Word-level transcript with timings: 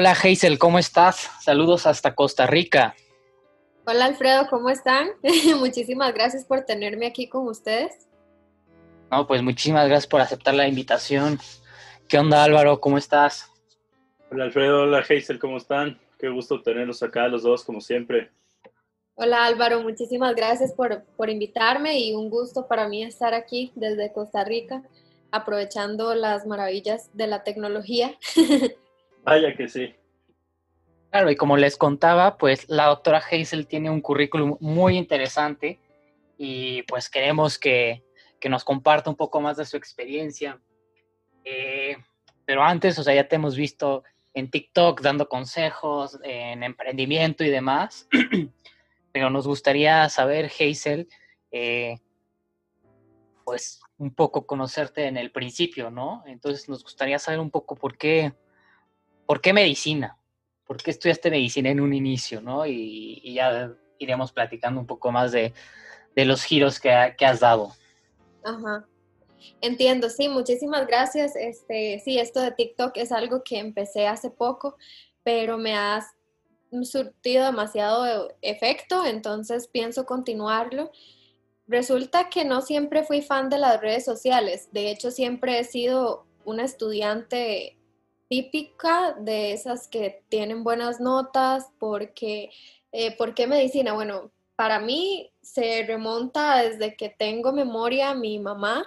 Hola 0.00 0.12
Hazel, 0.12 0.60
¿cómo 0.60 0.78
estás? 0.78 1.28
Saludos 1.42 1.84
hasta 1.84 2.14
Costa 2.14 2.46
Rica. 2.46 2.94
Hola 3.84 4.04
Alfredo, 4.04 4.46
¿cómo 4.48 4.70
están? 4.70 5.08
muchísimas 5.58 6.14
gracias 6.14 6.44
por 6.44 6.60
tenerme 6.60 7.08
aquí 7.08 7.28
con 7.28 7.48
ustedes. 7.48 8.06
No, 9.10 9.26
pues 9.26 9.42
muchísimas 9.42 9.88
gracias 9.88 10.06
por 10.06 10.20
aceptar 10.20 10.54
la 10.54 10.68
invitación. 10.68 11.40
¿Qué 12.06 12.16
onda 12.16 12.44
Álvaro? 12.44 12.80
¿Cómo 12.80 12.96
estás? 12.96 13.50
Hola 14.30 14.44
Alfredo, 14.44 14.82
hola 14.82 14.98
Hazel, 14.98 15.40
¿cómo 15.40 15.56
están? 15.56 15.98
Qué 16.16 16.28
gusto 16.28 16.62
tenerlos 16.62 17.02
acá 17.02 17.26
los 17.26 17.42
dos, 17.42 17.64
como 17.64 17.80
siempre. 17.80 18.30
Hola 19.16 19.46
Álvaro, 19.46 19.82
muchísimas 19.82 20.36
gracias 20.36 20.72
por, 20.74 21.02
por 21.16 21.28
invitarme 21.28 21.98
y 21.98 22.14
un 22.14 22.30
gusto 22.30 22.68
para 22.68 22.86
mí 22.86 23.02
estar 23.02 23.34
aquí 23.34 23.72
desde 23.74 24.12
Costa 24.12 24.44
Rica, 24.44 24.80
aprovechando 25.32 26.14
las 26.14 26.46
maravillas 26.46 27.10
de 27.14 27.26
la 27.26 27.42
tecnología. 27.42 28.16
Vaya 29.28 29.54
que 29.54 29.68
sí. 29.68 29.94
Claro, 31.10 31.30
y 31.30 31.36
como 31.36 31.58
les 31.58 31.76
contaba, 31.76 32.38
pues 32.38 32.66
la 32.70 32.86
doctora 32.86 33.18
Hazel 33.18 33.66
tiene 33.66 33.90
un 33.90 34.00
currículum 34.00 34.56
muy 34.60 34.96
interesante 34.96 35.78
y 36.38 36.82
pues 36.84 37.10
queremos 37.10 37.58
que, 37.58 38.02
nos 38.48 38.64
comparta 38.64 39.10
un 39.10 39.16
poco 39.16 39.42
más 39.42 39.58
de 39.58 39.66
su 39.66 39.76
experiencia. 39.76 40.58
Eh, 41.44 41.98
pero 42.46 42.62
antes, 42.62 42.98
o 42.98 43.02
sea, 43.02 43.14
ya 43.14 43.28
te 43.28 43.36
hemos 43.36 43.54
visto 43.54 44.02
en 44.32 44.50
TikTok 44.50 45.02
dando 45.02 45.28
consejos 45.28 46.18
en 46.24 46.62
emprendimiento 46.62 47.44
y 47.44 47.50
demás, 47.50 48.08
pero 49.12 49.28
nos 49.28 49.46
gustaría 49.46 50.08
saber, 50.08 50.46
Hazel, 50.46 51.06
eh, 51.50 51.98
pues 53.44 53.82
un 53.98 54.14
poco 54.14 54.46
conocerte 54.46 55.04
en 55.04 55.18
el 55.18 55.32
principio, 55.32 55.90
¿no? 55.90 56.22
Entonces 56.26 56.66
nos 56.70 56.82
gustaría 56.82 57.18
saber 57.18 57.40
un 57.40 57.50
poco 57.50 57.74
por 57.74 57.98
qué 57.98 58.32
¿por 59.28 59.42
qué 59.42 59.52
medicina? 59.52 60.18
¿Por 60.64 60.78
qué 60.78 60.90
estudiaste 60.90 61.30
medicina 61.30 61.68
en 61.68 61.80
un 61.80 61.92
inicio, 61.92 62.40
no? 62.40 62.66
Y, 62.66 63.34
ya 63.34 63.74
iremos 63.98 64.32
platicando 64.32 64.80
un 64.80 64.86
poco 64.86 65.12
más 65.12 65.32
de, 65.32 65.52
los 66.16 66.42
giros 66.42 66.80
que, 66.80 66.90
has 66.90 67.40
dado. 67.40 67.74
Ajá. 68.42 68.86
Entiendo, 69.60 70.08
sí, 70.08 70.30
muchísimas 70.30 70.86
gracias. 70.86 71.36
Este, 71.36 72.00
sí, 72.02 72.18
esto 72.18 72.40
de 72.40 72.52
TikTok 72.52 72.96
es 72.96 73.12
algo 73.12 73.44
que 73.44 73.58
empecé 73.58 74.06
hace 74.06 74.30
poco, 74.30 74.78
pero 75.22 75.58
me 75.58 75.76
ha 75.76 76.06
surtido 76.82 77.44
demasiado 77.44 78.34
efecto, 78.40 79.04
entonces 79.04 79.68
pienso 79.68 80.06
continuarlo. 80.06 80.90
Resulta 81.66 82.30
que 82.30 82.46
no 82.46 82.62
siempre 82.62 83.04
fui 83.04 83.20
fan 83.20 83.50
de 83.50 83.58
las 83.58 83.78
redes 83.78 84.06
sociales, 84.06 84.70
de 84.72 84.90
hecho 84.90 85.10
siempre 85.10 85.58
he 85.58 85.64
sido 85.64 86.26
una 86.46 86.64
estudiante 86.64 87.77
típica 88.28 89.14
de 89.18 89.52
esas 89.52 89.88
que 89.88 90.22
tienen 90.28 90.64
buenas 90.64 91.00
notas, 91.00 91.70
porque, 91.78 92.50
eh, 92.92 93.16
¿por 93.16 93.34
qué 93.34 93.46
medicina? 93.46 93.92
Bueno, 93.92 94.30
para 94.56 94.80
mí 94.80 95.30
se 95.40 95.84
remonta 95.86 96.62
desde 96.62 96.96
que 96.96 97.08
tengo 97.08 97.52
memoria, 97.52 98.14
mi 98.14 98.38
mamá 98.38 98.86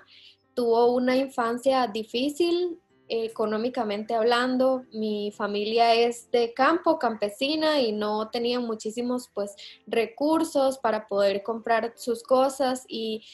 tuvo 0.54 0.94
una 0.94 1.16
infancia 1.16 1.88
difícil 1.88 2.78
económicamente 3.08 4.16
hablando, 4.16 4.86
mi 4.94 5.34
familia 5.36 5.94
es 5.96 6.32
de 6.32 6.54
campo, 6.54 6.98
campesina 6.98 7.82
y 7.82 7.92
no 7.92 8.30
tenía 8.30 8.62
muchísimos 8.62 9.30
pues 9.34 9.56
recursos 9.86 10.78
para 10.78 11.08
poder 11.08 11.44
comprar 11.44 11.94
sus 11.98 12.24
cosas 12.24 12.86
y 12.88 13.26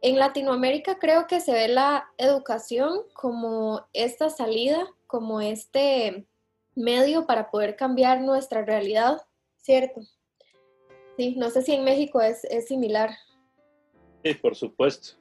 en 0.00 0.18
Latinoamérica 0.18 0.98
creo 0.98 1.26
que 1.26 1.40
se 1.40 1.52
ve 1.52 1.68
la 1.68 2.10
educación 2.16 3.02
como 3.12 3.86
esta 3.92 4.30
salida 4.30 4.88
como 5.10 5.40
este 5.40 6.26
medio 6.74 7.26
para 7.26 7.50
poder 7.50 7.76
cambiar 7.76 8.20
nuestra 8.20 8.64
realidad, 8.64 9.20
¿cierto? 9.56 10.00
Sí, 11.16 11.34
no 11.36 11.50
sé 11.50 11.62
si 11.62 11.72
en 11.72 11.84
México 11.84 12.20
es, 12.20 12.46
similar. 12.66 13.10
Sí, 14.24 14.34
por 14.34 14.54
supuesto. 14.54 15.16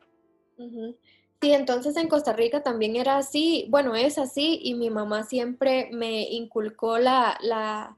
Sí, 1.42 1.54
entonces 1.54 1.96
en 1.98 2.08
Costa 2.08 2.34
Rica 2.34 2.62
también 2.64 2.96
era 2.96 3.18
así, 3.18 3.66
bueno, 3.70 3.96
es 3.96 4.18
así 4.18 4.60
y 4.62 4.76
mi 4.76 4.90
mamá 4.90 5.24
siempre 5.24 5.90
me 5.92 6.24
inculcó 6.24 7.00
la, 7.00 7.38
la, 7.42 7.96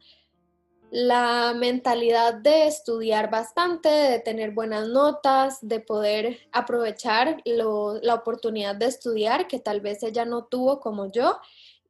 la 0.91 1.53
mentalidad 1.56 2.35
de 2.35 2.68
estudiar 2.68 3.31
bastante, 3.31 3.90
de 3.90 4.19
tener 4.19 4.52
buenas 4.52 4.88
notas, 4.88 5.58
de 5.62 5.79
poder 5.79 6.40
aprovechar 6.52 7.41
la 7.46 8.13
oportunidad 8.13 8.75
de 8.75 8.85
estudiar 8.85 9.47
que 9.47 9.59
tal 9.59 9.81
vez 9.81 10.03
ella 10.03 10.25
no 10.25 10.46
tuvo 10.46 10.79
como 10.79 11.12
yo 11.12 11.40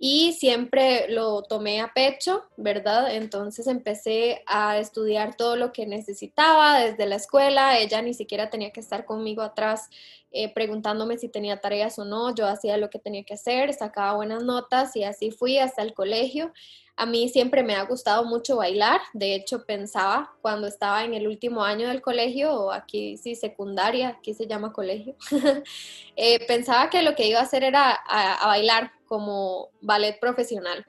y 0.03 0.33
siempre 0.33 1.05
lo 1.09 1.43
tomé 1.43 1.79
a 1.79 1.93
pecho, 1.93 2.43
¿verdad? 2.57 3.13
Entonces 3.13 3.67
empecé 3.67 4.41
a 4.47 4.79
estudiar 4.79 5.35
todo 5.35 5.55
lo 5.55 5.71
que 5.71 5.85
necesitaba 5.85 6.79
desde 6.79 7.05
la 7.05 7.17
escuela, 7.17 7.77
ella 7.77 8.01
ni 8.01 8.15
siquiera 8.15 8.49
tenía 8.49 8.71
que 8.71 8.79
estar 8.79 9.05
conmigo 9.05 9.43
atrás 9.43 9.91
eh, 10.31 10.51
preguntándome 10.51 11.19
si 11.19 11.29
tenía 11.29 11.61
tareas 11.61 11.99
o 11.99 12.05
no, 12.05 12.33
yo 12.33 12.47
hacía 12.47 12.77
lo 12.77 12.89
que 12.89 12.97
tenía 12.97 13.23
que 13.23 13.35
hacer, 13.35 13.75
sacaba 13.75 14.15
buenas 14.15 14.43
notas 14.43 14.95
y 14.95 15.03
así 15.03 15.29
fui 15.29 15.59
hasta 15.59 15.83
el 15.83 15.93
colegio. 15.93 16.51
A 16.95 17.05
mí 17.05 17.29
siempre 17.29 17.61
me 17.61 17.75
ha 17.75 17.83
gustado 17.83 18.25
mucho 18.25 18.55
bailar, 18.57 19.01
de 19.13 19.35
hecho 19.35 19.65
pensaba 19.67 20.33
cuando 20.41 20.65
estaba 20.65 21.03
en 21.03 21.13
el 21.13 21.27
último 21.27 21.63
año 21.63 21.87
del 21.89 22.01
colegio, 22.01 22.55
o 22.55 22.71
aquí 22.71 23.17
sí 23.17 23.35
secundaria, 23.35 24.09
aquí 24.09 24.33
se 24.33 24.47
llama 24.47 24.73
colegio, 24.73 25.15
eh, 26.15 26.43
pensaba 26.47 26.89
que 26.89 27.03
lo 27.03 27.13
que 27.13 27.27
iba 27.27 27.39
a 27.39 27.43
hacer 27.43 27.63
era 27.63 27.91
a 27.91 28.47
bailar 28.47 28.91
como 29.11 29.71
ballet 29.81 30.17
profesional 30.21 30.85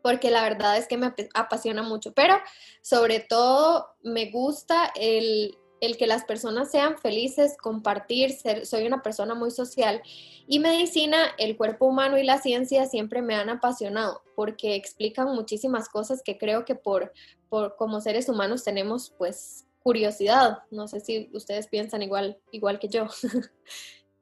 porque 0.00 0.30
la 0.30 0.42
verdad 0.42 0.78
es 0.78 0.86
que 0.86 0.96
me 0.96 1.12
apasiona 1.34 1.82
mucho, 1.82 2.12
pero 2.12 2.36
sobre 2.82 3.18
todo 3.18 3.88
me 4.04 4.30
gusta 4.30 4.92
el, 4.94 5.58
el 5.80 5.96
que 5.96 6.06
las 6.06 6.24
personas 6.24 6.70
sean 6.70 6.96
felices, 6.98 7.56
compartir, 7.60 8.30
ser, 8.30 8.64
soy 8.64 8.86
una 8.86 9.02
persona 9.02 9.34
muy 9.34 9.50
social 9.50 10.00
y 10.46 10.60
medicina, 10.60 11.18
el 11.36 11.56
cuerpo 11.56 11.86
humano 11.86 12.16
y 12.16 12.22
la 12.22 12.38
ciencia 12.38 12.86
siempre 12.86 13.22
me 13.22 13.34
han 13.34 13.50
apasionado 13.50 14.22
porque 14.36 14.76
explican 14.76 15.34
muchísimas 15.34 15.88
cosas 15.88 16.22
que 16.24 16.38
creo 16.38 16.64
que 16.64 16.76
por, 16.76 17.12
por 17.48 17.74
como 17.74 18.00
seres 18.00 18.28
humanos 18.28 18.62
tenemos 18.62 19.12
pues 19.18 19.66
curiosidad. 19.82 20.60
No 20.70 20.86
sé 20.86 21.00
si 21.00 21.28
ustedes 21.32 21.66
piensan 21.66 22.02
igual, 22.02 22.38
igual 22.52 22.78
que 22.78 22.88
yo. 22.88 23.08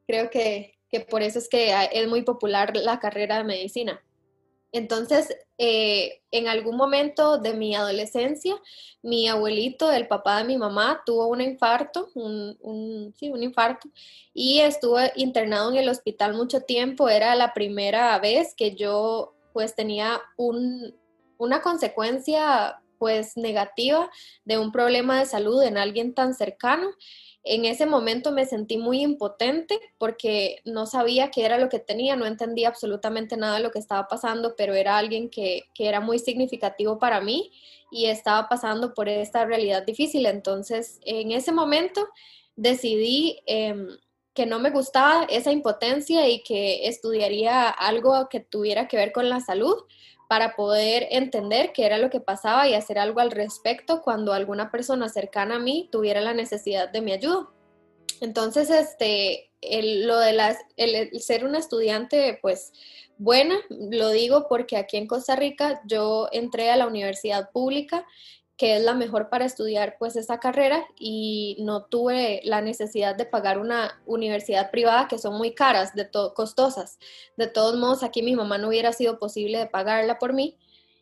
creo 0.06 0.30
que, 0.30 0.75
que 0.90 1.00
por 1.00 1.22
eso 1.22 1.38
es 1.38 1.48
que 1.48 1.74
es 1.92 2.08
muy 2.08 2.22
popular 2.22 2.76
la 2.76 2.98
carrera 2.98 3.38
de 3.38 3.44
medicina. 3.44 4.02
Entonces, 4.72 5.34
eh, 5.58 6.20
en 6.30 6.48
algún 6.48 6.76
momento 6.76 7.38
de 7.38 7.54
mi 7.54 7.74
adolescencia, 7.74 8.56
mi 9.02 9.26
abuelito, 9.26 9.90
el 9.90 10.06
papá 10.06 10.38
de 10.38 10.44
mi 10.44 10.58
mamá, 10.58 11.02
tuvo 11.06 11.28
un 11.28 11.40
infarto, 11.40 12.10
un, 12.14 13.14
sí, 13.16 13.30
un 13.30 13.42
infarto, 13.42 13.88
y 14.34 14.60
estuvo 14.60 14.98
internado 15.14 15.70
en 15.70 15.76
el 15.76 15.88
hospital 15.88 16.34
mucho 16.34 16.60
tiempo. 16.60 17.08
Era 17.08 17.34
la 17.36 17.54
primera 17.54 18.18
vez 18.18 18.54
que 18.54 18.74
yo 18.74 19.34
pues 19.54 19.74
tenía 19.74 20.20
un, 20.36 20.94
una 21.38 21.62
consecuencia 21.62 22.82
pues 22.98 23.36
negativa 23.36 24.10
de 24.44 24.58
un 24.58 24.72
problema 24.72 25.18
de 25.18 25.26
salud 25.26 25.62
en 25.62 25.78
alguien 25.78 26.14
tan 26.14 26.34
cercano 26.34 26.88
en 27.46 27.64
ese 27.64 27.86
momento 27.86 28.32
me 28.32 28.44
sentí 28.44 28.76
muy 28.76 29.02
impotente 29.02 29.78
porque 29.98 30.60
no 30.64 30.84
sabía 30.84 31.30
qué 31.30 31.44
era 31.44 31.58
lo 31.58 31.68
que 31.68 31.78
tenía, 31.78 32.16
no 32.16 32.26
entendía 32.26 32.68
absolutamente 32.68 33.36
nada 33.36 33.56
de 33.56 33.62
lo 33.62 33.70
que 33.70 33.78
estaba 33.78 34.08
pasando, 34.08 34.56
pero 34.56 34.74
era 34.74 34.98
alguien 34.98 35.30
que, 35.30 35.62
era 35.78 36.00
muy 36.00 36.18
significativo 36.18 36.98
para 36.98 37.20
mí 37.20 37.52
y 37.92 38.06
estaba 38.06 38.48
pasando 38.48 38.94
por 38.94 39.08
esta 39.08 39.44
realidad 39.44 39.86
difícil. 39.86 40.26
Entonces, 40.26 40.98
en 41.02 41.30
ese 41.30 41.52
momento 41.52 42.08
decidí 42.56 43.38
em, 43.46 43.96
que 44.34 44.44
no 44.44 44.58
me 44.58 44.70
gustaba 44.70 45.24
esa 45.30 45.52
impotencia 45.52 46.28
y 46.28 46.42
que 46.42 46.88
estudiaría 46.88 47.68
algo 47.68 48.28
que 48.28 48.40
tuviera 48.40 48.88
que 48.88 48.96
ver 48.96 49.12
con 49.12 49.28
la 49.28 49.38
salud 49.40 49.76
para 50.28 50.56
poder 50.56 51.06
entender 51.10 51.72
qué 51.72 51.86
era 51.86 51.98
lo 51.98 52.10
que 52.10 52.20
pasaba 52.20 52.68
y 52.68 52.74
hacer 52.74 52.98
algo 52.98 53.20
al 53.20 53.30
respecto 53.30 54.02
cuando 54.02 54.32
alguna 54.32 54.70
persona 54.70 55.08
cercana 55.08 55.56
a 55.56 55.60
mí 55.60 55.88
tuviera 55.92 56.20
la 56.20 56.34
necesidad 56.34 56.88
de 56.90 57.00
mi 57.00 57.12
ayuda. 57.12 57.48
Entonces, 58.20 58.70
este, 58.70 59.50
el, 59.60 60.06
lo 60.06 60.18
de 60.18 60.32
las, 60.32 60.58
el, 60.76 61.20
ser 61.20 61.44
una 61.44 61.58
estudiante, 61.58 62.38
pues 62.40 62.72
buena, 63.18 63.56
lo 63.70 64.10
digo 64.10 64.46
porque 64.48 64.76
aquí 64.76 64.96
en 64.96 65.06
Costa 65.06 65.36
Rica 65.36 65.80
yo 65.86 66.28
entré 66.32 66.70
a 66.70 66.76
la 66.76 66.86
universidad 66.86 67.50
pública 67.50 68.06
que 68.56 68.76
es 68.76 68.82
la 68.82 68.94
mejor 68.94 69.28
para 69.28 69.44
estudiar 69.44 69.96
pues 69.98 70.16
esta 70.16 70.40
carrera 70.40 70.86
y 70.98 71.56
no 71.60 71.84
tuve 71.84 72.40
la 72.44 72.62
necesidad 72.62 73.14
de 73.14 73.26
pagar 73.26 73.58
una 73.58 74.00
universidad 74.06 74.70
privada 74.70 75.08
que 75.08 75.18
son 75.18 75.36
muy 75.36 75.52
caras, 75.52 75.94
de 75.94 76.08
costosas. 76.34 76.98
De 77.36 77.46
todos 77.46 77.76
modos, 77.76 78.02
aquí 78.02 78.22
mi 78.22 78.34
mamá 78.34 78.56
no 78.56 78.68
hubiera 78.68 78.92
sido 78.92 79.18
posible 79.18 79.58
de 79.58 79.66
pagarla 79.66 80.18
por 80.18 80.32
mí. 80.32 80.56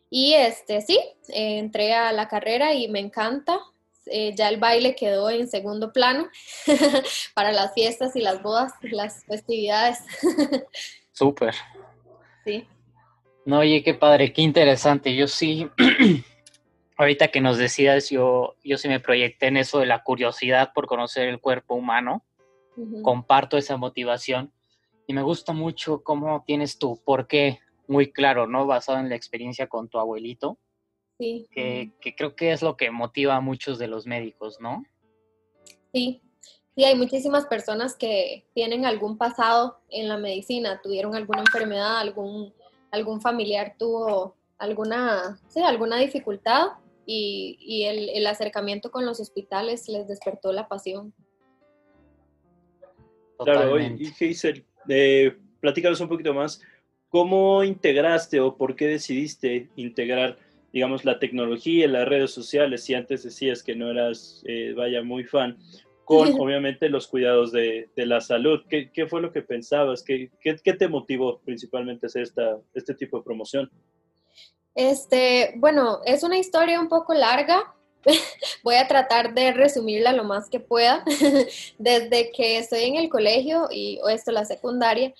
Y 0.09 0.33
este 0.33 0.81
sí, 0.81 0.99
entré 1.29 1.93
a 1.93 2.11
la 2.11 2.27
carrera 2.27 2.73
y 2.73 2.87
me 2.89 2.99
encanta. 2.99 3.59
Eh, 4.07 4.35
ya 4.35 4.49
el 4.49 4.57
baile 4.57 4.95
quedó 4.95 5.31
en 5.31 5.47
segundo 5.47 5.91
plano 5.91 6.29
para 7.33 7.51
las 7.51 7.73
fiestas 7.73 8.15
y 8.15 8.21
las 8.21 8.43
bodas, 8.43 8.73
las 8.81 9.25
festividades. 9.25 9.99
Súper. 11.11 11.55
Sí. 12.43 12.67
No, 13.45 13.59
oye, 13.59 13.81
qué 13.83 13.93
padre, 13.93 14.31
qué 14.33 14.41
interesante. 14.41 15.15
Yo 15.15 15.27
sí, 15.27 15.67
ahorita 16.97 17.29
que 17.29 17.41
nos 17.41 17.57
decías, 17.57 18.09
yo, 18.09 18.55
yo 18.63 18.77
sí 18.77 18.87
me 18.87 18.99
proyecté 18.99 19.47
en 19.47 19.57
eso 19.57 19.79
de 19.79 19.85
la 19.85 20.03
curiosidad 20.03 20.71
por 20.73 20.87
conocer 20.87 21.27
el 21.27 21.39
cuerpo 21.39 21.75
humano. 21.75 22.23
Comparto 23.03 23.57
esa 23.57 23.77
motivación 23.77 24.51
y 25.07 25.13
me 25.13 25.21
gusta 25.21 25.53
mucho 25.53 26.03
cómo 26.03 26.43
tienes 26.45 26.77
tu 26.77 27.01
por 27.05 27.27
qué 27.27 27.59
muy 27.87 28.11
claro, 28.11 28.47
¿no? 28.47 28.67
Basado 28.67 28.99
en 28.99 29.07
la 29.07 29.15
experiencia 29.15 29.67
con 29.67 29.87
tu 29.87 29.97
abuelito. 29.97 30.57
Sí. 31.17 31.47
Que, 31.51 31.91
que 32.01 32.15
creo 32.15 32.35
que 32.35 32.51
es 32.51 32.61
lo 32.61 32.75
que 32.75 32.91
motiva 32.91 33.37
a 33.37 33.39
muchos 33.39 33.79
de 33.79 33.87
los 33.87 34.05
médicos, 34.05 34.59
¿no? 34.59 34.83
Sí, 35.93 36.21
Sí, 36.75 36.83
hay 36.83 36.95
muchísimas 36.95 37.45
personas 37.45 37.95
que 37.95 38.45
tienen 38.53 38.85
algún 38.85 39.17
pasado 39.17 39.79
en 39.89 40.09
la 40.09 40.17
medicina, 40.17 40.81
tuvieron 40.83 41.15
alguna 41.15 41.39
enfermedad, 41.39 41.99
algún, 41.99 42.53
algún 42.91 43.21
familiar 43.21 43.75
tuvo 43.79 44.35
alguna, 44.57 45.39
sí, 45.47 45.61
alguna 45.61 45.95
dificultad 45.95 46.71
y, 47.05 47.83
el, 47.85 48.25
acercamiento 48.27 48.91
con 48.91 49.05
los 49.05 49.19
hospitales 49.19 49.87
les 49.87 50.07
despertó 50.07 50.51
la 50.51 50.67
pasión. 50.67 51.13
Claro, 53.37 53.79
y 53.79 54.07
Hazel, 54.07 54.65
eh, 54.87 55.35
platícanos 55.59 55.99
un 55.99 56.07
poquito 56.07 56.33
más, 56.33 56.61
¿cómo 57.09 57.63
integraste 57.63 58.39
o 58.39 58.55
por 58.55 58.75
qué 58.75 58.87
decidiste 58.87 59.69
integrar, 59.75 60.37
digamos, 60.71 61.05
la 61.05 61.19
tecnología, 61.19 61.87
las 61.87 62.07
redes 62.07 62.31
sociales? 62.31 62.83
Si 62.83 62.93
antes 62.93 63.23
decías 63.23 63.61
que 63.61 63.75
no 63.75 63.91
eras, 63.91 64.41
eh, 64.47 64.73
vaya, 64.75 65.03
muy 65.03 65.25
fan, 65.25 65.57
con 66.05 66.29
obviamente 66.39 66.87
los 66.87 67.07
cuidados 67.07 67.51
de, 67.51 67.89
la 67.95 68.21
salud. 68.21 68.61
¿Qué, 68.69 69.07
fue 69.07 69.21
lo 69.21 69.33
que 69.33 69.41
pensabas? 69.41 70.03
¿Qué, 70.03 70.29
qué, 70.39 70.73
te 70.73 70.87
motivó 70.87 71.41
principalmente 71.43 72.05
a 72.05 72.07
hacer 72.07 72.21
esta, 72.21 72.57
este 72.73 72.93
tipo 72.93 73.17
de 73.17 73.23
promoción? 73.23 73.69
Este, 74.75 75.53
bueno, 75.55 76.01
es 76.05 76.23
una 76.23 76.37
historia 76.37 76.79
un 76.79 76.89
poco 76.89 77.13
larga. 77.13 77.73
Voy 78.63 78.75
a 78.75 78.87
tratar 78.87 79.33
de 79.33 79.53
resumirla 79.53 80.11
lo 80.11 80.25
más 80.25 80.49
que 80.49 80.59
pueda. 80.59 81.03
Desde 81.79 82.31
que 82.31 82.57
estoy 82.57 82.83
en 82.83 82.95
el 82.95 83.09
colegio 83.09 83.69
y 83.71 83.99
o 84.03 84.09
esto 84.09 84.31
la 84.31 84.45
secundaria, 84.45 85.13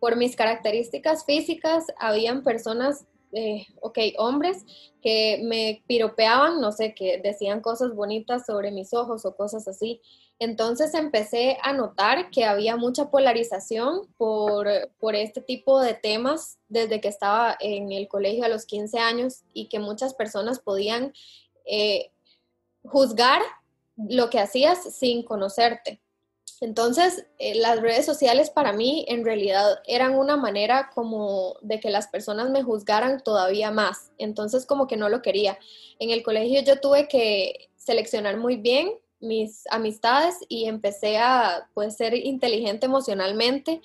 por 0.00 0.16
mis 0.16 0.34
características 0.34 1.24
físicas, 1.24 1.84
habían 1.98 2.42
personas, 2.42 3.06
eh, 3.36 3.66
ok, 3.82 3.98
hombres, 4.16 4.64
que 5.02 5.40
me 5.44 5.82
piropeaban, 5.86 6.58
no 6.58 6.72
sé, 6.72 6.94
que 6.94 7.20
decían 7.22 7.60
cosas 7.60 7.94
bonitas 7.94 8.46
sobre 8.46 8.70
mis 8.70 8.94
ojos 8.94 9.26
o 9.26 9.36
cosas 9.36 9.68
así. 9.68 10.00
Entonces 10.38 10.94
empecé 10.94 11.58
a 11.62 11.74
notar 11.74 12.30
que 12.30 12.44
había 12.44 12.76
mucha 12.76 13.10
polarización 13.10 14.06
por, 14.16 14.68
este 15.14 15.42
tipo 15.42 15.80
de 15.80 15.92
temas 15.92 16.58
desde 16.68 17.00
que 17.00 17.08
estaba 17.08 17.56
en 17.60 17.92
el 17.92 18.08
colegio 18.08 18.44
a 18.44 18.48
los 18.48 18.64
15 18.64 18.98
años 18.98 19.42
y 19.52 19.68
que 19.68 19.80
muchas 19.80 20.14
personas 20.14 20.58
podían 20.58 21.12
eh, 21.66 22.10
juzgar 22.84 23.42
lo 23.96 24.30
que 24.30 24.40
hacías 24.40 24.94
sin 24.94 25.22
conocerte. 25.22 26.00
Entonces, 26.60 27.26
eh, 27.38 27.54
las 27.56 27.80
redes 27.80 28.06
sociales 28.06 28.50
para 28.50 28.72
mí 28.72 29.04
en 29.08 29.24
realidad 29.24 29.80
eran 29.86 30.14
una 30.14 30.36
manera 30.36 30.90
como 30.94 31.56
de 31.60 31.80
que 31.80 31.90
las 31.90 32.08
personas 32.08 32.50
me 32.50 32.62
juzgaran 32.62 33.22
todavía 33.22 33.70
más. 33.70 34.10
Entonces, 34.18 34.64
como 34.64 34.86
que 34.86 34.96
no 34.96 35.08
lo 35.08 35.20
quería. 35.20 35.58
En 35.98 36.10
el 36.10 36.22
colegio 36.22 36.62
yo 36.62 36.80
tuve 36.80 37.08
que 37.08 37.68
seleccionar 37.76 38.36
muy 38.38 38.56
bien 38.56 38.92
mis 39.20 39.64
amistades 39.70 40.36
y 40.48 40.66
empecé 40.66 41.18
a 41.18 41.68
pues 41.74 41.96
ser 41.96 42.14
inteligente 42.14 42.86
emocionalmente, 42.86 43.80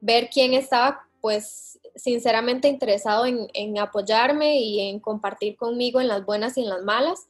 ver 0.00 0.28
quién 0.30 0.54
estaba 0.54 1.00
pues 1.20 1.78
sinceramente 1.96 2.68
interesado 2.68 3.26
en, 3.26 3.48
en, 3.54 3.78
apoyarme 3.78 4.60
y 4.60 4.80
en 4.80 5.00
compartir 5.00 5.56
conmigo 5.56 6.00
en 6.00 6.08
las 6.08 6.24
buenas 6.24 6.56
y 6.58 6.62
en 6.62 6.68
las 6.68 6.82
malas. 6.82 7.26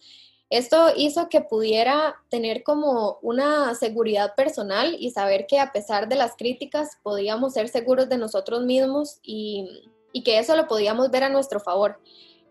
Esto 0.49 0.93
hizo 0.97 1.29
que 1.29 1.41
pudiera 1.41 2.23
tener 2.29 2.63
como 2.63 3.19
una 3.21 3.75
seguridad 3.75 4.35
personal 4.37 4.97
y 4.99 5.11
saber 5.11 5.47
que 5.47 5.59
a 5.59 5.73
pesar 5.73 6.09
de 6.09 6.17
las 6.17 6.37
críticas 6.37 6.99
podíamos 7.03 7.55
ser 7.55 7.69
seguros 7.69 8.09
de 8.09 8.19
nosotros 8.19 8.63
mismos 8.63 9.19
y, 9.23 9.83
y 10.13 10.23
que 10.23 10.39
eso 10.39 10.55
lo 10.55 10.69
podíamos 10.69 11.11
ver 11.11 11.25
a 11.25 11.29
nuestro 11.29 11.59
favor, 11.59 11.99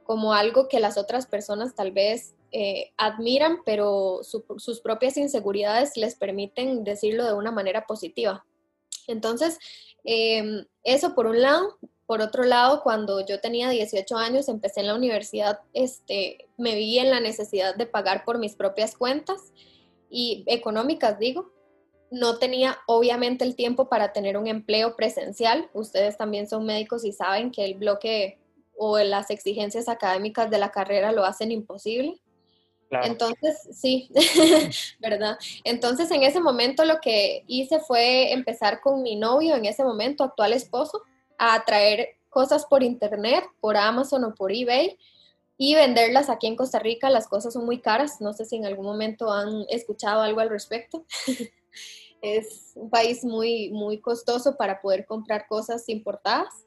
como 0.03 0.33
algo 0.33 0.67
que 0.67 0.79
las 0.79 0.97
otras 0.97 1.25
personas 1.25 1.73
tal 1.73 1.91
vez 1.91 2.35
eh, 2.51 2.93
admiran, 2.95 3.57
pero 3.65 4.21
sus 4.23 4.79
propias 4.79 5.17
inseguridades 5.17 5.97
les 5.97 6.15
permiten 6.15 6.85
decirlo 6.85 7.25
de 7.25 7.33
una 7.33 7.51
manera 7.51 7.85
positiva. 7.85 8.45
Entonces, 9.07 9.59
em, 10.05 10.65
eso 10.83 11.15
por 11.15 11.25
un 11.25 11.41
lado. 11.41 11.77
Por 12.05 12.21
otro 12.21 12.43
lado, 12.43 12.83
cuando 12.83 13.25
yo 13.25 13.39
tenía 13.39 13.69
18 13.69 14.15
años, 14.17 14.47
empecé 14.47 14.81
en 14.81 14.87
la 14.87 14.95
universidad, 14.95 15.59
este, 15.73 16.47
me 16.57 16.75
vi 16.75 16.99
en 16.99 17.09
la 17.09 17.19
necesidad 17.19 17.75
de 17.75 17.87
pagar 17.87 18.25
por 18.25 18.37
mis 18.37 18.55
propias 18.55 18.95
cuentas 18.95 19.53
y 20.09 20.43
económicas, 20.47 21.17
digo. 21.19 21.51
No 22.11 22.37
tenía 22.37 22.77
obviamente 22.85 23.43
el 23.43 23.55
tiempo 23.55 23.89
para 23.89 24.13
tener 24.13 24.37
un 24.37 24.47
empleo 24.47 24.95
presencial. 24.95 25.69
Ustedes 25.73 26.17
también 26.17 26.47
son 26.47 26.65
médicos 26.65 27.03
y 27.03 27.11
saben 27.11 27.51
que 27.51 27.65
el 27.65 27.73
bloque 27.73 28.39
o 28.77 28.99
las 28.99 29.31
exigencias 29.31 29.89
académicas 29.89 30.49
de 30.51 30.59
la 30.59 30.71
carrera 30.71 31.11
lo 31.11 31.25
hacen 31.25 31.51
imposible. 31.51 32.21
Entonces, 33.03 33.67
sí, 33.73 34.09
¿verdad? 34.99 35.37
Entonces, 35.63 36.09
en 36.11 36.23
ese 36.23 36.39
momento 36.39 36.85
lo 36.85 36.99
que 37.01 37.43
hice 37.47 37.79
fue 37.79 38.31
empezar 38.31 38.79
con 38.79 39.01
mi 39.01 39.15
novio, 39.15 39.55
en 39.55 39.65
ese 39.65 39.83
momento, 39.83 40.23
actual 40.23 40.53
esposo, 40.53 41.01
a 41.37 41.63
traer 41.65 42.17
cosas 42.29 42.65
por 42.65 42.83
internet, 42.83 43.45
por 43.61 43.77
Amazon 43.77 44.23
o 44.25 44.35
por 44.35 44.51
eBay 44.51 44.97
y 45.57 45.75
venderlas 45.75 46.29
aquí 46.29 46.47
en 46.47 46.55
Costa 46.55 46.79
Rica. 46.79 47.09
Las 47.09 47.27
cosas 47.27 47.53
son 47.53 47.65
muy 47.65 47.79
caras, 47.79 48.19
no 48.19 48.33
sé 48.33 48.45
si 48.45 48.57
en 48.57 48.65
algún 48.65 48.85
momento 48.85 49.31
han 49.31 49.65
escuchado 49.69 50.21
algo 50.21 50.41
al 50.41 50.49
respecto. 50.49 51.05
es 52.21 52.71
un 52.75 52.89
país 52.89 53.23
muy, 53.23 53.69
muy 53.71 53.99
costoso 53.99 54.57
para 54.57 54.81
poder 54.81 55.05
comprar 55.05 55.47
cosas 55.47 55.87
importadas. 55.89 56.65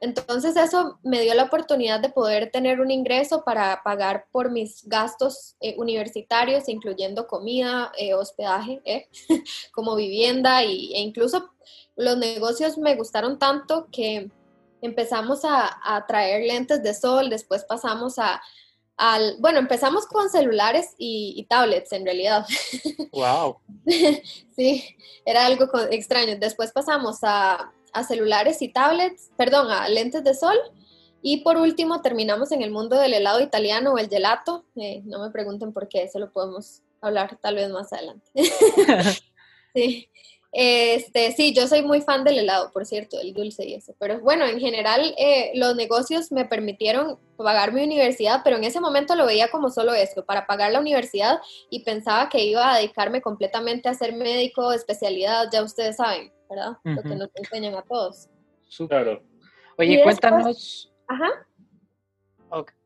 Entonces 0.00 0.56
eso 0.56 0.98
me 1.02 1.20
dio 1.20 1.34
la 1.34 1.44
oportunidad 1.44 2.00
de 2.00 2.08
poder 2.08 2.50
tener 2.50 2.80
un 2.80 2.90
ingreso 2.90 3.44
para 3.44 3.82
pagar 3.82 4.26
por 4.32 4.50
mis 4.50 4.82
gastos 4.88 5.56
eh, 5.60 5.74
universitarios, 5.76 6.70
incluyendo 6.70 7.26
comida, 7.26 7.92
eh, 7.98 8.14
hospedaje, 8.14 8.80
eh, 8.86 9.08
como 9.72 9.96
vivienda 9.96 10.64
y, 10.64 10.94
e 10.94 11.00
incluso 11.00 11.50
los 11.96 12.16
negocios 12.16 12.78
me 12.78 12.96
gustaron 12.96 13.38
tanto 13.38 13.88
que 13.92 14.30
empezamos 14.80 15.40
a, 15.44 16.06
traer 16.08 16.46
lentes 16.46 16.82
de 16.82 16.94
sol, 16.94 17.28
después 17.28 17.64
pasamos 17.64 18.18
a, 18.18 18.40
al, 18.96 19.36
bueno, 19.38 19.58
empezamos 19.58 20.06
con 20.06 20.30
celulares 20.30 20.94
y, 20.96 21.34
y 21.36 21.44
tablets 21.44 21.92
en 21.92 22.06
realidad. 22.06 22.46
Wow. 23.12 23.58
sí, 24.56 24.96
era 25.26 25.44
algo 25.44 25.66
extraño. 25.90 26.36
Después 26.38 26.72
pasamos 26.72 27.18
a 27.22 27.72
a 27.92 28.04
celulares 28.04 28.62
y 28.62 28.68
tablets, 28.68 29.30
perdón, 29.36 29.70
a 29.70 29.88
lentes 29.88 30.24
de 30.24 30.34
sol. 30.34 30.56
Y 31.22 31.42
por 31.42 31.56
último, 31.56 32.00
terminamos 32.00 32.50
en 32.52 32.62
el 32.62 32.70
mundo 32.70 32.98
del 32.98 33.14
helado 33.14 33.40
italiano 33.40 33.92
o 33.92 33.98
el 33.98 34.08
gelato. 34.08 34.64
Eh, 34.76 35.02
no 35.04 35.20
me 35.20 35.30
pregunten 35.30 35.72
por 35.72 35.88
qué, 35.88 36.04
eso 36.04 36.18
lo 36.18 36.32
podemos 36.32 36.82
hablar 37.00 37.38
tal 37.40 37.56
vez 37.56 37.70
más 37.70 37.92
adelante. 37.92 38.26
sí. 39.74 40.08
Este, 40.52 41.32
sí, 41.32 41.54
yo 41.54 41.66
soy 41.66 41.82
muy 41.82 42.00
fan 42.00 42.24
del 42.24 42.38
helado, 42.38 42.72
por 42.72 42.84
cierto, 42.84 43.20
el 43.20 43.32
dulce 43.32 43.66
y 43.66 43.74
eso. 43.74 43.94
Pero 43.98 44.20
bueno, 44.20 44.44
en 44.46 44.58
general 44.58 45.14
eh, 45.16 45.52
los 45.54 45.76
negocios 45.76 46.32
me 46.32 46.44
permitieron 46.44 47.18
pagar 47.36 47.72
mi 47.72 47.84
universidad, 47.84 48.40
pero 48.42 48.56
en 48.56 48.64
ese 48.64 48.80
momento 48.80 49.14
lo 49.14 49.26
veía 49.26 49.50
como 49.50 49.70
solo 49.70 49.94
eso, 49.94 50.24
para 50.24 50.46
pagar 50.46 50.72
la 50.72 50.80
universidad 50.80 51.40
y 51.70 51.84
pensaba 51.84 52.28
que 52.28 52.44
iba 52.44 52.72
a 52.72 52.78
dedicarme 52.78 53.22
completamente 53.22 53.88
a 53.88 53.94
ser 53.94 54.12
médico, 54.12 54.72
especialidad, 54.72 55.48
ya 55.52 55.62
ustedes 55.62 55.96
saben. 55.96 56.32
¿verdad? 56.50 56.76
Lo 56.82 57.02
que 57.02 57.14
nos 57.14 57.30
enseñan 57.36 57.76
a 57.76 57.82
todos. 57.82 58.28
Claro. 58.88 59.22
Oye, 59.78 60.02
cuéntanos. 60.02 60.92
Ajá. 61.06 61.46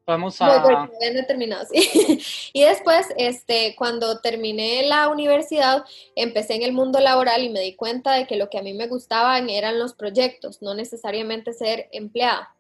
Vamos 0.06 0.40
a... 0.42 0.58
No, 0.60 0.88
he 1.00 1.22
terminado, 1.22 1.66
sí. 1.72 2.20
y 2.52 2.62
después, 2.62 3.06
este, 3.16 3.74
cuando 3.76 4.20
terminé 4.20 4.86
la 4.86 5.08
universidad, 5.08 5.84
empecé 6.14 6.56
en 6.56 6.62
el 6.62 6.72
mundo 6.72 7.00
laboral 7.00 7.42
y 7.42 7.48
me 7.48 7.60
di 7.60 7.74
cuenta 7.74 8.12
de 8.12 8.26
que 8.26 8.36
lo 8.36 8.50
que 8.50 8.58
a 8.58 8.62
mí 8.62 8.74
me 8.74 8.86
gustaban 8.86 9.48
eran 9.48 9.78
los 9.78 9.94
proyectos, 9.94 10.60
no 10.60 10.74
necesariamente 10.74 11.54
ser 11.54 11.88
empleada. 11.90 12.54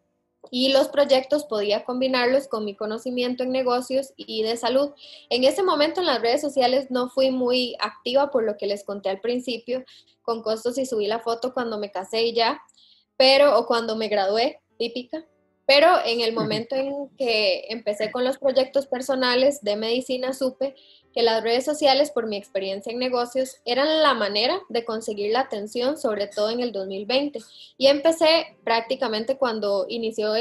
Y 0.50 0.72
los 0.72 0.88
proyectos 0.88 1.44
podía 1.44 1.84
combinarlos 1.84 2.48
con 2.48 2.64
mi 2.64 2.74
conocimiento 2.76 3.42
en 3.42 3.50
negocios 3.50 4.12
y 4.16 4.42
de 4.42 4.56
salud. 4.56 4.90
En 5.30 5.44
ese 5.44 5.62
momento 5.62 6.00
en 6.00 6.06
las 6.06 6.20
redes 6.20 6.40
sociales 6.40 6.90
no 6.90 7.08
fui 7.08 7.30
muy 7.30 7.76
activa 7.78 8.30
por 8.30 8.44
lo 8.44 8.56
que 8.56 8.66
les 8.66 8.84
conté 8.84 9.10
al 9.10 9.20
principio, 9.20 9.84
con 10.22 10.42
costos 10.42 10.78
y 10.78 10.86
subí 10.86 11.06
la 11.06 11.20
foto 11.20 11.52
cuando 11.52 11.78
me 11.78 11.90
casé 11.90 12.22
y 12.22 12.34
ya, 12.34 12.62
pero 13.16 13.58
o 13.58 13.66
cuando 13.66 13.96
me 13.96 14.08
gradué, 14.08 14.60
típica 14.78 15.26
pero 15.66 15.88
en 16.04 16.20
el 16.20 16.32
momento 16.32 16.74
en 16.74 17.08
que 17.16 17.66
empecé 17.68 18.10
con 18.10 18.24
los 18.24 18.38
proyectos 18.38 18.86
personales 18.86 19.62
de 19.62 19.76
medicina, 19.76 20.32
supe 20.32 20.74
que 21.14 21.22
las 21.22 21.42
redes 21.42 21.64
sociales, 21.64 22.10
por 22.10 22.26
mi 22.26 22.36
experiencia 22.36 22.92
en 22.92 22.98
negocios, 22.98 23.60
eran 23.64 24.02
la 24.02 24.14
manera 24.14 24.60
de 24.68 24.84
conseguir 24.84 25.32
la 25.32 25.40
atención, 25.40 25.96
sobre 25.96 26.26
todo 26.26 26.50
en 26.50 26.60
el 26.60 26.72
2020. 26.72 27.38
Y 27.78 27.86
empecé 27.86 28.56
prácticamente 28.64 29.36
cuando 29.36 29.86
inició 29.88 30.34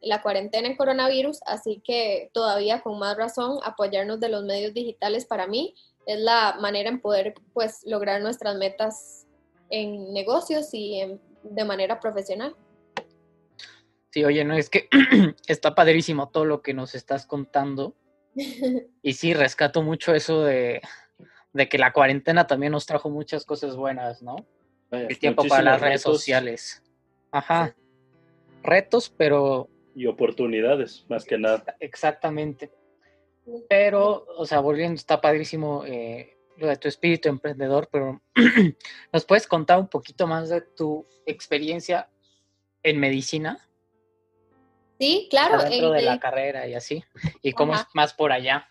la 0.00 0.22
cuarentena 0.22 0.68
en 0.68 0.76
coronavirus, 0.76 1.40
así 1.44 1.82
que 1.84 2.30
todavía 2.32 2.82
con 2.82 2.98
más 2.98 3.16
razón 3.16 3.58
apoyarnos 3.64 4.20
de 4.20 4.28
los 4.28 4.44
medios 4.44 4.72
digitales 4.72 5.26
para 5.26 5.46
mí 5.46 5.74
es 6.06 6.20
la 6.20 6.56
manera 6.60 6.88
en 6.88 7.00
poder 7.00 7.34
pues 7.52 7.80
lograr 7.84 8.22
nuestras 8.22 8.56
metas 8.56 9.26
en 9.70 10.12
negocios 10.12 10.68
y 10.72 11.02
de 11.42 11.64
manera 11.64 12.00
profesional. 12.00 12.54
Sí, 14.12 14.24
oye, 14.26 14.44
no, 14.44 14.54
es 14.54 14.68
que 14.68 14.90
está 15.46 15.74
padrísimo 15.74 16.28
todo 16.28 16.44
lo 16.44 16.60
que 16.60 16.74
nos 16.74 16.94
estás 16.94 17.26
contando. 17.26 17.96
Y 19.02 19.14
sí, 19.14 19.34
rescato 19.34 19.82
mucho 19.82 20.14
eso 20.14 20.44
de, 20.44 20.80
que 21.68 21.78
la 21.78 21.92
cuarentena 21.92 22.46
también 22.46 22.72
nos 22.72 22.86
trajo 22.86 23.10
muchas 23.10 23.44
cosas 23.44 23.74
buenas, 23.74 24.22
¿no? 24.22 24.46
El 24.90 25.18
tiempo 25.18 25.44
para 25.44 25.62
las 25.62 25.80
redes 25.80 26.02
sociales. 26.02 26.82
Ajá. 27.30 27.74
Retos, 28.62 29.12
pero... 29.16 29.68
Y 29.94 30.06
oportunidades, 30.06 31.04
más 31.08 31.24
que 31.24 31.36
nada. 31.36 31.76
Exactamente. 31.80 32.70
Pero, 33.68 34.24
o 34.36 34.46
sea, 34.46 34.60
volviendo, 34.60 34.94
está 34.94 35.20
padrísimo 35.20 35.84
eh, 35.84 36.36
lo 36.58 36.68
de 36.68 36.76
tu 36.76 36.86
espíritu 36.86 37.28
emprendedor, 37.28 37.88
pero 37.90 38.22
¿nos 39.12 39.24
puedes 39.24 39.46
contar 39.46 39.80
un 39.80 39.88
poquito 39.88 40.26
más 40.26 40.48
de 40.48 40.60
tu 40.60 41.06
experiencia 41.26 42.08
en 42.82 43.00
medicina? 43.00 43.58
Sí, 45.02 45.26
claro. 45.28 45.60
Dentro 45.60 45.90
de 45.90 46.02
la 46.02 46.20
carrera 46.20 46.68
y 46.68 46.74
así. 46.74 47.02
Y 47.42 47.54
cómo 47.54 47.74
es 47.74 47.84
más 47.92 48.14
por 48.14 48.30
allá 48.30 48.68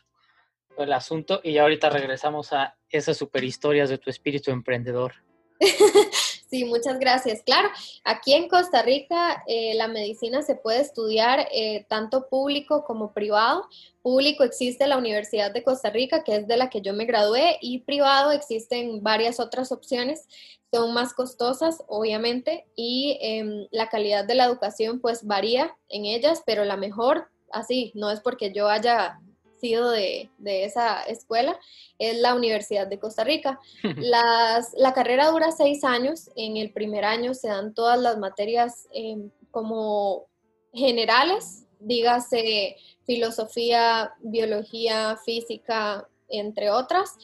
el 0.78 0.94
asunto. 0.94 1.42
Y 1.44 1.58
ahorita 1.58 1.90
regresamos 1.90 2.54
a 2.54 2.78
esas 2.90 3.18
super 3.18 3.44
historias 3.44 3.90
de 3.90 3.98
tu 3.98 4.10
espíritu 4.10 4.50
emprendedor. 4.50 5.16
Sí, 6.52 6.66
muchas 6.66 7.00
gracias. 7.00 7.42
Claro, 7.44 7.70
aquí 8.04 8.34
en 8.34 8.50
Costa 8.50 8.82
Rica 8.82 9.42
eh, 9.48 9.74
la 9.76 9.88
medicina 9.88 10.42
se 10.42 10.56
puede 10.56 10.82
estudiar 10.82 11.48
eh, 11.50 11.86
tanto 11.88 12.28
público 12.28 12.84
como 12.84 13.14
privado. 13.14 13.70
Público 14.02 14.44
existe 14.44 14.86
la 14.86 14.98
Universidad 14.98 15.54
de 15.54 15.64
Costa 15.64 15.92
Rica, 15.92 16.26
que 16.26 16.36
es 16.36 16.48
de 16.50 16.58
la 16.58 16.70
que 16.70 16.82
yo 16.82 16.94
me 16.94 17.06
gradué, 17.06 17.58
y 17.62 17.80
privado 17.80 18.32
existen 18.32 19.02
varias 19.02 19.40
otras 19.40 19.72
opciones. 19.72 20.28
Son 20.74 20.94
más 20.94 21.14
costosas, 21.14 21.86
obviamente, 21.88 22.66
y 22.76 23.18
em, 23.22 23.68
la 23.72 23.88
calidad 23.88 24.26
de 24.26 24.36
la 24.36 24.44
educación 24.44 25.00
pues 25.00 25.26
varía 25.26 25.78
en 25.88 26.04
ellas, 26.04 26.44
pero 26.46 26.66
la 26.66 26.76
mejor, 26.76 27.30
así, 27.54 27.94
no 27.96 28.12
es 28.12 28.20
porque 28.20 28.52
yo 28.52 28.68
haya 28.68 29.22
sido 29.62 29.92
de, 29.92 30.30
esa 30.44 31.04
escuela 31.04 31.58
es 31.98 32.20
la 32.20 32.36
Universidad 32.36 32.88
de 32.88 33.00
Costa 33.00 33.24
Rica. 33.24 33.60
Las, 33.98 34.74
la 34.76 34.94
carrera 34.94 35.32
dura 35.32 35.52
seis 35.52 35.84
años. 35.86 36.30
En 36.36 36.58
el 36.58 36.74
primer 36.74 37.06
año 37.06 37.34
se 37.34 37.48
dan 37.48 37.74
todas 37.74 38.00
las 38.00 38.18
materias 38.18 38.90
em, 38.92 39.30
como 39.52 40.26
generales, 40.74 41.66
dígase 41.80 42.76
filosofía, 43.06 44.14
biología, 44.22 45.18
física, 45.24 46.08
entre 46.30 46.70
otras. 46.70 47.18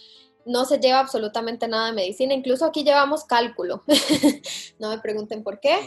No 0.46 0.64
se 0.64 0.80
lleva 0.80 1.00
absolutamente 1.00 1.68
nada 1.68 1.88
de 1.88 1.94
medicina, 1.94 2.34
incluso 2.34 2.66
aquí 2.66 2.84
llevamos 2.84 3.26
cálculo. 3.26 3.84
no 4.80 4.90
me 4.90 5.00
pregunten 5.00 5.44
por 5.44 5.60
qué. 5.60 5.78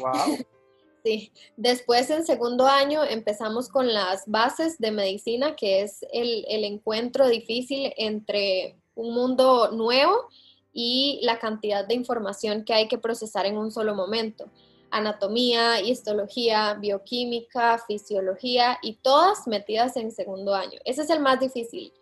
Sí, 1.03 1.33
después 1.57 2.11
en 2.11 2.27
segundo 2.27 2.67
año 2.67 3.03
empezamos 3.05 3.69
con 3.69 3.93
las 3.93 4.25
bases 4.27 4.79
de 4.79 4.91
medicina, 4.91 5.57
que 5.57 5.81
es 5.81 6.05
el, 6.13 6.45
encuentro 6.65 7.27
difícil 7.29 7.93
entre 7.97 8.77
un 8.95 9.15
mundo 9.15 9.71
nuevo 9.73 10.29
y 10.75 11.21
la 11.23 11.39
cantidad 11.39 11.87
de 11.87 11.95
información 11.95 12.65
que 12.65 12.75
hay 12.75 12.87
que 12.87 12.99
procesar 12.99 13.47
en 13.47 13.57
un 13.57 13.71
solo 13.71 13.95
momento. 13.95 14.51
Anatomía, 14.91 15.81
histología, 15.81 16.75
bioquímica, 16.75 17.79
fisiología 17.87 18.79
y 18.83 18.95
todas 18.97 19.47
metidas 19.47 19.97
en 19.97 20.13
segundo 20.13 20.55
año. 20.55 20.79
Ese 20.85 21.03
es 21.03 21.11
el 21.11 21.21
más 21.21 21.41
difícil, 21.41 21.95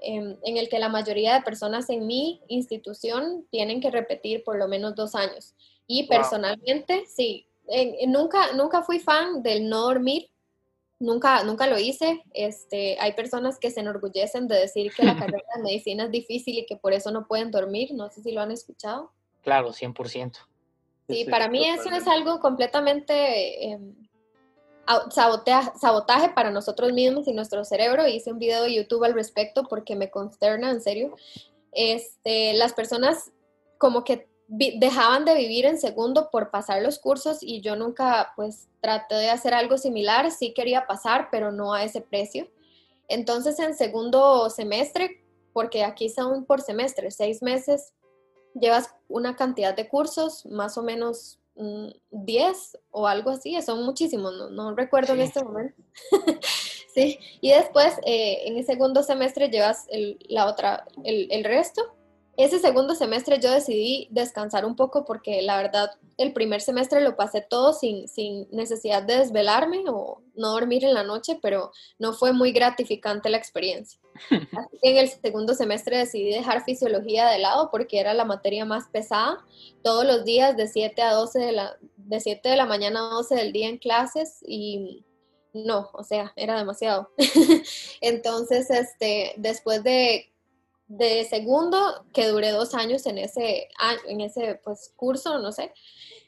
em, 0.00 0.36
en 0.42 0.56
el 0.58 0.68
que 0.68 0.78
la 0.78 0.90
mayoría 0.90 1.34
de 1.34 1.42
personas 1.42 1.88
en 1.88 2.06
mi 2.06 2.42
institución 2.48 3.46
tienen 3.50 3.80
que 3.80 3.90
repetir 3.90 4.44
por 4.44 4.58
lo 4.58 4.68
menos 4.68 4.94
dos 4.94 5.14
años. 5.14 5.54
Y 5.86 6.06
personalmente, 6.06 7.04
sí, 7.06 7.46
nunca, 8.06 8.52
nunca 8.52 8.82
fui 8.82 8.98
fan 8.98 9.42
del 9.42 9.68
no 9.68 9.82
dormir, 9.82 10.30
nunca, 10.98 11.44
nunca 11.44 11.66
lo 11.66 11.78
hice. 11.78 12.22
Este, 12.32 12.96
hay 13.00 13.12
personas 13.12 13.58
que 13.58 13.70
se 13.70 13.80
enorgullecen 13.80 14.48
de 14.48 14.56
decir 14.56 14.92
que 14.94 15.04
la 15.04 15.16
carrera 15.18 15.44
de 15.56 15.62
medicina 15.62 16.04
es 16.04 16.10
difícil 16.10 16.58
y 16.58 16.66
que 16.66 16.76
por 16.76 16.92
eso 16.92 17.10
no 17.10 17.26
pueden 17.26 17.50
dormir. 17.50 17.90
No 17.92 18.10
sé 18.10 18.22
si 18.22 18.32
lo 18.32 18.40
han 18.40 18.50
escuchado. 18.50 19.12
Claro, 19.42 19.72
100%. 19.72 20.32
Sí, 21.08 21.24
para 21.28 21.48
mí 21.48 21.66
eso 21.66 21.90
es 21.90 22.06
algo 22.06 22.40
completamente 22.40 23.64
em, 23.64 23.94
sabotaje 25.10 26.30
para 26.30 26.50
nosotros 26.50 26.92
mismos 26.92 27.26
y 27.26 27.32
nuestro 27.32 27.64
cerebro. 27.64 28.06
Hice 28.06 28.32
un 28.32 28.38
video 28.38 28.62
de 28.62 28.74
YouTube 28.74 29.04
al 29.04 29.14
respecto 29.14 29.64
porque 29.64 29.96
me 29.96 30.10
consterna, 30.10 30.70
en 30.70 30.80
serio. 30.80 31.16
Este, 31.72 32.54
las 32.54 32.72
personas 32.72 33.32
como 33.78 34.04
que 34.04 34.28
dejaban 34.54 35.24
de 35.24 35.34
vivir 35.34 35.64
en 35.64 35.78
segundo 35.78 36.28
por 36.30 36.50
pasar 36.50 36.82
los 36.82 36.98
cursos 36.98 37.38
y 37.40 37.62
yo 37.62 37.74
nunca 37.74 38.32
pues 38.36 38.68
traté 38.80 39.14
de 39.14 39.30
hacer 39.30 39.54
algo 39.54 39.78
similar, 39.78 40.30
sí 40.30 40.52
quería 40.52 40.86
pasar, 40.86 41.28
pero 41.30 41.50
no 41.52 41.72
a 41.72 41.84
ese 41.84 42.02
precio. 42.02 42.48
Entonces 43.08 43.58
en 43.58 43.74
segundo 43.74 44.50
semestre, 44.50 45.24
porque 45.54 45.84
aquí 45.84 46.10
son 46.10 46.44
por 46.44 46.60
semestre, 46.60 47.10
seis 47.10 47.42
meses, 47.42 47.94
llevas 48.54 48.94
una 49.08 49.36
cantidad 49.36 49.74
de 49.74 49.88
cursos, 49.88 50.44
más 50.44 50.76
o 50.76 50.82
menos 50.82 51.38
10 51.54 51.98
mm, 52.10 52.78
o 52.90 53.06
algo 53.06 53.30
así, 53.30 53.60
son 53.62 53.84
muchísimos, 53.84 54.50
no, 54.50 54.74
recuerdo 54.74 55.14
en 55.14 55.20
este 55.22 55.42
momento. 55.42 55.82
sí, 56.94 57.18
y 57.40 57.52
después 57.52 57.94
eh, 58.04 58.42
en 58.44 58.58
el 58.58 58.66
segundo 58.66 59.02
semestre 59.02 59.48
llevas 59.48 59.86
el, 59.88 60.18
la 60.28 60.46
otra, 60.46 60.84
el, 61.04 61.28
el 61.30 61.42
resto 61.42 61.94
ese 62.36 62.58
segundo 62.58 62.94
semestre 62.94 63.38
yo 63.40 63.50
decidí 63.50 64.08
descansar 64.10 64.64
un 64.64 64.74
poco 64.74 65.04
porque 65.04 65.42
la 65.42 65.56
verdad 65.58 65.90
el 66.16 66.32
primer 66.32 66.62
semestre 66.62 67.02
lo 67.02 67.14
pasé 67.16 67.42
todo 67.42 67.74
sin, 67.74 68.08
sin 68.08 68.48
necesidad 68.50 69.02
de 69.02 69.18
desvelarme 69.18 69.84
o 69.88 70.22
no 70.34 70.52
dormir 70.52 70.84
en 70.84 70.94
la 70.94 71.02
noche, 71.02 71.38
pero 71.42 71.72
no 71.98 72.14
fue 72.14 72.32
muy 72.32 72.52
gratificante 72.52 73.28
la 73.28 73.36
experiencia. 73.36 74.00
Así 74.30 74.78
que 74.80 74.90
en 74.90 74.96
el 74.96 75.08
segundo 75.08 75.54
semestre 75.54 75.98
decidí 75.98 76.30
dejar 76.30 76.64
fisiología 76.64 77.28
de 77.28 77.38
lado 77.38 77.70
porque 77.70 78.00
era 78.00 78.14
la 78.14 78.24
materia 78.24 78.64
más 78.64 78.88
pesada. 78.88 79.44
Todos 79.82 80.06
los 80.06 80.24
días 80.24 80.56
de 80.56 80.68
7 80.68 81.02
a 81.02 81.12
12 81.12 81.38
de 81.38 81.52
la, 81.52 81.76
de 81.96 82.20
7 82.20 82.48
de 82.48 82.56
la 82.56 82.66
mañana 82.66 83.00
a 83.00 83.14
12 83.14 83.34
del 83.34 83.52
día 83.52 83.68
en 83.68 83.78
clases 83.78 84.42
y 84.46 85.04
no, 85.52 85.90
o 85.92 86.02
sea, 86.02 86.32
era 86.36 86.56
demasiado. 86.56 87.10
Entonces, 88.00 88.70
este, 88.70 89.34
después 89.36 89.84
de 89.84 90.31
de 90.98 91.24
segundo, 91.24 92.04
que 92.12 92.28
duré 92.28 92.50
dos 92.50 92.74
años 92.74 93.06
en 93.06 93.18
ese, 93.18 93.68
en 94.06 94.20
ese 94.20 94.60
pues, 94.62 94.92
curso, 94.94 95.38
no 95.38 95.50
sé, 95.52 95.72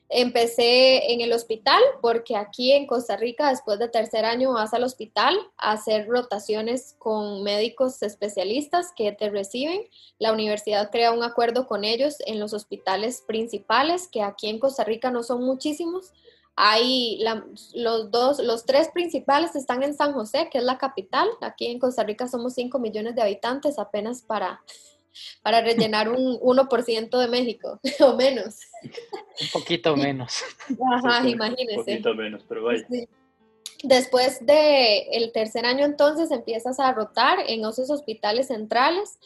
empecé 0.08 1.12
en 1.12 1.20
el 1.20 1.32
hospital 1.32 1.82
porque 2.00 2.36
aquí 2.36 2.72
en 2.72 2.86
Costa 2.86 3.16
Rica 3.16 3.50
después 3.50 3.78
de 3.78 3.88
tercer 3.88 4.24
año 4.24 4.52
vas 4.52 4.72
al 4.72 4.84
hospital 4.84 5.36
a 5.56 5.72
hacer 5.72 6.06
rotaciones 6.08 6.94
con 6.98 7.42
médicos 7.42 8.02
especialistas 8.02 8.92
que 8.96 9.12
te 9.12 9.28
reciben. 9.28 9.82
La 10.18 10.32
universidad 10.32 10.90
crea 10.90 11.12
un 11.12 11.22
acuerdo 11.22 11.66
con 11.66 11.84
ellos 11.84 12.16
en 12.26 12.40
los 12.40 12.52
hospitales 12.52 13.22
principales 13.26 14.08
que 14.08 14.22
aquí 14.22 14.48
en 14.48 14.58
Costa 14.58 14.84
Rica 14.84 15.10
no 15.10 15.22
son 15.22 15.42
muchísimos, 15.44 16.12
hay 16.56 17.18
los 17.74 18.10
dos, 18.10 18.38
los 18.38 18.64
tres 18.64 18.88
principales 18.92 19.56
están 19.56 19.82
en 19.82 19.94
San 19.94 20.12
José, 20.12 20.48
que 20.50 20.58
es 20.58 20.64
la 20.64 20.78
capital. 20.78 21.28
Aquí 21.40 21.66
en 21.66 21.78
Costa 21.78 22.04
Rica 22.04 22.28
somos 22.28 22.54
5 22.54 22.78
millones 22.78 23.14
de 23.14 23.22
habitantes 23.22 23.78
apenas 23.78 24.22
para, 24.22 24.62
para 25.42 25.60
rellenar 25.60 26.08
un 26.08 26.38
1% 26.40 27.18
de 27.18 27.28
México, 27.28 27.80
o 28.00 28.14
menos. 28.14 28.60
Un 29.40 29.48
poquito 29.52 29.96
menos. 29.96 30.44
Ajá, 30.92 31.28
imagínese. 31.28 31.78
Un 31.78 31.84
poquito 31.84 32.14
menos, 32.14 32.44
pero 32.48 32.64
vaya. 32.64 32.86
Después 33.82 34.46
del 34.46 35.02
el 35.12 35.32
tercer 35.32 35.66
año 35.66 35.84
entonces 35.84 36.30
empiezas 36.30 36.80
a 36.80 36.92
rotar 36.92 37.40
en 37.46 37.66
esos 37.66 37.90
hospitales 37.90 38.46
centrales 38.46 39.18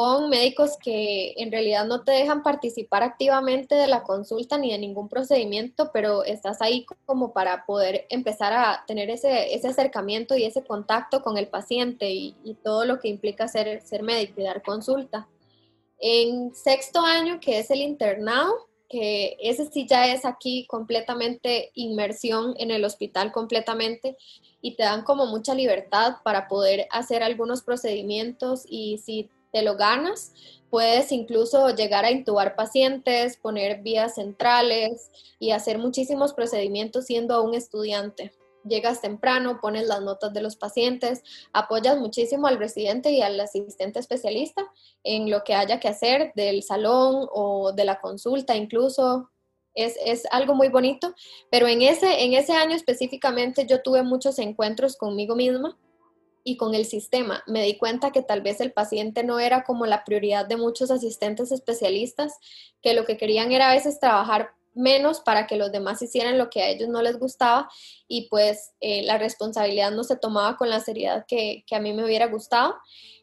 con 0.00 0.30
médicos 0.30 0.78
que 0.82 1.34
en 1.36 1.52
realidad 1.52 1.84
no 1.84 2.04
te 2.04 2.12
dejan 2.12 2.42
participar 2.42 3.02
activamente 3.02 3.74
de 3.74 3.86
la 3.86 4.02
consulta 4.02 4.56
ni 4.56 4.72
de 4.72 4.78
ningún 4.78 5.10
procedimiento, 5.10 5.90
pero 5.92 6.24
estás 6.24 6.62
ahí 6.62 6.86
como 7.04 7.34
para 7.34 7.66
poder 7.66 8.06
empezar 8.08 8.54
a 8.54 8.82
tener 8.86 9.10
ese, 9.10 9.54
ese 9.54 9.68
acercamiento 9.68 10.34
y 10.38 10.44
ese 10.44 10.64
contacto 10.64 11.20
con 11.20 11.36
el 11.36 11.48
paciente 11.48 12.10
y, 12.12 12.34
y, 12.44 12.54
todo 12.54 12.86
lo 12.86 12.98
que 12.98 13.08
implica 13.08 13.46
ser, 13.46 13.82
ser 13.82 14.02
médico 14.02 14.40
y 14.40 14.44
dar 14.44 14.62
consulta. 14.62 15.28
En 15.98 16.54
sexto 16.54 17.00
año, 17.02 17.38
que 17.38 17.58
es 17.58 17.70
el 17.70 17.82
internado, 17.82 18.54
que 18.88 19.36
ese 19.38 19.66
sí 19.66 19.86
ya 19.86 20.10
es 20.10 20.24
aquí 20.24 20.66
completamente 20.66 21.72
inmersión 21.74 22.54
en 22.56 22.70
el 22.70 22.86
hospital 22.86 23.32
completamente 23.32 24.16
y 24.62 24.76
te 24.76 24.82
dan 24.82 25.04
como 25.04 25.26
mucha 25.26 25.54
libertad 25.54 26.14
para 26.24 26.48
poder 26.48 26.86
hacer 26.90 27.22
algunos 27.22 27.60
procedimientos 27.60 28.64
y 28.66 28.96
si 28.96 29.28
te 29.52 29.62
lo 29.62 29.76
ganas, 29.76 30.32
puedes 30.70 31.10
incluso 31.12 31.74
llegar 31.74 32.04
a 32.04 32.10
intubar 32.10 32.54
pacientes, 32.54 33.36
poner 33.36 33.82
vías 33.82 34.14
centrales 34.14 35.10
y 35.38 35.50
hacer 35.50 35.78
muchísimos 35.78 36.32
procedimientos 36.32 37.06
siendo 37.06 37.42
un 37.42 37.54
estudiante. 37.54 38.32
Llegas 38.64 39.00
temprano, 39.00 39.58
pones 39.60 39.86
las 39.86 40.02
notas 40.02 40.32
de 40.32 40.42
los 40.42 40.54
pacientes, 40.54 41.22
apoyas 41.52 41.98
muchísimo 41.98 42.46
al 42.46 42.58
residente 42.58 43.10
y 43.10 43.22
al 43.22 43.40
asistente 43.40 43.98
especialista 43.98 44.62
en 45.02 45.30
lo 45.30 45.42
que 45.44 45.54
haya 45.54 45.80
que 45.80 45.88
hacer 45.88 46.32
del 46.36 46.62
salón 46.62 47.26
o 47.32 47.72
de 47.72 47.84
la 47.84 48.00
consulta 48.00 48.56
incluso. 48.56 49.30
Es, 49.72 49.96
es, 50.04 50.26
algo 50.32 50.56
muy 50.56 50.68
bonito, 50.68 51.14
pero 51.48 51.68
en 51.68 51.80
ese, 51.82 52.24
en 52.24 52.32
ese 52.34 52.52
año 52.52 52.74
específicamente 52.74 53.66
yo 53.66 53.82
tuve 53.82 54.02
muchos 54.02 54.40
encuentros 54.40 54.96
conmigo 54.96 55.36
misma 55.36 55.78
y 56.44 56.56
con 56.56 56.74
el 56.74 56.84
sistema. 56.84 57.42
Me 57.46 57.64
di 57.64 57.76
cuenta 57.76 58.12
que 58.12 58.22
tal 58.22 58.40
vez 58.40 58.60
el 58.60 58.72
paciente 58.72 59.24
no 59.24 59.38
era 59.38 59.64
como 59.64 59.86
la 59.86 60.04
prioridad 60.04 60.46
de 60.46 60.56
muchos 60.56 60.90
asistentes 60.90 61.52
especialistas, 61.52 62.34
que 62.82 62.94
lo 62.94 63.04
que 63.04 63.16
querían 63.16 63.52
era 63.52 63.70
a 63.70 63.74
veces 63.74 64.00
trabajar 64.00 64.50
menos 64.74 65.20
para 65.20 65.46
que 65.46 65.56
los 65.56 65.72
demás 65.72 66.00
hicieran 66.00 66.38
lo 66.38 66.48
que 66.48 66.62
a 66.62 66.68
ellos 66.68 66.88
no 66.88 67.02
les 67.02 67.18
gustaba 67.18 67.68
y 68.06 68.28
pues 68.28 68.72
eh, 68.80 69.02
la 69.02 69.18
responsabilidad 69.18 69.90
no 69.90 70.04
se 70.04 70.16
tomaba 70.16 70.56
con 70.56 70.70
la 70.70 70.80
seriedad 70.80 71.24
que, 71.26 71.64
que, 71.66 71.74
a 71.74 71.80
mí 71.80 71.92
me 71.92 72.04
hubiera 72.04 72.26
gustado. 72.26 72.76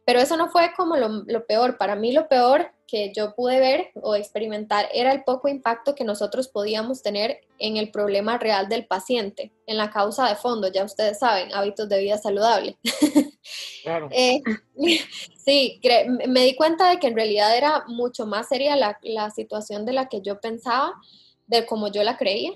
Pero 0.06 0.20
eso 0.20 0.38
no 0.38 0.50
fue 0.50 0.72
como 0.76 0.96
lo, 0.96 1.10
lo, 1.26 1.46
peor. 1.46 1.78
Para 1.78 1.96
mí 1.96 2.12
lo 2.12 2.28
peor 2.28 2.72
que 2.88 3.12
yo 3.14 3.36
pude 3.36 3.60
ver 3.60 3.92
o 4.02 4.16
experimentar 4.16 4.88
era 4.94 5.12
el 5.12 5.24
poco 5.24 5.50
impacto 5.50 5.94
que 5.94 6.06
nosotros 6.06 6.48
podíamos 6.48 7.02
tener 7.02 7.42
en 7.60 7.78
el 7.78 7.92
problema 7.92 8.38
real 8.38 8.70
del 8.70 8.88
paciente, 8.88 9.52
en 9.66 9.78
la 9.78 9.90
causa 9.90 10.28
de 10.30 10.36
fondo, 10.36 10.72
ya 10.72 10.86
ustedes 10.86 11.20
saben, 11.20 11.54
hábitos 11.54 11.90
de 11.90 12.00
vida 12.00 12.18
saludable. 12.18 12.78
Claro. 13.84 14.10
eh, 14.12 14.42
sí, 15.38 15.80
me 16.28 16.44
di 16.44 16.56
cuenta 16.58 16.90
de 16.90 17.00
que 17.00 17.08
en 17.08 17.16
realidad 17.16 17.56
era 17.56 17.86
mucho 17.88 18.26
más 18.26 18.50
seria 18.50 18.76
la, 18.76 19.00
la 19.02 19.30
situación 19.30 19.86
de 19.86 19.94
la 19.94 20.10
que 20.10 20.22
yo 20.22 20.42
pensaba 20.42 20.94
de 21.46 21.66
como 21.66 21.88
yo 21.88 22.04
la 22.04 22.18
creía. 22.18 22.52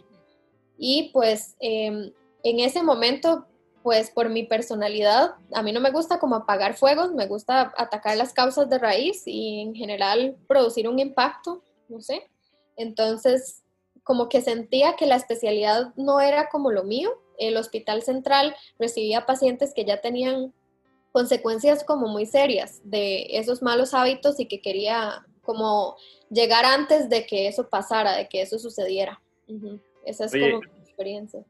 Y 0.77 1.09
pues 1.13 1.55
em, 1.61 2.11
en 2.43 2.59
ese 2.59 2.83
momento, 2.83 3.47
pues 3.83 4.11
por 4.11 4.29
mi 4.29 4.43
personalidad, 4.43 5.35
a 5.53 5.63
mí 5.63 5.71
no 5.71 5.79
me 5.79 5.91
gusta 5.91 6.19
como 6.19 6.35
apagar 6.35 6.75
fuegos, 6.75 7.13
me 7.13 7.27
gusta 7.27 7.73
atacar 7.77 8.17
las 8.17 8.33
causas 8.33 8.69
de 8.69 8.77
raíz 8.77 9.23
y 9.25 9.61
en 9.61 9.75
general 9.75 10.38
producir 10.47 10.88
un 10.88 11.00
impacto, 11.00 11.63
no 11.89 12.01
sé. 12.01 12.29
Entonces, 12.75 13.63
como 14.03 14.29
que 14.29 14.41
sentía 14.41 14.95
que 14.95 15.05
la 15.05 15.15
especialidad 15.15 15.93
no 15.95 16.19
era 16.19 16.50
como 16.50 16.71
lo 16.71 16.83
mío. 16.83 17.11
El 17.38 17.57
hospital 17.57 18.03
central 18.03 18.55
recibía 18.77 19.25
pacientes 19.25 19.73
que 19.73 19.85
ya 19.85 20.01
tenían 20.01 20.53
consecuencias 21.11 21.83
como 21.83 22.07
muy 22.07 22.25
serias 22.25 22.81
de 22.83 23.27
esos 23.38 23.61
malos 23.61 23.93
hábitos 23.93 24.39
y 24.39 24.47
que 24.47 24.61
quería 24.61 25.25
como 25.41 25.97
llegar 26.29 26.65
antes 26.65 27.09
de 27.09 27.25
que 27.25 27.47
eso 27.47 27.69
pasara, 27.69 28.15
de 28.15 28.29
que 28.29 28.41
eso 28.41 28.59
sucediera. 28.59 29.21
Esa 30.05 30.25
es 30.25 30.31
como 30.31 30.59
mi 30.59 30.81
experiencia. 30.83 31.43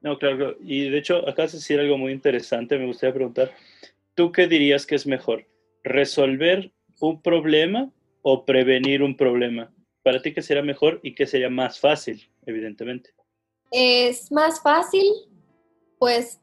No, 0.00 0.18
claro, 0.18 0.56
y 0.60 0.88
de 0.90 0.98
hecho 0.98 1.28
acá 1.28 1.46
de 1.46 1.52
decir 1.52 1.80
algo 1.80 1.98
muy 1.98 2.12
interesante, 2.12 2.78
me 2.78 2.86
gustaría 2.86 3.14
preguntar, 3.14 3.52
¿tú 4.14 4.30
qué 4.30 4.46
dirías 4.46 4.86
que 4.86 4.94
es 4.94 5.06
mejor? 5.06 5.46
¿Resolver 5.82 6.70
un 7.00 7.20
problema 7.20 7.90
o 8.22 8.44
prevenir 8.44 9.02
un 9.02 9.16
problema? 9.16 9.72
Para 10.02 10.22
ti, 10.22 10.32
¿qué 10.32 10.42
sería 10.42 10.62
mejor 10.62 11.00
y 11.02 11.14
qué 11.14 11.26
sería 11.26 11.50
más 11.50 11.80
fácil, 11.80 12.28
evidentemente? 12.46 13.10
Es 13.72 14.30
más 14.30 14.62
fácil, 14.62 15.04
pues, 15.98 16.40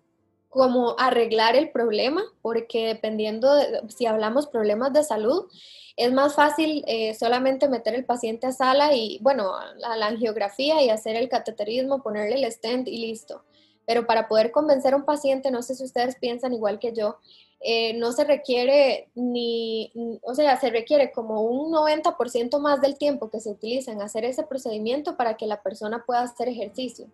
como 0.56 0.96
arreglar 0.98 1.58
el 1.58 1.70
problema, 1.70 2.24
porque 2.41 2.88
dependiendo, 2.88 3.54
de, 3.54 3.82
si 3.89 4.06
hablamos 4.06 4.48
problemas 4.48 4.94
de 4.94 5.04
salud, 5.04 5.50
es 5.98 6.13
más 6.13 6.34
fácil 6.34 6.86
eh, 6.88 7.13
solamente 7.13 7.68
meter 7.68 7.94
el 7.94 8.06
paciente 8.06 8.48
a 8.48 8.54
sala 8.54 8.96
y, 8.96 9.20
bueno, 9.22 9.52
a 9.54 9.98
la 9.98 10.08
angiografía 10.08 10.82
y 10.82 10.89
hacer 10.89 11.18
el 11.18 11.28
cateterismo, 11.28 12.02
ponerle 12.02 12.36
el 12.36 12.50
stent 12.50 12.88
y 12.88 13.00
listo. 13.00 13.44
Pero 13.86 14.08
para 14.08 14.30
poder 14.30 14.52
convencer 14.52 14.94
a 14.94 14.98
un 14.98 15.04
paciente, 15.04 15.52
no 15.52 15.62
sé 15.62 15.76
si 15.76 15.84
ustedes 15.84 16.15
piensan 16.15 16.54
igual 16.54 16.80
que 16.80 16.94
yo, 16.94 17.18
eh, 17.60 17.94
no 17.96 18.13
se 18.13 18.24
requiere 18.24 19.10
ni, 19.13 19.91
o 20.22 20.36
sea, 20.36 20.58
se 20.58 20.70
requiere 20.70 21.12
como 21.12 21.41
un 21.41 21.74
90% 21.74 22.60
más 22.60 22.80
del 22.80 22.98
tiempo 22.98 23.30
que 23.30 23.41
se 23.41 23.50
utiliza 23.50 23.91
en 23.91 24.02
hacer 24.02 24.24
ese 24.24 24.44
procedimiento 24.44 25.18
para 25.18 25.36
que 25.36 25.48
la 25.48 25.62
persona 25.62 26.06
pueda 26.06 26.22
hacer 26.22 26.48
ejercicio. 26.48 27.08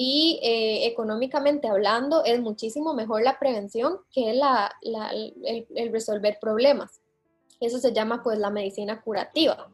Y 0.00 0.38
eh, 0.44 0.86
económicamente 0.86 1.66
hablando, 1.66 2.22
es 2.24 2.40
muchísimo 2.40 2.94
mejor 2.94 3.24
la 3.24 3.36
prevención 3.40 3.98
que 4.12 4.32
la, 4.32 4.70
el 4.84 5.92
resolver 5.92 6.38
problemas. 6.40 7.00
Eso 7.58 7.80
se 7.80 7.92
llama 7.92 8.22
pues 8.22 8.38
la 8.38 8.50
medicina 8.50 9.02
curativa, 9.02 9.72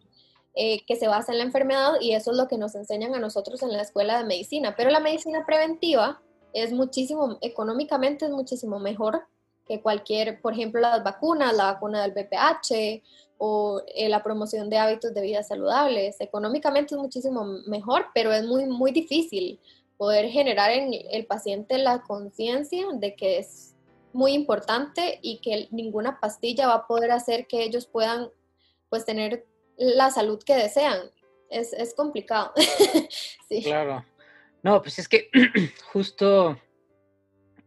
eh, 0.54 0.82
que 0.86 0.96
se 0.96 1.08
basa 1.08 1.32
en 1.32 1.38
la 1.38 1.44
enfermedad 1.44 2.00
y 2.00 2.12
eso 2.12 2.30
es 2.30 2.38
lo 2.38 2.48
que 2.48 2.56
nos 2.56 2.74
enseñan 2.74 3.14
a 3.14 3.18
nosotros 3.18 3.62
en 3.62 3.72
la 3.72 3.82
escuela 3.82 4.16
de 4.16 4.24
medicina. 4.24 4.74
Pero 4.74 4.88
la 4.88 5.00
medicina 5.00 5.44
preventiva 5.44 6.22
es 6.54 6.72
muchísimo, 6.72 7.36
económicamente 7.42 8.24
es 8.24 8.30
muchísimo 8.30 8.78
mejor 8.78 9.24
que 9.68 9.82
cualquier, 9.82 10.40
por 10.40 10.54
ejemplo, 10.54 10.80
las 10.80 11.04
vacunas, 11.04 11.54
la 11.54 11.74
vacuna 11.74 12.00
del 12.00 12.12
BPH 12.12 13.02
o 13.36 13.82
eh, 13.94 14.08
la 14.08 14.22
promoción 14.22 14.70
de 14.70 14.78
hábitos 14.78 15.12
de 15.12 15.20
vida 15.20 15.42
saludables. 15.42 16.18
Económicamente 16.18 16.94
es 16.94 16.98
muchísimo 16.98 17.44
mejor, 17.66 18.06
pero 18.14 18.32
es 18.32 18.46
muy, 18.46 18.64
muy 18.64 18.90
difícil 18.90 19.60
poder 19.96 20.28
generar 20.30 20.70
en 20.70 20.90
el 21.10 21.26
paciente 21.26 21.78
la 21.78 22.02
conciencia 22.02 22.86
de 22.94 23.14
que 23.14 23.38
es 23.38 23.74
muy 24.12 24.32
importante 24.32 25.18
y 25.22 25.38
que 25.38 25.68
ninguna 25.70 26.20
pastilla 26.20 26.68
va 26.68 26.74
a 26.74 26.86
poder 26.86 27.10
hacer 27.10 27.46
que 27.46 27.62
ellos 27.62 27.86
puedan 27.86 28.30
pues 28.88 29.04
tener 29.04 29.44
la 29.76 30.10
salud 30.10 30.42
que 30.42 30.54
desean. 30.54 30.98
Es, 31.50 31.72
es 31.72 31.94
complicado. 31.94 32.52
Claro. 33.62 34.04
No, 34.64 34.82
pues 34.82 34.98
es 34.98 35.08
que 35.08 35.30
justo 35.92 36.58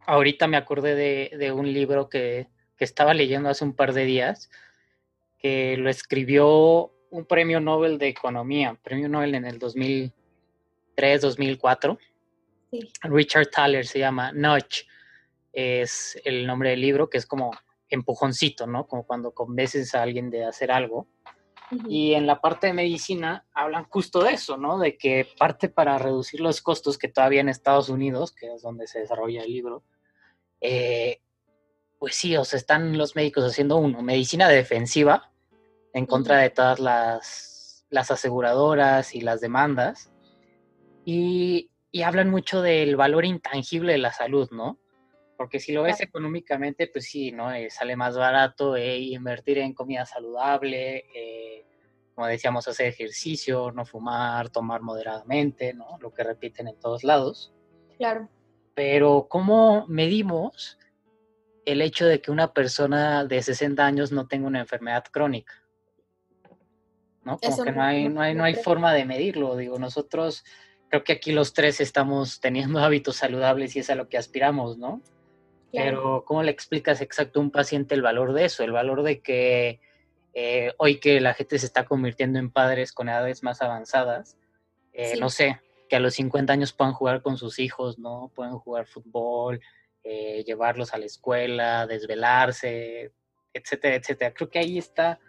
ahorita 0.05 0.47
me 0.47 0.57
acordé 0.57 0.95
de, 0.95 1.37
de 1.37 1.51
un 1.53 1.71
libro 1.71 2.09
que, 2.09 2.47
que, 2.75 2.83
estaba 2.83 3.13
leyendo 3.13 3.47
hace 3.47 3.63
un 3.63 3.73
par 3.73 3.93
de 3.93 4.03
días, 4.03 4.49
que 5.37 5.77
lo 5.77 5.89
escribió 5.89 6.91
un 7.09 7.25
premio 7.25 7.61
Nobel 7.61 7.99
de 7.99 8.09
Economía, 8.09 8.77
premio 8.83 9.07
Nobel 9.07 9.35
en 9.35 9.45
el 9.45 9.59
2003, 9.59 11.21
2004. 11.21 11.97
Sí. 12.71 12.91
Richard 13.03 13.49
Thaler 13.49 13.85
se 13.85 13.99
llama 13.99 14.31
Notch 14.31 14.83
es 15.57 16.21
el 16.23 16.45
nombre 16.45 16.69
del 16.69 16.81
libro, 16.81 17.09
que 17.09 17.17
es 17.17 17.25
como 17.25 17.49
empujoncito, 17.89 18.67
¿no? 18.67 18.85
Como 18.85 19.07
cuando 19.07 19.33
convences 19.33 19.95
a 19.95 20.03
alguien 20.03 20.29
de 20.29 20.45
hacer 20.45 20.71
algo. 20.71 21.07
Y 21.89 22.13
en 22.13 22.27
la 22.27 22.39
parte 22.39 22.67
de 22.67 22.73
medicina 22.73 23.43
hablan 23.53 23.85
justo 23.85 24.23
de 24.23 24.33
eso, 24.33 24.55
¿no? 24.55 24.77
De 24.77 24.97
que 24.97 25.27
parte 25.39 25.67
para 25.67 25.97
reducir 25.97 26.41
los 26.41 26.61
costos 26.61 26.99
que 26.99 27.07
todavía 27.07 27.41
en 27.41 27.49
Estados 27.49 27.89
Unidos, 27.89 28.33
que 28.33 28.53
es 28.53 28.61
donde 28.61 28.85
se 28.85 28.99
desarrolla 28.99 29.41
el 29.41 29.51
libro, 29.51 29.83
eh, 30.61 31.21
pues 31.97 32.15
sí, 32.15 32.37
o 32.37 32.45
sea, 32.45 32.57
están 32.57 32.95
los 32.95 33.15
médicos 33.15 33.43
haciendo 33.43 33.77
uno, 33.77 34.03
medicina 34.03 34.47
defensiva 34.47 35.31
en 35.91 36.05
contra 36.05 36.37
de 36.37 36.51
todas 36.51 36.79
las, 36.79 37.83
las 37.89 38.11
aseguradoras 38.11 39.15
y 39.15 39.21
las 39.21 39.41
demandas. 39.41 40.11
Y, 41.03 41.71
y 41.91 42.01
hablan 42.01 42.29
mucho 42.29 42.61
del 42.61 42.95
valor 42.95 43.25
intangible 43.25 43.93
de 43.93 43.97
la 43.99 44.11
salud, 44.11 44.49
¿no? 44.51 44.79
Porque 45.37 45.59
si 45.59 45.71
lo 45.71 45.83
ves 45.83 46.01
económicamente, 46.01 46.87
pues 46.87 47.05
sí, 47.05 47.31
¿no? 47.31 47.51
Eh, 47.51 47.69
sale 47.69 47.95
más 47.95 48.17
barato 48.17 48.75
eh, 48.75 48.97
invertir 48.97 49.59
en 49.59 49.73
comida 49.73 50.05
saludable, 50.05 51.05
eh, 51.13 51.65
como 52.15 52.27
decíamos, 52.27 52.67
hacer 52.67 52.87
ejercicio, 52.87 53.71
no 53.71 53.85
fumar, 53.85 54.49
tomar 54.49 54.81
moderadamente, 54.81 55.73
¿no? 55.73 55.97
Lo 55.99 56.11
que 56.11 56.23
repiten 56.23 56.67
en 56.67 56.79
todos 56.79 57.03
lados. 57.03 57.53
Claro. 57.97 58.29
Pero 58.73 59.27
¿cómo 59.29 59.85
medimos 59.87 60.79
el 61.65 61.81
hecho 61.81 62.07
de 62.07 62.19
que 62.19 62.31
una 62.31 62.53
persona 62.53 63.23
de 63.25 63.41
60 63.41 63.85
años 63.85 64.11
no 64.11 64.27
tenga 64.27 64.47
una 64.47 64.59
enfermedad 64.59 65.05
crónica? 65.11 65.53
¿No? 67.23 67.37
Como 67.37 67.63
que 67.63 67.71
no 67.71 67.83
hay, 67.83 68.09
no, 68.09 68.21
hay, 68.21 68.33
no 68.33 68.43
hay 68.43 68.55
forma 68.55 68.93
de 68.93 69.05
medirlo. 69.05 69.55
Digo, 69.55 69.77
nosotros 69.77 70.43
creo 70.89 71.03
que 71.03 71.13
aquí 71.13 71.31
los 71.31 71.53
tres 71.53 71.79
estamos 71.81 72.39
teniendo 72.39 72.79
hábitos 72.83 73.17
saludables 73.17 73.75
y 73.75 73.79
es 73.79 73.89
a 73.89 73.95
lo 73.95 74.09
que 74.09 74.17
aspiramos, 74.17 74.77
¿no? 74.77 75.01
Pero 75.71 76.23
¿cómo 76.25 76.43
le 76.43 76.51
explicas 76.51 77.01
exacto 77.01 77.39
a 77.39 77.43
un 77.43 77.51
paciente 77.51 77.93
el 77.93 78.01
valor 78.01 78.33
de 78.33 78.45
eso? 78.45 78.63
El 78.63 78.71
valor 78.71 79.03
de 79.03 79.19
que 79.19 79.81
eh, 80.33 80.73
hoy 80.77 80.99
que 80.99 81.19
la 81.19 81.33
gente 81.33 81.59
se 81.59 81.65
está 81.65 81.85
convirtiendo 81.85 82.39
en 82.39 82.49
padres 82.49 82.93
con 82.93 83.09
edades 83.09 83.43
más 83.43 83.61
avanzadas, 83.61 84.37
eh, 84.93 85.17
no 85.19 85.29
sé, 85.29 85.59
que 85.89 85.97
a 85.97 85.99
los 85.99 86.15
50 86.15 86.53
años 86.53 86.73
puedan 86.73 86.93
jugar 86.93 87.21
con 87.21 87.37
sus 87.37 87.59
hijos, 87.59 87.99
¿no? 87.99 88.31
Pueden 88.33 88.57
jugar 88.57 88.87
fútbol, 88.87 89.59
eh, 90.03 90.43
llevarlos 90.45 90.93
a 90.93 90.97
la 90.97 91.05
escuela, 91.05 91.85
desvelarse, 91.85 93.11
etcétera, 93.53 93.95
etcétera. 93.95 94.33
Creo 94.33 94.49
que 94.49 94.59
ahí 94.59 94.77
está 94.77 95.19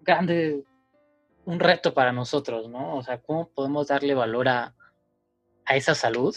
grande 0.00 0.62
un 1.44 1.60
reto 1.60 1.94
para 1.94 2.12
nosotros, 2.12 2.68
¿no? 2.68 2.96
O 2.96 3.02
sea, 3.02 3.20
¿cómo 3.20 3.48
podemos 3.48 3.88
darle 3.88 4.14
valor 4.14 4.48
a, 4.48 4.74
a 5.64 5.76
esa 5.76 5.94
salud? 5.94 6.36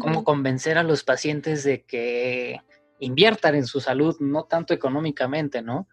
¿Cómo 0.00 0.24
convencer 0.24 0.78
a 0.78 0.82
los 0.82 1.04
pacientes 1.04 1.64
de 1.64 1.82
que 1.82 2.60
inviertan 3.00 3.54
en 3.54 3.66
su 3.66 3.80
salud, 3.80 4.16
no 4.20 4.44
tanto 4.44 4.74
económicamente, 4.74 5.62
¿no? 5.62 5.88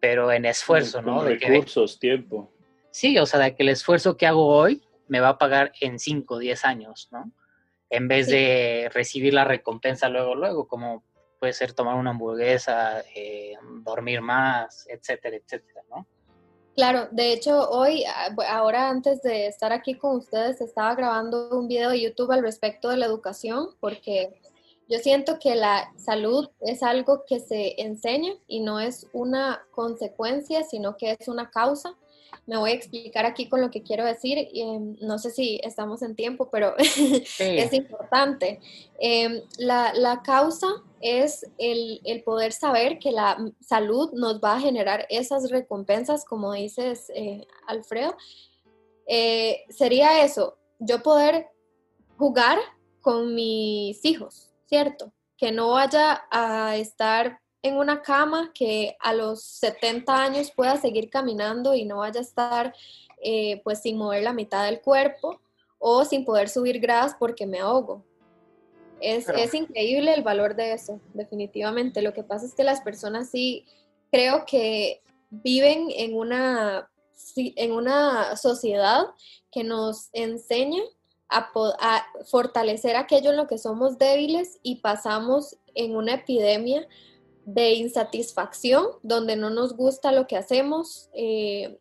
Pero 0.00 0.30
en 0.32 0.44
esfuerzo, 0.44 1.00
¿no? 1.02 1.24
De 1.24 1.36
recursos, 1.36 1.98
tiempo. 1.98 2.52
Sí, 2.90 3.18
o 3.18 3.26
sea, 3.26 3.40
de 3.40 3.54
que 3.54 3.62
el 3.62 3.70
esfuerzo 3.70 4.16
que 4.16 4.26
hago 4.26 4.46
hoy 4.46 4.82
me 5.08 5.20
va 5.20 5.30
a 5.30 5.38
pagar 5.38 5.72
en 5.80 5.98
5 5.98 6.34
o 6.34 6.38
10 6.38 6.64
años, 6.64 7.08
¿no? 7.10 7.32
En 7.88 8.08
vez 8.08 8.28
de 8.28 8.90
recibir 8.92 9.34
la 9.34 9.44
recompensa 9.44 10.08
luego, 10.08 10.34
luego, 10.34 10.68
como 10.68 11.04
puede 11.38 11.52
ser 11.52 11.72
tomar 11.72 11.96
una 11.96 12.10
hamburguesa, 12.10 13.02
eh, 13.14 13.54
dormir 13.82 14.20
más, 14.20 14.86
etcétera, 14.88 15.36
etcétera, 15.36 15.82
¿no? 15.90 16.06
Claro, 16.74 17.08
de 17.10 17.32
hecho 17.32 17.68
hoy, 17.70 18.04
ah, 18.04 18.34
ahora 18.48 18.88
antes 18.88 19.22
de 19.22 19.46
estar 19.46 19.72
aquí 19.72 19.94
con 19.94 20.16
ustedes, 20.16 20.60
estaba 20.60 20.94
grabando 20.94 21.50
un 21.50 21.68
video 21.68 21.90
de 21.90 22.00
YouTube 22.00 22.32
al 22.32 22.42
respecto 22.42 22.88
de 22.88 22.96
la 22.96 23.06
educación, 23.06 23.68
porque 23.80 24.40
yo 24.88 24.98
siento 24.98 25.38
que 25.38 25.54
la 25.54 25.92
salud 25.96 26.48
es 26.60 26.82
algo 26.82 27.24
que 27.26 27.40
se 27.40 27.80
enseña 27.80 28.32
y 28.46 28.60
no 28.60 28.80
es 28.80 29.06
una 29.12 29.64
consecuencia, 29.70 30.64
sino 30.64 30.96
que 30.96 31.16
es 31.18 31.28
una 31.28 31.50
causa 31.50 31.96
me 32.46 32.56
voy 32.56 32.70
a 32.70 32.74
explicar 32.74 33.24
aquí 33.24 33.48
con 33.48 33.60
lo 33.60 33.70
que 33.70 33.82
quiero 33.82 34.04
decir. 34.04 34.48
Em, 34.52 34.96
no 35.00 35.18
sé 35.18 35.30
si 35.30 35.60
estamos 35.62 36.02
en 36.02 36.16
tiempo, 36.16 36.48
pero 36.50 36.74
es 37.38 37.72
importante. 37.72 38.60
Em, 38.98 39.42
la, 39.58 40.22
causa 40.24 40.66
es 41.02 41.44
el, 41.58 42.22
poder 42.24 42.52
saber 42.52 42.98
que 42.98 43.10
la 43.10 43.36
salud 43.60 44.12
nos 44.12 44.40
va 44.40 44.54
a 44.54 44.60
generar 44.60 45.04
esas 45.10 45.50
recompensas, 45.50 46.24
como 46.24 46.52
dices, 46.52 47.10
eh, 47.14 47.46
Alfredo. 47.66 48.16
Eh, 49.06 49.64
sería 49.68 50.24
eso, 50.24 50.56
yo 50.78 51.02
poder 51.02 51.48
jugar 52.16 52.58
con 53.00 53.34
mis 53.34 54.04
hijos, 54.04 54.50
¿cierto? 54.66 55.12
Que 55.36 55.50
no 55.50 55.70
vaya 55.70 56.22
a 56.30 56.76
estar 56.76 57.40
en 57.62 57.76
una 57.76 58.00
cama 58.02 58.52
que 58.54 58.96
a 59.00 59.12
los 59.12 59.42
70 59.42 60.14
años 60.14 60.52
pueda 60.54 60.76
seguir 60.76 61.10
caminando 61.10 61.74
y 61.74 61.84
no 61.84 61.98
vaya 61.98 62.20
a 62.20 62.22
estar 62.22 62.74
eh, 63.22 63.60
pues 63.62 63.82
sin 63.82 63.96
mover 63.98 64.22
la 64.22 64.32
mitad 64.32 64.64
del 64.64 64.80
cuerpo 64.80 65.40
o 65.78 66.04
sin 66.04 66.24
poder 66.24 66.48
subir 66.48 66.80
gradas 66.80 67.16
porque 67.18 67.46
me 67.46 67.58
ahogo. 67.58 68.04
Es, 69.02 69.28
es, 69.28 69.54
increíble 69.54 70.14
el 70.14 70.22
valor 70.22 70.54
de 70.54 70.72
eso, 70.72 71.00
definitivamente. 71.14 72.02
Lo 72.02 72.12
que 72.12 72.22
pasa 72.22 72.46
es 72.46 72.54
que 72.54 72.64
las 72.64 72.80
personas 72.80 73.30
sí 73.30 73.66
creo 74.10 74.44
que 74.46 75.02
viven 75.30 75.88
en 75.90 76.14
una, 76.14 76.90
en 77.36 77.72
una 77.72 78.36
sociedad 78.36 79.06
que 79.50 79.64
nos 79.64 80.08
enseña 80.12 80.82
a, 81.28 81.50
a 81.80 82.06
fortalecer 82.26 82.96
aquello 82.96 83.30
en 83.30 83.36
lo 83.36 83.46
que 83.46 83.58
somos 83.58 83.98
débiles 83.98 84.58
y 84.62 84.76
pasamos 84.76 85.56
en 85.74 85.96
una 85.96 86.14
epidemia 86.14 86.86
de 87.44 87.72
insatisfacción, 87.72 88.86
donde 89.02 89.36
no 89.36 89.50
nos 89.50 89.76
gusta 89.76 90.12
lo 90.12 90.26
que 90.26 90.36
hacemos. 90.36 91.08
Eh, 91.14 91.78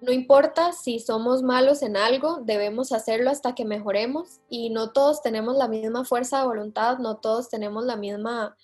no 0.00 0.12
importa 0.12 0.72
si 0.72 1.00
somos 1.00 1.42
malos 1.42 1.82
en 1.82 1.96
algo, 1.96 2.40
debemos 2.44 2.92
hacerlo 2.92 3.30
hasta 3.30 3.54
que 3.54 3.64
mejoremos 3.64 4.40
y 4.48 4.70
no 4.70 4.92
todos 4.92 5.22
tenemos 5.22 5.56
la 5.56 5.66
misma 5.66 6.04
fuerza 6.04 6.40
de 6.40 6.46
voluntad, 6.46 6.98
no 6.98 7.16
todos 7.16 7.48
tenemos 7.48 7.84
la 7.84 7.96
misma, 7.96 8.56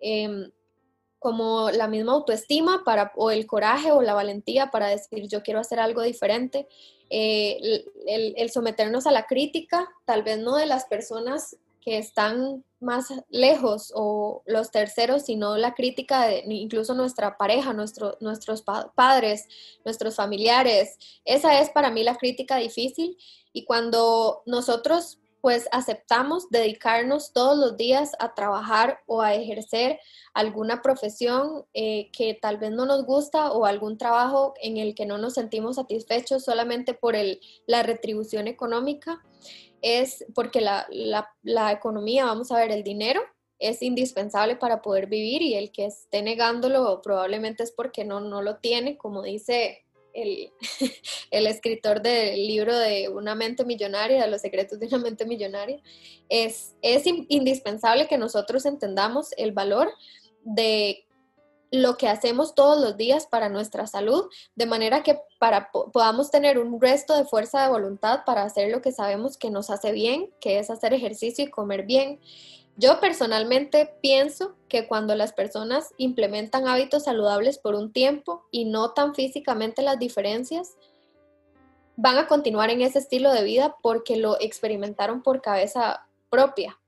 em, 0.00 0.50
como 1.18 1.70
la 1.70 1.88
misma 1.88 2.12
autoestima 2.12 2.82
para, 2.84 3.12
o 3.16 3.30
el 3.30 3.46
coraje 3.46 3.92
o 3.92 4.00
la 4.02 4.14
valentía 4.14 4.70
para 4.70 4.88
decir 4.88 5.28
yo 5.28 5.42
quiero 5.42 5.60
hacer 5.60 5.78
algo 5.78 6.02
diferente. 6.02 6.68
Eh, 7.10 7.84
el 8.06 8.50
someternos 8.50 9.06
a 9.06 9.12
la 9.12 9.26
crítica, 9.26 9.88
tal 10.04 10.22
vez 10.22 10.38
no 10.38 10.56
de 10.56 10.66
las 10.66 10.84
personas 10.86 11.56
que 11.80 11.98
están 11.98 12.64
más 12.80 13.12
lejos 13.28 13.92
o 13.94 14.42
los 14.46 14.70
terceros, 14.70 15.22
sino 15.22 15.56
la 15.56 15.74
crítica 15.74 16.26
de 16.26 16.44
incluso 16.46 16.94
nuestra 16.94 17.36
pareja, 17.36 17.72
nuestro, 17.72 18.16
nuestros 18.20 18.62
padres, 18.94 19.48
nuestros 19.84 20.16
familiares. 20.16 20.96
Esa 21.24 21.60
es 21.60 21.70
para 21.70 21.90
mí 21.90 22.02
la 22.02 22.16
crítica 22.16 22.56
difícil 22.56 23.16
y 23.52 23.64
cuando 23.64 24.42
nosotros 24.46 25.18
pues 25.40 25.68
aceptamos 25.70 26.50
dedicarnos 26.50 27.32
todos 27.32 27.56
los 27.56 27.76
días 27.76 28.12
a 28.18 28.34
trabajar 28.34 29.00
o 29.06 29.22
a 29.22 29.34
ejercer 29.34 30.00
alguna 30.34 30.82
profesión 30.82 31.64
eh, 31.74 32.10
que 32.12 32.34
tal 32.34 32.58
vez 32.58 32.72
no 32.72 32.86
nos 32.86 33.04
gusta 33.04 33.52
o 33.52 33.64
algún 33.64 33.98
trabajo 33.98 34.54
en 34.60 34.78
el 34.78 34.94
que 34.94 35.06
no 35.06 35.16
nos 35.18 35.34
sentimos 35.34 35.76
satisfechos 35.76 36.44
solamente 36.44 36.92
por 36.92 37.14
el, 37.14 37.40
la 37.66 37.82
retribución 37.82 38.48
económica, 38.48 39.22
es 39.82 40.24
porque 40.34 40.60
la, 40.60 40.86
economía, 41.72 42.26
vamos 42.26 42.50
a 42.50 42.58
ver, 42.58 42.70
el 42.70 42.82
dinero 42.82 43.20
es 43.58 43.82
indispensable 43.82 44.56
para 44.56 44.82
poder 44.82 45.06
vivir 45.06 45.42
y 45.42 45.54
el 45.54 45.72
que 45.72 45.86
esté 45.86 46.22
negándolo 46.22 47.00
probablemente 47.02 47.62
es 47.62 47.72
porque 47.72 48.04
no, 48.04 48.20
no 48.20 48.40
lo 48.40 48.56
tiene, 48.58 48.96
como 48.96 49.22
dice 49.22 49.84
el, 50.14 50.52
el, 51.30 51.46
escritor 51.46 52.00
del 52.02 52.46
libro 52.46 52.76
de 52.76 53.08
Una 53.08 53.34
mente 53.34 53.64
millonaria, 53.64 54.22
de 54.22 54.30
los 54.30 54.40
secretos 54.40 54.78
de 54.78 54.86
una 54.86 54.98
mente 54.98 55.26
millonaria. 55.26 55.80
Es, 56.28 56.76
es 56.82 57.04
indispensable 57.06 58.06
que 58.06 58.18
nosotros 58.18 58.64
entendamos 58.64 59.30
el 59.36 59.52
valor 59.52 59.90
de 60.42 61.04
lo 61.70 61.96
que 61.96 62.08
hacemos 62.08 62.54
todos 62.54 62.80
los 62.80 62.96
días 62.96 63.26
para 63.26 63.48
nuestra 63.48 63.86
salud, 63.86 64.30
de 64.54 64.66
manera 64.66 65.02
que 65.02 65.20
para, 65.38 65.70
podamos 65.70 66.30
tener 66.30 66.58
un 66.58 66.80
resto 66.80 67.16
de 67.16 67.24
fuerza 67.24 67.62
de 67.62 67.68
voluntad 67.68 68.20
para 68.24 68.42
hacer 68.42 68.70
lo 68.70 68.80
que 68.80 68.92
sabemos 68.92 69.36
que 69.36 69.50
nos 69.50 69.70
hace 69.70 69.92
bien, 69.92 70.30
que 70.40 70.58
es 70.58 70.70
hacer 70.70 70.94
ejercicio 70.94 71.44
y 71.44 71.50
comer 71.50 71.84
bien. 71.84 72.20
Yo 72.76 73.00
personalmente 73.00 73.92
pienso 74.00 74.54
que 74.68 74.86
cuando 74.86 75.14
las 75.14 75.32
personas 75.32 75.92
implementan 75.96 76.68
hábitos 76.68 77.04
saludables 77.04 77.58
por 77.58 77.74
un 77.74 77.92
tiempo 77.92 78.44
y 78.50 78.66
notan 78.66 79.14
físicamente 79.14 79.82
las 79.82 79.98
diferencias, 79.98 80.76
van 81.96 82.18
a 82.18 82.28
continuar 82.28 82.70
en 82.70 82.82
ese 82.82 83.00
estilo 83.00 83.32
de 83.32 83.42
vida 83.42 83.76
porque 83.82 84.16
lo 84.16 84.40
experimentaron 84.40 85.22
por 85.22 85.42
cabeza 85.42 86.06
propia 86.30 86.78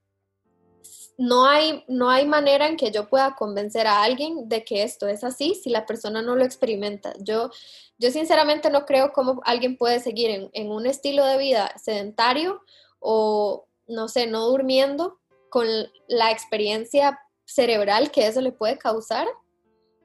no 1.20 1.44
hay, 1.44 1.84
no 1.86 2.08
hay 2.08 2.24
manera 2.24 2.66
en 2.66 2.78
que 2.78 2.90
yo 2.90 3.10
pueda 3.10 3.34
convencer 3.34 3.86
a 3.86 4.02
alguien 4.02 4.48
de 4.48 4.64
que 4.64 4.82
esto 4.82 5.06
es 5.06 5.22
así 5.22 5.54
si 5.54 5.68
la 5.68 5.84
persona 5.84 6.22
no 6.22 6.34
lo 6.34 6.44
experimenta. 6.44 7.12
Yo, 7.18 7.50
yo 7.98 8.10
sinceramente 8.10 8.70
no 8.70 8.86
creo 8.86 9.12
cómo 9.12 9.42
alguien 9.44 9.76
puede 9.76 10.00
seguir 10.00 10.50
en, 10.50 10.70
un 10.70 10.86
estilo 10.86 11.26
de 11.26 11.36
vida 11.36 11.74
sedentario 11.76 12.62
o, 13.00 13.66
no 13.86 14.08
sé, 14.08 14.26
no 14.28 14.46
durmiendo 14.46 15.20
con 15.50 15.66
la 16.08 16.30
experiencia 16.30 17.20
cerebral 17.44 18.10
que 18.10 18.26
eso 18.26 18.40
le 18.40 18.52
puede 18.52 18.78
causar. 18.78 19.28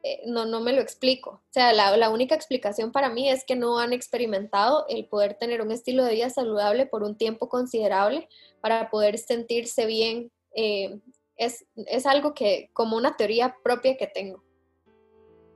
Eh, 0.03 0.23
no, 0.25 0.45
no 0.45 0.59
me 0.59 0.73
lo 0.73 0.81
explico. 0.81 1.29
O 1.29 1.53
sea, 1.53 1.71
la, 1.71 1.95
la 1.95 2.09
única 2.09 2.35
explicación 2.35 2.91
para 2.91 3.09
mí 3.09 3.29
es 3.29 3.45
que 3.45 3.55
no 3.55 3.79
han 3.79 3.93
experimentado 3.93 4.85
el 4.89 5.07
poder 5.07 5.35
tener 5.35 5.61
un 5.61 5.71
estilo 5.71 6.03
de 6.03 6.15
vida 6.15 6.29
saludable 6.29 6.87
por 6.87 7.03
un 7.03 7.17
tiempo 7.17 7.47
considerable 7.47 8.27
para 8.59 8.89
poder 8.89 9.17
sentirse 9.17 9.85
bien 9.85 10.29
eh, 10.55 10.99
es, 11.37 11.65
es, 11.75 12.05
algo 12.05 12.33
que, 12.33 12.69
como 12.73 12.97
una 12.97 13.15
teoría 13.15 13.55
propia 13.63 13.97
que 13.97 14.07
tengo. 14.07 14.43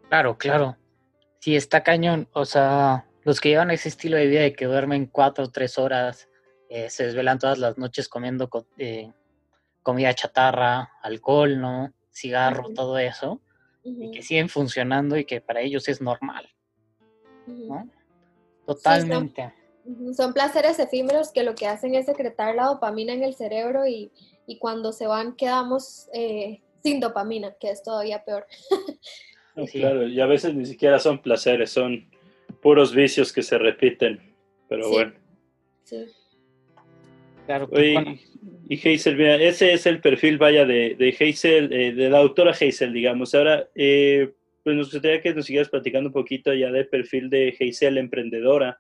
Claro, 0.10 0.38
claro. 0.38 0.78
Sí, 1.40 1.56
está 1.56 1.84
cañón. 1.84 2.28
O 2.34 2.46
sea, 2.46 3.08
los 3.24 3.40
que 3.40 3.50
llevan 3.50 3.72
ese 3.72 3.90
estilo 3.90 4.18
de 4.18 4.28
vida 4.28 4.42
de 4.42 4.54
que 4.54 4.66
duermen 4.66 5.06
cuatro 5.06 5.46
o 5.46 5.52
tres 5.52 5.78
horas, 5.78 6.28
eh, 6.70 6.90
se 6.90 7.06
desvelan 7.06 7.40
todas 7.40 7.58
las 7.58 7.78
noches 7.78 8.10
comiendo 8.10 8.50
eh, 8.78 9.12
comida 9.82 10.14
chatarra, 10.14 10.92
alcohol, 11.02 11.60
¿no? 11.60 11.94
Cigarro, 12.12 12.70
todo 12.76 12.98
eso, 12.98 13.42
y 13.84 14.12
que 14.12 14.22
siguen 14.22 14.50
funcionando 14.50 15.16
y 15.18 15.26
que 15.26 15.42
para 15.42 15.62
ellos 15.62 15.88
es 15.88 16.02
normal. 16.02 16.50
¿no? 17.48 17.90
Totalmente. 18.66 19.54
son, 20.16 20.34
placeres 20.34 20.80
efímeros 20.80 21.32
que 21.32 21.44
lo 21.44 21.56
que 21.56 21.68
hacen 21.68 21.96
es 21.96 22.06
secretar 22.06 22.56
la 22.56 22.66
dopamina 22.66 23.14
en 23.14 23.24
el 23.24 23.36
cerebro 23.36 23.88
y, 23.88 24.12
y 24.50 24.58
cuando 24.58 24.92
se 24.92 25.06
van 25.06 25.36
quedamos 25.36 26.10
eh, 26.12 26.60
sin 26.82 27.00
dopamina, 27.00 27.56
que 27.60 27.70
es 27.70 27.84
todavía 27.84 28.26
peor. 28.26 28.46
Claro, 29.74 30.08
y 30.08 30.22
a 30.22 30.26
veces 30.26 30.56
ni 30.56 30.66
siquiera 30.66 31.00
son 31.00 31.22
placeres, 31.22 31.72
son 31.72 32.10
puros 32.62 32.96
vicios 32.96 33.34
que 33.34 33.42
se 33.42 33.58
repiten, 33.58 34.34
pero 34.70 34.90
bueno. 34.90 35.12
Sí. 35.84 36.06
Claro, 37.46 37.68
y, 37.78 38.78
Hazel, 38.78 39.18
mira, 39.18 39.36
ese 39.36 39.74
es 39.74 39.86
el 39.86 40.00
perfil, 40.00 40.38
vaya, 40.38 40.64
de, 40.66 40.96
de 40.98 41.10
Hazel, 41.10 41.74
eh, 41.74 41.92
de 41.92 42.10
la 42.10 42.20
doctora 42.20 42.52
Hazel, 42.52 42.94
digamos. 42.94 43.36
Ahora, 43.36 43.68
eh, 43.76 44.32
pues 44.64 44.78
nos 44.78 44.94
gustaría 44.94 45.22
que 45.22 45.34
nos 45.34 45.46
siguieras 45.46 45.68
platicando 45.68 46.08
un 46.08 46.14
poquito 46.14 46.54
ya 46.54 46.72
del 46.72 46.88
perfil 46.88 47.30
de 47.30 47.54
Hazel, 47.60 47.98
emprendedora. 47.98 48.80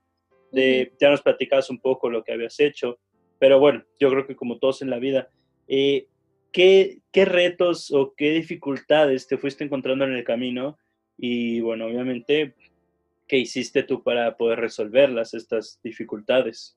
De, 0.54 0.94
Ya 1.02 1.10
nos 1.10 1.22
platicabas 1.22 1.70
un 1.70 1.82
poco 1.82 2.10
lo 2.10 2.24
que 2.24 2.32
habías 2.32 2.58
hecho, 2.62 3.00
pero 3.38 3.60
bueno, 3.60 3.84
yo 4.00 4.10
creo 4.12 4.26
que 4.26 4.38
como 4.38 4.60
todos 4.60 4.82
en 4.82 4.92
la 4.92 5.00
vida, 5.00 5.30
eh, 5.70 6.08
¿qué, 6.52 7.00
¿qué 7.14 7.24
retos 7.24 7.92
o 7.92 8.14
qué 8.16 8.32
dificultades 8.32 9.28
te 9.28 9.38
fuiste 9.38 9.64
encontrando 9.64 10.04
en 10.04 10.14
el 10.14 10.26
camino? 10.26 10.78
Y 11.18 11.62
bueno, 11.62 11.86
obviamente, 11.86 12.56
¿qué 13.28 13.38
hiciste 13.38 13.84
tú 13.84 14.04
para 14.04 14.36
poder 14.36 14.60
resolverlas, 14.60 15.34
estas 15.34 15.80
dificultades? 15.82 16.76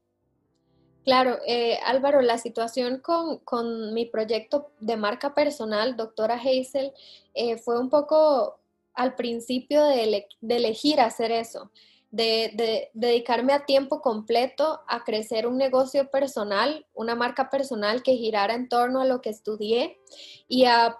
Claro, 1.05 1.39
eh, 1.47 1.79
Álvaro, 1.85 2.21
la 2.23 2.39
situación 2.39 3.01
con, 3.01 3.93
mi 3.93 4.07
proyecto 4.07 4.71
de 4.79 4.97
marca 4.97 5.35
personal, 5.35 5.97
doctora 5.97 6.35
Hazel, 6.37 6.93
eh, 7.35 7.57
fue 7.57 7.81
un 7.81 7.91
poco 7.91 8.61
al 8.95 9.17
principio 9.17 9.85
de, 9.85 10.27
elegir 10.49 11.01
hacer 11.01 11.33
eso, 11.33 11.73
de, 12.13 12.91
dedicarme 12.93 13.55
a 13.55 13.65
tiempo 13.65 14.01
completo 14.03 14.83
a 14.87 15.03
crecer 15.03 15.47
un 15.47 15.57
negocio 15.57 16.11
personal, 16.11 16.87
una 16.95 17.15
marca 17.15 17.51
personal 17.51 18.03
que 18.03 18.17
girara 18.17 18.55
en 18.55 18.69
torno 18.69 19.01
a 19.01 19.07
lo 19.07 19.21
que 19.23 19.31
estudié 19.31 19.99
y 20.47 20.67
a 20.67 20.99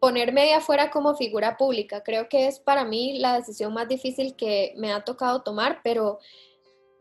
ponerme 0.00 0.42
ahí 0.42 0.50
afuera 0.50 0.90
como 0.90 1.14
figura 1.14 1.56
pública. 1.56 2.02
Creo 2.02 2.28
que 2.28 2.46
es 2.46 2.60
para 2.60 2.84
mí 2.84 3.18
la 3.18 3.36
decisión 3.36 3.74
más 3.74 3.88
difícil 3.88 4.34
que 4.36 4.72
me 4.76 4.92
ha 4.92 5.04
tocado 5.04 5.42
tomar, 5.42 5.80
pero 5.84 6.18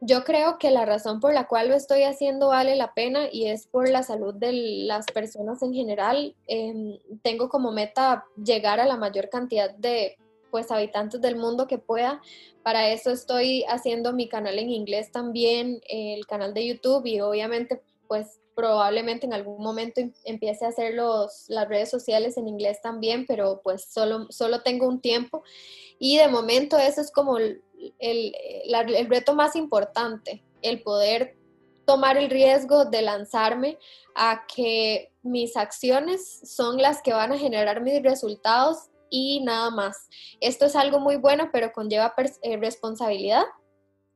yo 0.02 0.24
creo 0.26 0.58
que 0.60 0.70
la 0.70 0.86
razón 0.86 1.20
por 1.22 1.34
la 1.34 1.48
cual 1.48 1.70
lo 1.70 1.76
estoy 1.76 2.04
haciendo 2.04 2.50
vale 2.50 2.76
la 2.76 2.94
pena 2.94 3.30
y 3.32 3.48
es 3.48 3.66
por 3.66 3.88
la 3.90 4.04
salud 4.04 4.34
de 4.34 4.52
las 4.52 5.06
personas 5.06 5.64
en 5.64 5.74
general. 5.74 6.36
Em, 6.48 7.00
tengo 7.24 7.48
como 7.48 7.72
meta 7.72 8.26
llegar 8.44 8.82
a 8.82 8.86
la 8.86 8.98
mayor 8.98 9.30
cantidad 9.30 9.74
de 9.74 10.18
pues 10.52 10.72
habitantes 10.72 11.22
del 11.22 11.36
mundo 11.36 11.68
que 11.68 11.78
pueda. 11.78 12.22
Para 12.64 12.90
eso 12.90 13.12
estoy 13.12 13.64
haciendo 13.70 14.14
mi 14.14 14.28
canal 14.28 14.60
en 14.60 14.70
inglés 14.70 15.12
también, 15.12 15.82
el 15.90 16.26
canal 16.28 16.54
de 16.54 16.68
YouTube 16.68 17.06
y 17.06 17.22
obviamente 17.22 17.82
pues 18.08 18.40
probablemente 18.58 19.28
en 19.28 19.34
algún 19.34 19.62
momento 19.62 20.02
em, 20.02 20.12
empiece 20.26 20.66
a 20.66 20.70
hacer 20.70 20.96
los, 20.96 21.46
las 21.48 21.70
redes 21.70 21.92
sociales 21.92 22.38
en 22.38 22.48
inglés 22.48 22.82
también, 22.82 23.28
pero 23.28 23.62
pues 23.64 23.86
solo, 23.86 24.26
solo 24.32 24.62
tengo 24.64 24.88
un 24.88 25.00
tiempo. 25.00 25.44
Y 26.00 26.18
de 26.18 26.28
momento 26.28 26.76
eso 26.78 27.02
es 27.02 27.12
como 27.12 27.38
el, 27.38 27.62
el, 28.00 29.08
reto 29.10 29.36
más 29.36 29.56
importante, 29.56 30.44
el 30.64 30.82
poder 30.82 31.38
tomar 31.86 32.18
el 32.18 32.32
riesgo 32.32 32.86
de 32.86 33.04
lanzarme 33.04 33.78
a 34.16 34.46
que 34.54 35.12
mis 35.22 35.56
acciones 35.56 36.42
son 36.44 36.82
las 36.82 37.04
que 37.04 37.14
van 37.14 37.32
a 37.32 37.38
generar 37.38 37.82
mis 37.82 38.02
resultados 38.02 38.90
y 39.10 39.42
nada 39.42 39.70
más. 39.70 40.08
Esto 40.40 40.66
es 40.66 40.76
algo 40.76 41.00
muy 41.00 41.18
bueno, 41.18 41.50
pero 41.52 41.72
conlleva 41.72 42.14
eh, 42.42 42.58
responsabilidad 42.58 43.44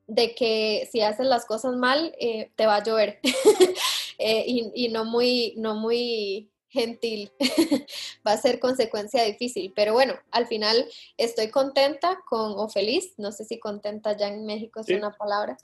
de 0.08 0.36
que 0.36 0.90
si 0.92 1.02
haces 1.02 1.26
las 1.26 1.46
cosas 1.46 1.76
mal, 1.76 2.14
eh, 2.20 2.52
te 2.56 2.66
va 2.66 2.78
a 2.78 2.84
llover. 2.84 3.20
Eh, 4.24 4.44
y, 4.46 4.72
y, 4.76 4.90
no 4.90 5.04
muy, 5.04 5.56
no 5.58 5.74
muy 5.74 6.52
gentil, 6.70 7.32
va 8.28 8.34
a 8.34 8.38
ser 8.38 8.60
consecuencia 8.60 9.24
difícil, 9.24 9.74
pero 9.76 9.94
bueno, 9.94 10.14
al 10.30 10.46
final 10.46 10.88
estoy 11.18 11.50
contenta 11.50 12.20
con 12.30 12.54
o 12.56 12.70
feliz, 12.70 13.16
no 13.18 13.32
sé 13.32 13.46
si 13.46 13.60
contenta 13.60 14.16
ya 14.16 14.28
en 14.28 14.46
México 14.46 14.82
es 14.82 14.90
una 14.90 15.12
palabra. 15.12 15.58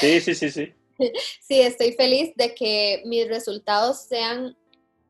sí, 0.00 0.20
sí, 0.20 0.34
sí, 0.34 0.50
sí. 0.50 0.74
Sí, 1.40 1.60
estoy 1.60 1.92
feliz 1.92 2.32
de 2.36 2.54
que 2.54 3.02
mis 3.04 3.28
resultados 3.28 4.02
sean 4.08 4.56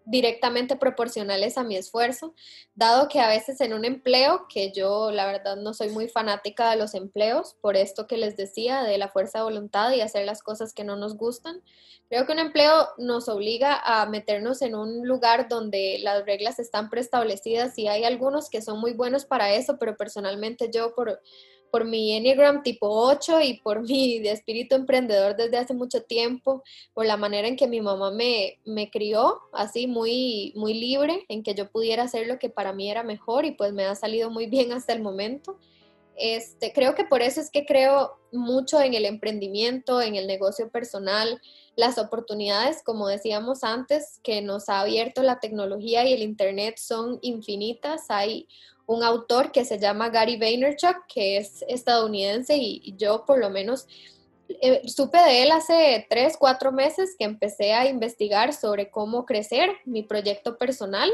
directamente 0.06 0.76
proporcionales 0.76 1.58
a 1.58 1.64
mi 1.64 1.76
esfuerzo, 1.76 2.34
dado 2.74 3.08
que 3.08 3.20
a 3.20 3.28
veces 3.28 3.60
en 3.60 3.74
un 3.74 3.84
empleo, 3.84 4.46
que 4.48 4.72
yo 4.72 5.10
la 5.10 5.26
verdad 5.26 5.56
no 5.56 5.74
soy 5.74 5.90
muy 5.90 6.08
fanática 6.08 6.70
de 6.70 6.76
los 6.76 6.94
empleos, 6.94 7.56
por 7.60 7.76
esto 7.76 8.06
que 8.06 8.16
les 8.16 8.36
decía, 8.36 8.84
de 8.84 8.98
la 8.98 9.08
fuerza 9.08 9.38
de 9.38 9.44
voluntad 9.44 9.92
y 9.92 10.00
hacer 10.00 10.24
las 10.24 10.42
cosas 10.42 10.72
que 10.72 10.84
no 10.84 10.96
nos 10.96 11.16
gustan, 11.16 11.60
creo 12.08 12.24
que 12.24 12.32
un 12.32 12.38
empleo 12.38 12.88
nos 12.98 13.28
obliga 13.28 13.80
a 13.84 14.06
meternos 14.06 14.62
en 14.62 14.76
un 14.76 15.06
lugar 15.06 15.48
donde 15.48 15.98
las 16.00 16.24
reglas 16.24 16.60
están 16.60 16.88
preestablecidas 16.88 17.76
y 17.76 17.88
hay 17.88 18.04
algunos 18.04 18.48
que 18.48 18.62
son 18.62 18.78
muy 18.78 18.92
buenos 18.92 19.24
para 19.24 19.52
eso, 19.54 19.76
pero 19.78 19.96
personalmente 19.96 20.70
yo 20.72 20.94
por 20.94 21.20
por 21.70 21.85
mi 21.85 22.12
Enneagram 22.14 22.62
tipo 22.62 22.88
8 22.88 23.40
y 23.42 23.61
por 23.61 23.83
mi 23.83 24.16
espíritu 24.29 24.74
emprendedor 24.74 25.37
desde 25.37 25.59
hace 25.59 25.74
mucho 25.74 26.02
tiempo, 26.02 26.62
por 26.94 27.07
la 27.07 27.16
manera 27.16 27.48
en 27.48 27.57
que 27.57 27.66
mi 27.66 27.81
mamá 27.81 28.11
me, 28.11 28.59
me 28.64 28.90
crió, 28.90 29.40
así 29.52 29.87
muy, 29.87 30.52
muy 30.57 30.74
libre, 30.74 31.24
en 31.29 31.42
que 31.42 31.55
yo 31.55 31.70
pudiera 31.70 32.05
hacer 32.05 32.26
lo 32.26 32.38
que 32.38 32.50
para 32.50 32.72
mí 32.72 32.90
era 32.90 33.02
mejor 33.02 33.44
y 33.44 33.52
pues 33.52 33.72
me 33.72 33.85
ha 33.85 33.94
salido 33.94 34.31
muy 34.31 34.46
bien 34.46 34.72
hasta 34.72 34.92
el 34.92 35.02
momento. 35.02 35.59
Este, 36.16 36.72
creo 36.72 36.94
que 36.94 37.05
por 37.05 37.20
eso 37.20 37.42
es 37.42 37.50
que 37.50 37.66
creo 37.66 38.18
mucho 38.33 38.81
en 38.81 38.94
el 38.94 39.05
emprendimiento, 39.05 40.00
en 40.00 40.16
el 40.16 40.26
negocio 40.26 40.70
personal, 40.70 41.40
las 41.76 41.98
oportunidades, 41.98 42.83
como 42.83 43.07
decíamos 43.07 43.62
antes, 43.62 44.18
que 44.22 44.40
nos 44.40 44.70
ha 44.70 44.81
abierto 44.81 45.22
la 45.22 45.40
tecnología 45.40 46.07
y 46.07 46.14
el 46.14 46.22
Internet 46.22 46.79
son 46.79 47.18
infinitas. 47.20 48.07
Hay 48.09 48.48
un 48.87 49.03
autor 49.03 49.53
que 49.53 49.64
se 49.64 49.79
llama 49.79 50.11
Gary 50.11 50.37
Vaynerchuk, 50.37 51.07
que 51.12 51.38
es 51.38 51.64
estadounidense 51.68 52.57
y, 52.57 52.94
yo 52.96 53.25
por 53.27 53.38
lo 53.38 53.51
menos 53.51 53.87
eh, 54.49 54.83
supe 54.88 55.18
de 55.18 55.42
él 55.42 55.51
hace 55.51 56.07
tres, 56.09 56.37
cuatro 56.38 56.70
meses 56.70 57.16
que 57.18 57.25
empecé 57.25 57.75
a 57.75 57.88
investigar 57.88 58.53
sobre 58.53 58.90
cómo 58.90 59.27
crecer 59.27 59.70
mi 59.85 60.05
proyecto 60.05 60.57
personal. 60.57 61.11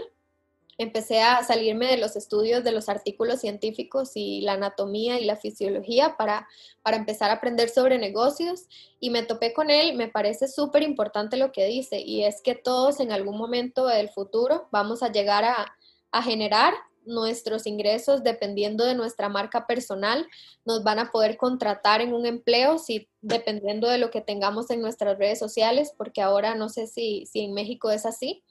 Empecé 0.79 1.21
a 1.21 1.43
salirme 1.45 1.87
de 1.87 1.97
los 1.97 2.17
estudios 2.17 2.65
de 2.65 2.73
los 2.73 2.89
artículos 2.89 3.41
científicos 3.41 4.13
y 4.15 4.41
la 4.43 4.55
anatomía 4.55 5.19
y 5.19 5.25
la 5.25 5.37
fisiología 5.37 6.17
para, 6.17 6.49
para 6.83 6.97
empezar 6.97 7.31
a 7.31 7.35
aprender 7.35 7.69
sobre 7.69 7.99
negocios 7.99 8.67
y 8.99 9.11
me 9.11 9.23
topé 9.23 9.53
con 9.53 9.71
él. 9.71 9.95
Me 9.97 10.09
parece 10.09 10.49
súper 10.49 10.83
importante 10.83 11.37
lo 11.37 11.53
que 11.53 11.67
dice 11.67 12.01
y 12.01 12.25
es 12.25 12.43
que 12.43 12.55
todos 12.55 13.01
en 13.01 13.13
algún 13.13 13.39
momento 13.39 13.87
del 13.87 14.11
futuro 14.11 14.69
vamos 14.73 15.03
a 15.03 15.13
llegar 15.13 15.45
a, 15.45 15.77
a 16.11 16.23
generar 16.23 16.75
nuestros 17.05 17.67
ingresos 17.67 18.23
dependiendo 18.23 18.85
de 18.85 18.95
nuestra 18.95 19.29
marca 19.29 19.67
personal, 19.67 20.27
nos 20.65 20.85
van 20.85 20.99
a 20.99 21.11
poder 21.11 21.37
contratar 21.37 22.01
en 22.01 22.12
un 22.12 22.27
empleo 22.27 22.79
si 22.79 23.09
dependiendo 23.21 23.88
de 23.88 23.99
lo 23.99 24.11
que 24.11 24.21
tengamos 24.21 24.71
en 24.71 24.81
nuestras 24.81 25.19
redes 25.19 25.38
sociales, 25.38 25.93
porque 25.97 26.23
ahora 26.23 26.55
no 26.55 26.69
sé 26.69 26.87
si, 26.87 27.27
si 27.27 27.41
en 27.41 27.55
México 27.55 27.91
es 27.91 28.07
así, 28.07 28.43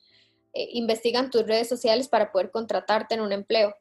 eh, 0.53 0.69
investigan 0.73 1.29
tus 1.29 1.45
redes 1.45 1.69
sociales 1.69 2.07
para 2.07 2.31
poder 2.31 2.51
contratarte 2.51 3.15
en 3.15 3.21
un 3.21 3.31
empleo. 3.31 3.75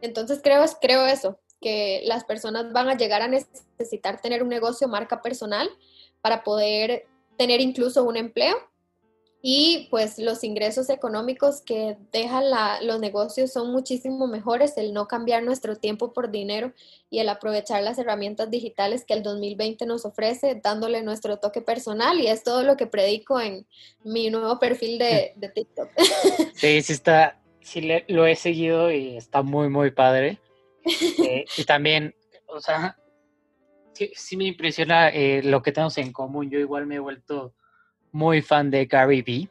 Entonces 0.00 0.40
creo, 0.42 0.64
creo 0.80 1.06
eso, 1.06 1.38
que 1.60 2.02
las 2.04 2.24
personas 2.24 2.72
van 2.72 2.88
a 2.88 2.96
llegar 2.96 3.20
a 3.20 3.28
necesitar 3.28 4.20
tener 4.20 4.42
un 4.42 4.48
negocio 4.48 4.88
marca 4.88 5.20
personal 5.20 5.68
para 6.22 6.42
poder 6.42 7.06
tener 7.36 7.60
incluso 7.60 8.04
un 8.04 8.16
empleo 8.16 8.69
y 9.42 9.88
pues 9.90 10.18
los 10.18 10.44
ingresos 10.44 10.90
económicos 10.90 11.62
que 11.62 11.96
dejan 12.12 12.44
los 12.82 13.00
negocios 13.00 13.50
son 13.50 13.72
muchísimo 13.72 14.26
mejores, 14.26 14.76
el 14.76 14.92
no 14.92 15.08
cambiar 15.08 15.42
nuestro 15.42 15.76
tiempo 15.76 16.12
por 16.12 16.30
dinero 16.30 16.72
y 17.08 17.20
el 17.20 17.28
aprovechar 17.28 17.82
las 17.82 17.98
herramientas 17.98 18.50
digitales 18.50 19.04
que 19.04 19.14
el 19.14 19.22
2020 19.22 19.86
nos 19.86 20.04
ofrece, 20.04 20.60
dándole 20.62 21.02
nuestro 21.02 21.38
toque 21.38 21.62
personal 21.62 22.20
y 22.20 22.26
es 22.26 22.42
todo 22.42 22.62
lo 22.62 22.76
que 22.76 22.86
predico 22.86 23.40
en 23.40 23.66
mi 24.04 24.30
nuevo 24.30 24.58
perfil 24.58 24.98
de, 24.98 25.34
TikTok. 25.54 25.88
Sí, 26.54 26.82
sí 26.82 26.92
está, 26.92 27.40
sí 27.62 27.88
lo 28.08 28.26
he 28.26 28.36
seguido 28.36 28.90
y 28.90 29.16
está 29.16 29.42
muy, 29.42 29.70
muy 29.70 29.90
padre. 29.90 30.38
Eh, 30.84 31.44
y 31.56 31.64
también, 31.64 32.14
o 32.46 32.60
sea, 32.60 32.96
sí, 34.14 34.36
me 34.36 34.44
impresiona 34.44 35.08
eh, 35.08 35.42
lo 35.42 35.62
que 35.62 35.72
tenemos 35.72 35.96
en 35.98 36.12
común. 36.12 36.50
Yo 36.50 36.58
igual 36.58 36.86
me 36.86 36.96
he 36.96 37.00
vuelto 37.00 37.54
muy 38.12 38.42
fan 38.42 38.70
de 38.70 38.86
Gary 38.86 39.22
Vee 39.22 39.48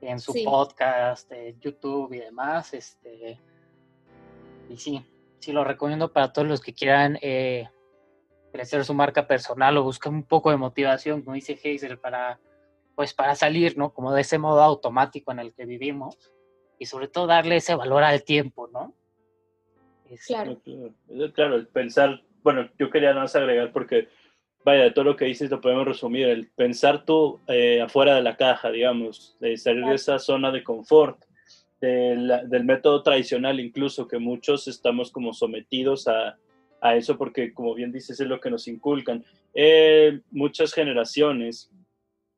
en 0.00 0.18
su 0.18 0.32
podcast, 0.44 1.28
de 1.30 1.56
YouTube 1.60 2.12
y 2.12 2.18
demás. 2.18 2.72
Este, 2.74 3.38
y 4.68 4.76
sí, 4.76 5.04
sí 5.38 5.52
lo 5.52 5.64
recomiendo 5.64 6.12
para 6.12 6.32
todos 6.32 6.48
los 6.48 6.60
que 6.60 6.72
quieran 6.72 7.18
eh, 7.22 7.68
crecer 8.52 8.84
su 8.84 8.94
marca 8.94 9.26
personal 9.26 9.76
o 9.76 9.84
buscar 9.84 10.12
un 10.12 10.24
poco 10.24 10.50
de 10.50 10.56
motivación, 10.56 11.22
como 11.22 11.34
dice 11.34 11.54
Hazel, 11.54 11.98
para, 11.98 12.40
pues 12.94 13.14
para 13.14 13.34
salir, 13.34 13.76
¿no? 13.76 13.92
Como 13.92 14.12
de 14.12 14.22
ese 14.22 14.38
modo 14.38 14.62
automático 14.62 15.32
en 15.32 15.40
el 15.40 15.52
que 15.52 15.66
vivimos 15.66 16.16
y 16.78 16.86
sobre 16.86 17.08
todo 17.08 17.26
darle 17.26 17.56
ese 17.56 17.74
valor 17.74 18.02
al 18.02 18.24
tiempo, 18.24 18.68
¿no? 18.68 18.94
Claro. 20.26 20.60
Claro, 21.34 21.54
el 21.54 21.68
pensar, 21.68 22.22
bueno, 22.42 22.68
yo 22.78 22.90
quería 22.90 23.10
nada 23.10 23.22
más 23.22 23.36
agregar 23.36 23.72
porque 23.72 24.08
vaya, 24.64 24.84
de 24.84 24.90
todo 24.90 25.04
lo 25.04 25.16
que 25.16 25.24
dices 25.24 25.50
lo 25.50 25.60
podemos 25.60 25.86
resumir, 25.86 26.28
el 26.28 26.48
pensar 26.48 27.04
tú 27.04 27.40
eh, 27.46 27.80
afuera 27.80 28.14
de 28.14 28.22
la 28.22 28.36
caja, 28.36 28.70
digamos, 28.70 29.36
de 29.40 29.56
salir 29.56 29.84
de 29.84 29.94
esa 29.94 30.18
zona 30.18 30.50
de 30.50 30.62
confort, 30.62 31.18
del 31.80 32.64
método 32.64 33.02
tradicional 33.02 33.58
incluso, 33.58 34.06
que 34.06 34.18
muchos 34.18 34.68
estamos 34.68 35.10
como 35.10 35.32
sometidos 35.32 36.06
a, 36.08 36.36
a 36.80 36.96
eso 36.96 37.16
porque, 37.16 37.54
como 37.54 37.74
bien 37.74 37.92
dices, 37.92 38.20
es 38.20 38.26
lo 38.26 38.40
que 38.40 38.50
nos 38.50 38.68
inculcan. 38.68 39.24
Eh, 39.54 40.20
muchas 40.30 40.72
generaciones 40.72 41.70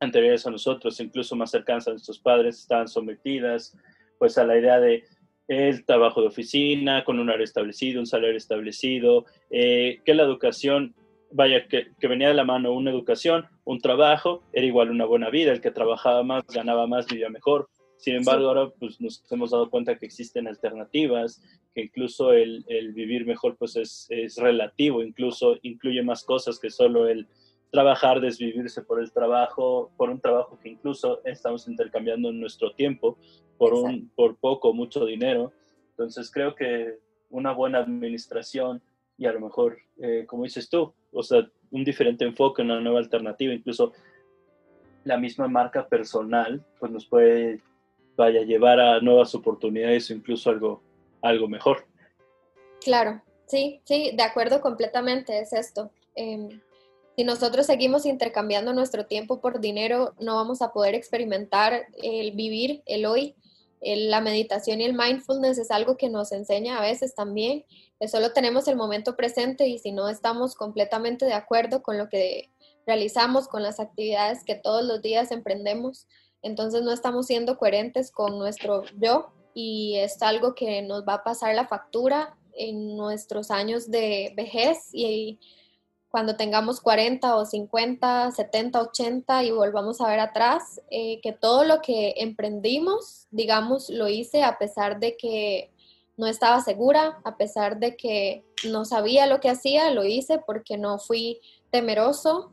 anteriores 0.00 0.46
a 0.46 0.50
nosotros, 0.50 0.98
incluso 1.00 1.36
más 1.36 1.50
cercanas 1.50 1.86
a 1.88 1.92
nuestros 1.92 2.18
padres, 2.18 2.58
estaban 2.58 2.88
sometidas 2.88 3.76
pues 4.18 4.38
a 4.38 4.44
la 4.44 4.58
idea 4.58 4.78
de 4.80 5.04
el 5.48 5.84
trabajo 5.84 6.20
de 6.20 6.28
oficina 6.28 7.04
con 7.04 7.18
un 7.18 7.28
horario 7.28 7.44
establecido, 7.44 8.00
un 8.00 8.06
salario 8.06 8.36
establecido, 8.36 9.26
eh, 9.50 10.00
que 10.04 10.14
la 10.14 10.22
educación, 10.22 10.94
vaya, 11.32 11.66
que, 11.66 11.88
que, 11.98 12.08
venía 12.08 12.28
de 12.28 12.34
la 12.34 12.44
mano 12.44 12.72
una 12.72 12.90
educación, 12.90 13.46
un 13.64 13.80
trabajo, 13.80 14.42
era 14.52 14.66
igual 14.66 14.90
una 14.90 15.04
buena 15.04 15.30
vida, 15.30 15.52
el 15.52 15.60
que 15.60 15.70
trabajaba 15.70 16.22
más, 16.22 16.44
ganaba 16.46 16.86
más, 16.86 17.06
vivía 17.06 17.28
mejor. 17.28 17.68
Sin 17.96 18.16
embargo, 18.16 18.48
ahora 18.48 18.72
pues, 18.80 19.00
nos 19.00 19.22
hemos 19.30 19.52
dado 19.52 19.70
cuenta 19.70 19.96
que 19.96 20.06
existen 20.06 20.48
alternativas, 20.48 21.40
que 21.72 21.82
incluso 21.82 22.32
el, 22.32 22.64
el 22.66 22.92
vivir 22.92 23.24
mejor 23.24 23.56
pues 23.56 23.76
es, 23.76 24.06
es, 24.10 24.36
relativo, 24.38 25.02
incluso 25.02 25.56
incluye 25.62 26.02
más 26.02 26.24
cosas 26.24 26.58
que 26.58 26.68
solo 26.68 27.08
el 27.08 27.28
trabajar, 27.70 28.20
desvivirse 28.20 28.82
por 28.82 29.00
el 29.00 29.12
trabajo, 29.12 29.92
por 29.96 30.10
un 30.10 30.20
trabajo 30.20 30.58
que 30.60 30.68
incluso 30.68 31.20
estamos 31.24 31.68
intercambiando 31.68 32.30
en 32.30 32.40
nuestro 32.40 32.72
tiempo 32.72 33.16
por, 33.56 33.72
un, 33.72 34.10
por 34.16 34.36
poco, 34.36 34.74
mucho 34.74 35.06
dinero. 35.06 35.52
Entonces 35.90 36.30
creo 36.30 36.54
que 36.54 36.98
una 37.30 37.52
buena 37.52 37.78
administración 37.78 38.82
y 39.16 39.26
a 39.26 39.32
lo 39.32 39.40
mejor, 39.40 39.78
eh, 39.98 40.24
como 40.26 40.42
dices 40.42 40.68
tú, 40.68 40.92
o 41.12 41.22
sea, 41.22 41.46
un 41.70 41.84
diferente 41.84 42.24
enfoque, 42.24 42.62
una 42.62 42.80
nueva 42.80 42.98
alternativa, 42.98 43.52
incluso 43.52 43.92
la 45.04 45.16
misma 45.16 45.48
marca 45.48 45.86
personal, 45.86 46.64
pues 46.78 46.92
nos 46.92 47.06
puede 47.06 47.60
vaya 48.16 48.42
llevar 48.42 48.78
a 48.78 49.00
nuevas 49.00 49.34
oportunidades 49.34 50.10
o 50.10 50.14
incluso 50.14 50.50
algo, 50.50 50.82
algo 51.22 51.48
mejor. 51.48 51.86
Claro, 52.84 53.22
sí, 53.46 53.80
sí, 53.84 54.12
de 54.14 54.22
acuerdo 54.22 54.60
completamente, 54.60 55.38
es 55.38 55.52
esto. 55.52 55.90
Eh, 56.14 56.60
si 57.16 57.24
nosotros 57.24 57.66
seguimos 57.66 58.06
intercambiando 58.06 58.72
nuestro 58.72 59.06
tiempo 59.06 59.40
por 59.40 59.60
dinero, 59.60 60.14
no 60.18 60.36
vamos 60.36 60.62
a 60.62 60.72
poder 60.72 60.94
experimentar 60.94 61.86
el 62.02 62.32
vivir, 62.32 62.82
el 62.86 63.06
hoy. 63.06 63.34
La 63.82 64.20
meditación 64.20 64.80
y 64.80 64.84
el 64.84 64.94
mindfulness 64.94 65.58
es 65.58 65.70
algo 65.70 65.96
que 65.96 66.08
nos 66.08 66.32
enseña 66.32 66.78
a 66.78 66.82
veces 66.82 67.14
también, 67.14 67.64
que 67.98 68.08
solo 68.08 68.32
tenemos 68.32 68.68
el 68.68 68.76
momento 68.76 69.16
presente 69.16 69.66
y 69.66 69.78
si 69.78 69.92
no 69.92 70.08
estamos 70.08 70.54
completamente 70.54 71.24
de 71.24 71.34
acuerdo 71.34 71.82
con 71.82 71.98
lo 71.98 72.08
que 72.08 72.50
realizamos, 72.86 73.48
con 73.48 73.62
las 73.62 73.80
actividades 73.80 74.44
que 74.44 74.54
todos 74.54 74.84
los 74.84 75.02
días 75.02 75.32
emprendemos, 75.32 76.06
entonces 76.42 76.82
no 76.82 76.92
estamos 76.92 77.26
siendo 77.26 77.58
coherentes 77.58 78.10
con 78.10 78.38
nuestro 78.38 78.84
yo 78.98 79.32
y 79.54 79.96
es 79.96 80.20
algo 80.22 80.54
que 80.54 80.82
nos 80.82 81.04
va 81.06 81.14
a 81.14 81.24
pasar 81.24 81.54
la 81.54 81.66
factura 81.66 82.36
en 82.54 82.96
nuestros 82.96 83.50
años 83.50 83.90
de 83.90 84.32
vejez 84.36 84.90
y 84.92 85.40
cuando 86.12 86.36
tengamos 86.36 86.82
40 86.82 87.36
o 87.36 87.46
50, 87.46 88.32
70, 88.32 88.82
80 88.82 89.44
y 89.44 89.50
volvamos 89.50 89.98
a 90.02 90.08
ver 90.08 90.20
atrás, 90.20 90.78
eh, 90.90 91.20
que 91.22 91.32
todo 91.32 91.64
lo 91.64 91.80
que 91.80 92.12
emprendimos, 92.18 93.26
digamos, 93.30 93.88
lo 93.88 94.08
hice 94.08 94.44
a 94.44 94.58
pesar 94.58 95.00
de 95.00 95.16
que 95.16 95.70
no 96.18 96.26
estaba 96.26 96.60
segura, 96.60 97.18
a 97.24 97.38
pesar 97.38 97.78
de 97.78 97.96
que 97.96 98.44
no 98.68 98.84
sabía 98.84 99.26
lo 99.26 99.40
que 99.40 99.48
hacía, 99.48 99.90
lo 99.90 100.04
hice 100.04 100.38
porque 100.38 100.76
no 100.76 100.98
fui 100.98 101.40
temeroso, 101.70 102.50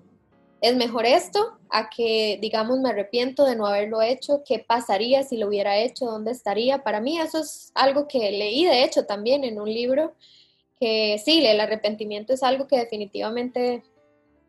es 0.62 0.78
mejor 0.78 1.06
esto 1.06 1.58
a 1.69 1.89
que, 1.89 2.39
digamos, 2.41 2.80
me 2.80 2.91
arrepiento 2.91 3.43
de 3.43 3.58
no 3.58 3.65
haberlo 3.65 4.02
hecho, 4.02 4.41
qué 4.45 4.60
pasaría 4.60 5.24
si 5.24 5.36
lo 5.36 5.50
hubiera 5.50 5.78
hecho, 5.78 6.06
dónde 6.06 6.32
estaría. 6.32 6.82
Para 6.82 7.02
mí 7.02 7.19
eso 7.19 7.39
es 7.39 7.74
algo 7.76 8.08
que 8.08 8.32
leí, 8.32 8.63
de 8.63 8.86
hecho, 8.86 9.06
también 9.06 9.43
en 9.43 9.60
un 9.60 9.67
libro, 9.67 10.13
que 10.80 11.20
sí, 11.24 11.46
el 11.46 11.60
arrepentimiento 11.60 12.34
es 12.34 12.44
algo 12.44 12.68
que 12.68 12.78
definitivamente 12.78 13.84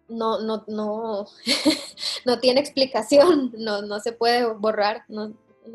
no, 0.09 0.41
no, 0.41 0.65
no, 0.69 1.27
no 2.25 2.41
tiene 2.41 2.61
explicación, 2.61 3.53
no, 3.57 3.83
no 3.83 4.01
se 4.01 4.13
puede 4.13 4.45
borrar, 4.45 5.05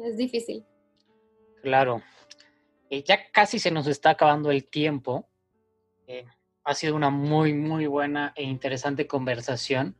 es 0.03 0.17
difícil. 0.17 0.63
Claro. 1.61 2.01
Eh, 2.89 3.03
ya 3.03 3.31
casi 3.31 3.59
se 3.59 3.71
nos 3.71 3.87
está 3.87 4.11
acabando 4.11 4.51
el 4.51 4.65
tiempo. 4.65 5.27
Eh, 6.07 6.25
ha 6.63 6.73
sido 6.75 6.95
una 6.95 7.09
muy, 7.09 7.53
muy 7.53 7.87
buena 7.87 8.33
e 8.35 8.43
interesante 8.43 9.07
conversación 9.07 9.97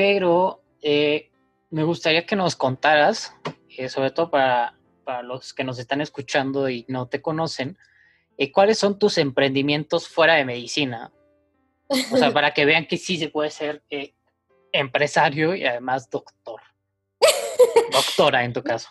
pero 0.00 0.62
eh, 0.80 1.30
me 1.68 1.82
gustaría 1.82 2.24
que 2.24 2.34
nos 2.34 2.56
contaras, 2.56 3.34
sobre 3.90 4.10
todo 4.10 4.30
para, 4.30 4.78
para, 5.04 5.22
los 5.22 5.52
que 5.52 5.62
nos 5.62 5.78
están 5.78 6.00
escuchando 6.00 6.70
y 6.70 6.86
no 6.88 7.08
te 7.08 7.20
conocen, 7.20 7.76
eh, 8.40 8.50
cuáles 8.50 8.78
son 8.78 8.98
tus 8.98 9.18
emprendimientos 9.18 10.08
fuera 10.08 10.34
de 10.34 10.44
medicina. 10.44 11.12
O 11.88 12.16
sea, 12.16 12.32
para 12.34 12.54
que 12.54 12.64
vean 12.64 12.86
que 12.86 12.96
sí 12.96 13.18
se 13.18 13.28
puede 13.28 13.50
ser 13.50 13.82
empresario 14.72 15.54
y 15.54 15.64
además 15.64 16.08
doctor. 16.08 16.60
Doctora 17.92 18.44
en 18.44 18.52
tu 18.52 18.62
caso. 18.62 18.88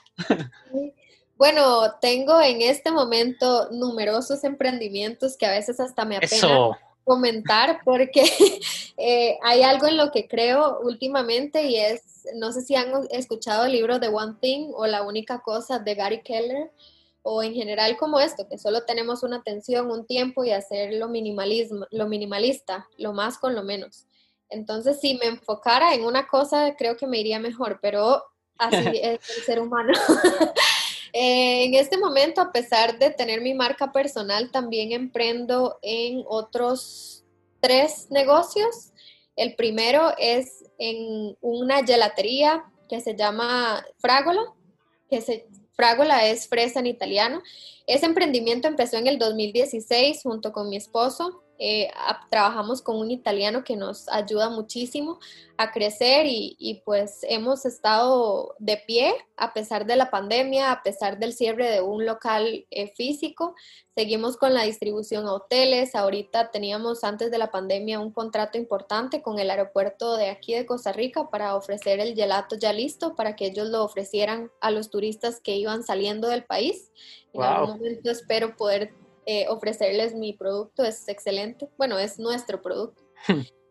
Bueno, 1.35 1.95
tengo 1.99 2.39
en 2.41 2.62
este 2.62 2.91
momento 2.91 3.69
numerosos 3.71 4.43
emprendimientos 4.43 5.35
que 5.35 5.45
a 5.45 5.51
veces 5.51 5.79
hasta 5.79 6.05
me 6.05 6.17
apena. 6.17 6.35
Eso 6.35 6.77
comentar 7.09 7.79
porque 7.83 8.23
eh, 8.97 9.39
hay 9.41 9.63
algo 9.63 9.88
en 9.88 9.97
lo 9.97 10.12
que 10.12 10.27
creo 10.27 10.79
últimamente 10.83 11.63
y 11.63 11.77
es, 11.77 12.27
no 12.35 12.51
sé 12.51 12.62
si 12.62 12.75
han 12.75 12.91
escuchado 13.09 13.65
el 13.65 13.71
libro 13.71 13.97
de 13.97 14.09
One 14.09 14.35
Thing 14.39 14.71
o 14.75 14.85
La 14.85 15.01
única 15.01 15.39
cosa 15.39 15.79
de 15.79 15.95
Gary 15.95 16.21
Keller 16.21 16.69
o 17.21 17.43
en 17.43 17.53
general 17.53 17.97
como 17.97 18.19
esto, 18.19 18.47
que 18.47 18.58
solo 18.58 18.86
tenemos 18.86 19.23
una 19.23 19.38
atención, 19.38 19.91
un 19.91 20.05
tiempo 20.05 20.43
y 20.43 20.51
hacer 20.51 20.93
lo, 20.93 21.08
minimalismo, 21.10 21.86
lo 21.91 22.08
minimalista, 22.08 22.88
lo 22.97 23.13
más 23.13 23.38
con 23.38 23.55
lo 23.55 23.63
menos. 23.63 24.05
Entonces, 24.49 24.99
si 24.99 25.15
me 25.15 25.25
enfocara 25.25 25.93
en 25.93 26.05
una 26.05 26.27
cosa, 26.27 26.75
creo 26.75 26.97
que 26.97 27.08
me 27.08 27.19
iría 27.19 27.39
mejor, 27.39 27.79
pero 27.82 28.23
así 28.58 28.77
es 29.03 29.19
el 29.38 29.43
ser 29.45 29.60
humano. 29.60 29.93
Eh, 31.12 31.65
en 31.65 31.73
este 31.73 31.97
momento, 31.97 32.39
a 32.39 32.51
pesar 32.51 32.99
de 32.99 33.10
tener 33.10 33.41
mi 33.41 33.55
marca 33.55 33.91
personal, 33.91 34.51
también 34.51 34.91
emprendo 34.91 35.79
en 35.82 36.23
otros 36.27 37.25
tres 37.60 38.12
negocios. 38.12 38.91
El 39.36 39.55
primero 39.55 40.13
es 40.19 40.63
en 40.77 41.36
una 41.41 41.84
gelatería 41.84 42.63
que 42.88 43.01
se 43.01 43.15
llama 43.15 43.84
Fragola, 43.97 44.53
que 45.10 45.21
se, 45.21 45.47
Fragola 45.80 46.28
es 46.28 46.50
fresa 46.50 46.82
en 46.82 46.88
italiano. 46.88 47.42
Ese 47.88 48.06
emprendimiento 48.06 48.68
empezó 48.68 48.98
en 48.98 49.08
el 49.08 49.18
2016 49.18 50.24
junto 50.24 50.52
con 50.52 50.68
mi 50.68 50.76
esposo. 50.76 51.42
Eh, 51.62 51.91
trabajamos 52.30 52.82
con 52.82 52.95
un 52.95 53.12
italiano 53.12 53.65
que 53.65 53.76
nos 53.76 54.08
ayuda 54.08 54.50
muchísimo 54.50 55.19
a 55.58 55.74
crecer 55.74 56.26
y, 56.26 56.82
pues 56.86 57.19
hemos 57.24 57.65
estado 57.65 58.56
de 58.60 58.78
pie 58.78 59.13
a 59.36 59.52
pesar 59.52 59.86
de 59.86 59.98
la 59.98 60.10
pandemia, 60.10 60.72
a 60.72 60.82
pesar 60.84 61.19
del 61.19 61.34
cierre 61.34 61.69
de 61.69 61.82
un 61.82 62.06
local 62.06 62.65
eh, 62.72 62.93
físico. 62.95 63.56
Seguimos 63.93 64.38
con 64.38 64.54
la 64.54 64.63
distribución 64.63 65.28
a 65.28 65.34
hoteles. 65.34 65.95
Ahorita 65.95 66.50
teníamos 66.50 67.04
antes 67.04 67.30
de 67.30 67.38
la 67.38 67.52
pandemia 67.52 68.00
un 68.00 68.13
contrato 68.13 68.58
importante 68.58 69.22
con 69.22 69.38
el 69.38 69.50
aeropuerto 69.50 70.15
de 70.15 70.30
aquí 70.30 70.54
de 70.54 70.65
Costa 70.65 70.93
Rica 70.93 71.30
para 71.30 71.58
ofrecer 71.58 72.00
el 72.00 72.15
gelato 72.15 72.56
ya 72.56 72.72
listo 72.72 73.15
para 73.15 73.36
que 73.36 73.48
ellos 73.48 73.67
lo 73.67 73.84
ofrecieran 73.84 74.50
a 74.62 74.72
los 74.72 74.89
turistas 74.89 75.41
que 75.41 75.58
iban 75.58 75.84
saliendo 75.84 76.30
del 76.30 76.45
país. 76.45 76.89
En 77.34 77.43
algún 77.43 77.72
momento 77.72 78.12
espero 78.12 78.56
poder 78.56 78.93
eh, 79.32 79.46
ofrecerles 79.48 80.15
mi 80.15 80.34
producto, 80.34 80.84
es 80.84 81.08
excelente. 81.08 81.70
Bueno, 81.78 82.00
es 82.00 82.18
nuestro 82.18 82.63
producto. 82.63 83.04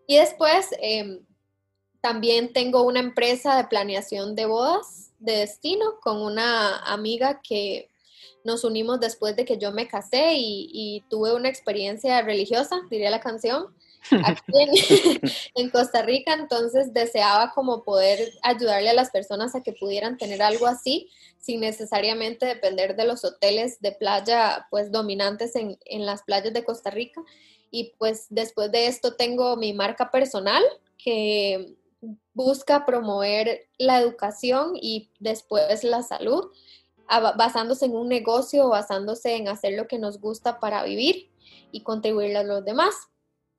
y 0.06 0.16
después 0.16 0.68
em, 0.78 1.18
también 2.00 2.52
tengo 2.52 2.82
una 2.82 3.00
empresa 3.00 3.56
de 3.56 3.64
planeación 3.64 4.36
de 4.36 4.46
bodas 4.46 5.10
de 5.18 5.38
destino 5.38 5.98
con 6.00 6.22
una 6.22 6.78
amiga 6.84 7.40
que 7.42 7.90
nos 8.44 8.62
unimos 8.62 9.00
después 9.00 9.34
de 9.34 9.44
que 9.44 9.58
yo 9.58 9.72
me 9.72 9.88
casé 9.88 10.34
y 10.36 11.02
tuve 11.10 11.34
una 11.34 11.48
experiencia 11.48 12.22
religiosa, 12.22 12.80
diría 12.88 13.10
la 13.10 13.18
canción, 13.18 13.74
aquí 14.24 14.42
en, 15.54 15.70
Costa 15.70 16.02
Rica, 16.02 16.34
entonces 16.34 16.92
deseaba 16.92 17.52
como 17.52 17.82
poder 17.82 18.32
ayudarle 18.42 18.90
a 18.90 18.94
las 18.94 19.10
personas 19.10 19.54
a 19.54 19.62
que 19.62 19.72
pudieran 19.72 20.16
tener 20.16 20.42
algo 20.42 20.66
así 20.66 21.10
sin 21.40 21.60
necesariamente 21.60 22.46
depender 22.46 22.96
de 22.96 23.04
los 23.04 23.24
hoteles 23.24 23.80
de 23.80 23.92
playa 23.92 24.66
pues 24.70 24.90
dominantes 24.90 25.56
en, 25.56 25.78
en 25.84 26.06
las 26.06 26.22
playas 26.22 26.52
de 26.52 26.64
Costa 26.64 26.90
Rica. 26.90 27.22
Y 27.70 27.94
pues 27.98 28.26
después 28.30 28.72
de 28.72 28.86
esto 28.86 29.14
tengo 29.14 29.56
mi 29.56 29.72
marca 29.72 30.10
personal 30.10 30.62
que 30.96 31.76
busca 32.34 32.86
promover 32.86 33.68
la 33.78 33.98
educación 33.98 34.72
y 34.74 35.10
después 35.18 35.84
la 35.84 36.02
salud, 36.02 36.50
basándose 37.36 37.86
en 37.86 37.96
un 37.96 38.08
negocio, 38.08 38.68
basándose 38.68 39.34
en 39.34 39.48
hacer 39.48 39.74
lo 39.74 39.88
que 39.88 39.98
nos 39.98 40.20
gusta 40.20 40.60
para 40.60 40.84
vivir 40.84 41.30
y 41.72 41.82
contribuir 41.82 42.36
a 42.36 42.44
los 42.44 42.64
demás. 42.64 42.94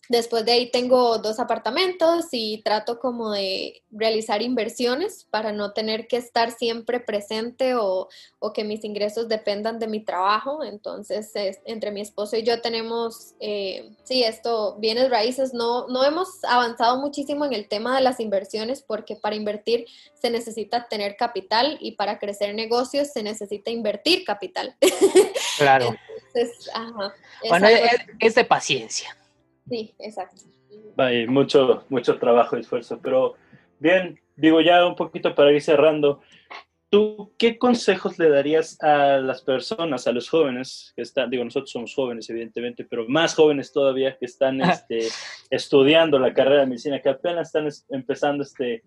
Después 0.10 0.43
de 0.43 0.53
ahí 0.53 0.72
tengo 0.72 1.20
dos 1.20 1.39
apartamentos 1.39 2.26
y 2.32 2.64
trato 2.64 2.99
como 2.99 3.30
de 3.30 3.84
realizar 3.91 4.41
inversiones 4.41 5.28
para 5.30 5.51
no 5.51 5.72
tener 5.72 6.07
que 6.07 6.18
estar 6.18 6.49
siempre 6.51 6.99
presente 6.99 7.76
o, 7.76 8.10
que 8.55 8.64
mis 8.64 8.84
ingresos 8.84 9.28
dependan 9.28 9.78
de 9.78 9.86
mi 9.86 10.03
trabajo. 10.03 10.64
Entonces, 10.64 11.32
entre 11.64 11.91
mi 11.91 12.01
esposo 12.01 12.36
y 12.38 12.41
yo 12.41 12.60
tenemos, 12.60 13.36
eh, 13.39 13.91
sí, 14.03 14.24
esto, 14.24 14.78
bienes 14.80 15.12
raíces. 15.12 15.53
No, 15.53 15.88
no 15.88 16.03
hemos 16.03 16.43
avanzado 16.43 16.99
muchísimo 16.99 17.45
en 17.45 17.53
el 17.53 17.68
tema 17.68 17.95
de 17.95 18.01
las 18.01 18.20
inversiones 18.20 18.82
porque 18.82 19.16
para 19.16 19.36
invertir 19.36 19.86
se 20.20 20.32
necesita 20.32 20.88
tener 20.88 21.18
capital 21.18 21.78
y 21.80 21.91
para 21.91 22.18
crecer 22.18 22.55
negocios 22.55 23.10
se 23.14 23.22
necesita 23.22 23.70
invertir 23.70 24.26
capital. 24.26 24.76
Claro. 25.57 25.93
Entonces, 26.34 26.70
ajá, 26.74 27.14
bueno, 27.49 27.68
es 28.20 28.36
de 28.36 28.45
paciencia. 28.45 29.14
Sí, 29.70 29.93
exacto. 29.99 30.43
Hay 30.97 31.28
mucho, 31.28 31.86
mucho 31.89 32.17
trabajo 32.20 32.57
y 32.57 32.61
esfuerzo, 32.61 32.99
pero 33.01 33.36
bien, 33.80 34.20
digo 34.36 34.61
ya 34.61 34.86
un 34.86 34.95
poquito 34.95 35.34
para 35.36 35.51
ir 35.51 35.61
cerrando. 35.61 36.22
¿Tú 36.91 37.34
qué 37.38 37.59
consejos 37.59 38.17
le 38.17 38.30
darías 38.30 38.82
a 38.82 39.17
las 39.20 39.43
personas, 39.43 40.07
a 40.07 40.11
los 40.11 40.28
jóvenes 40.28 40.91
que 40.95 41.03
están, 41.03 41.30
digo, 41.30 41.43
nosotros 41.43 41.70
somos 41.70 41.93
jóvenes 41.93 42.28
evidentemente, 42.32 42.84
pero 42.84 43.07
más 43.07 43.36
jóvenes 43.36 43.72
todavía 43.72 44.17
que 44.17 44.26
están 44.26 44.59
este, 44.61 45.07
estudiando 45.51 46.17
la 46.17 46.34
carrera 46.34 46.61
de 46.61 46.67
medicina, 46.67 46.99
que 46.99 47.09
apenas 47.09 47.47
están 47.47 47.70
empezando 47.89 48.43
este 48.43 48.82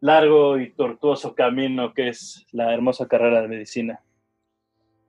largo 0.00 0.58
y 0.58 0.72
tortuoso 0.72 1.34
camino 1.34 1.94
que 1.94 2.08
es 2.08 2.44
la 2.52 2.74
hermosa 2.74 3.06
carrera 3.06 3.40
de 3.42 3.48
medicina? 3.48 4.02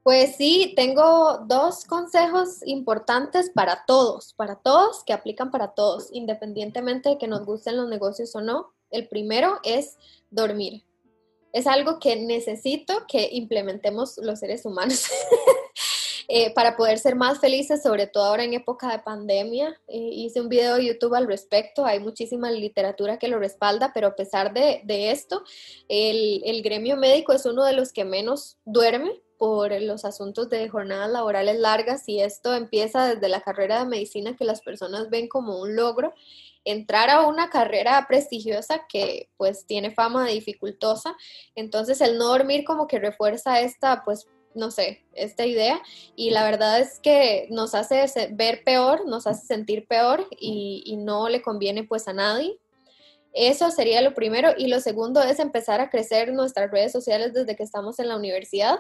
Pues 0.06 0.36
sí, 0.36 0.74
tengo 0.76 1.40
dos 1.48 1.84
consejos 1.86 2.60
importantes 2.68 3.50
para 3.50 3.86
todos, 3.88 4.36
para 4.36 4.56
todos, 4.56 5.04
que 5.04 5.14
aplican 5.14 5.50
para 5.50 5.70
todos, 5.70 6.10
independientemente 6.12 7.10
de 7.10 7.18
que 7.18 7.28
nos 7.28 7.44
gusten 7.44 7.76
los 7.76 7.90
negocios 7.90 8.36
o 8.36 8.42
no. 8.42 8.72
El 8.92 9.08
primero 9.08 9.60
es 9.64 9.98
dormir. 10.30 10.86
Es 11.54 11.66
algo 11.66 11.98
que 11.98 12.18
necesito 12.18 13.08
que 13.08 13.30
implementemos 13.32 14.20
los 14.20 14.38
seres 14.38 14.64
humanos 14.68 15.08
eh, 16.28 16.54
para 16.54 16.78
poder 16.78 17.00
ser 17.00 17.16
más 17.16 17.40
felices, 17.40 17.82
sobre 17.82 18.06
todo 18.06 18.26
ahora 18.26 18.44
en 18.44 18.54
época 18.54 18.92
de 18.92 19.00
pandemia. 19.00 19.82
Eh, 19.88 19.98
hice 19.98 20.40
un 20.40 20.50
video 20.50 20.76
de 20.76 20.86
YouTube 20.86 21.16
al 21.16 21.26
respecto, 21.26 21.84
hay 21.84 22.00
muchísima 22.00 22.52
literatura 22.52 23.18
que 23.18 23.28
lo 23.28 23.40
respalda, 23.40 23.92
pero 23.92 24.06
a 24.06 24.16
pesar 24.16 24.54
de, 24.54 24.84
esto, 25.10 25.44
el, 25.88 26.44
el 26.46 26.62
gremio 26.62 26.96
médico 26.96 27.34
es 27.34 27.48
uno 27.48 27.64
de 27.64 27.74
los 27.74 27.92
que 27.92 28.06
menos 28.06 28.60
duerme 28.66 29.25
por 29.38 29.72
los 29.82 30.06
asuntos 30.06 30.50
de 30.50 30.70
jornadas 30.70 31.10
laborales 31.10 31.60
largas 31.60 32.08
y 32.08 32.22
esto 32.22 32.54
empieza 32.56 33.08
desde 33.08 33.30
la 33.30 33.42
carrera 33.42 33.80
de 33.80 33.86
medicina 33.86 34.36
que 34.36 34.46
las 34.46 34.62
personas 34.62 35.10
ven 35.10 35.28
como 35.28 35.60
un 35.60 35.76
logro. 35.76 36.14
Entrar 36.64 37.10
a 37.10 37.28
una 37.28 37.50
carrera 37.50 38.06
prestigiosa 38.08 38.88
que 38.88 39.30
pues 39.38 39.66
tiene 39.66 39.92
fama 39.92 40.26
de 40.26 40.34
dificultosa, 40.34 41.16
entonces 41.54 42.02
el 42.02 42.18
no 42.18 42.26
dormir 42.26 42.64
como 42.66 42.88
que 42.88 43.00
refuerza 43.00 43.60
esta 43.62 44.04
pues 44.04 44.28
no 44.56 44.72
sé, 44.72 45.04
esta 45.14 45.46
idea 45.46 45.82
y 46.16 46.32
la 46.32 46.44
verdad 46.44 46.80
es 46.80 47.00
que 47.00 47.48
nos 47.52 47.76
hace 47.76 48.30
ver 48.32 48.64
peor, 48.64 49.06
nos 49.06 49.28
hace 49.28 49.46
sentir 49.46 49.86
peor 49.86 50.28
y, 50.32 50.82
y 50.86 50.96
no 50.96 51.28
le 51.28 51.42
conviene 51.42 51.84
pues 51.84 52.08
a 52.08 52.14
nadie. 52.14 52.58
Eso 53.36 53.70
sería 53.70 54.02
lo 54.02 54.14
primero. 54.14 54.54
Y 54.58 54.68
lo 54.68 54.80
segundo 54.80 55.22
es 55.22 55.40
empezar 55.40 55.82
a 55.82 55.90
crecer 55.90 56.32
nuestras 56.32 56.72
redes 56.72 56.94
sociales 56.94 57.34
desde 57.34 57.58
que 57.58 57.64
estamos 57.64 58.00
en 58.00 58.08
la 58.08 58.16
universidad 58.16 58.80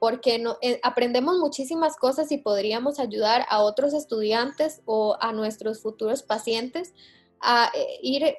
porque 0.00 0.38
no, 0.38 0.56
eh, 0.62 0.80
aprendemos 0.82 1.38
muchísimas 1.38 1.96
cosas 1.96 2.32
y 2.32 2.38
podríamos 2.38 2.98
ayudar 2.98 3.44
a 3.50 3.62
otros 3.62 3.92
estudiantes 3.92 4.80
o 4.86 5.16
a 5.20 5.32
nuestros 5.32 5.82
futuros 5.82 6.22
pacientes 6.22 6.94
a 7.38 7.70
eh, 7.74 7.98
ir 8.02 8.34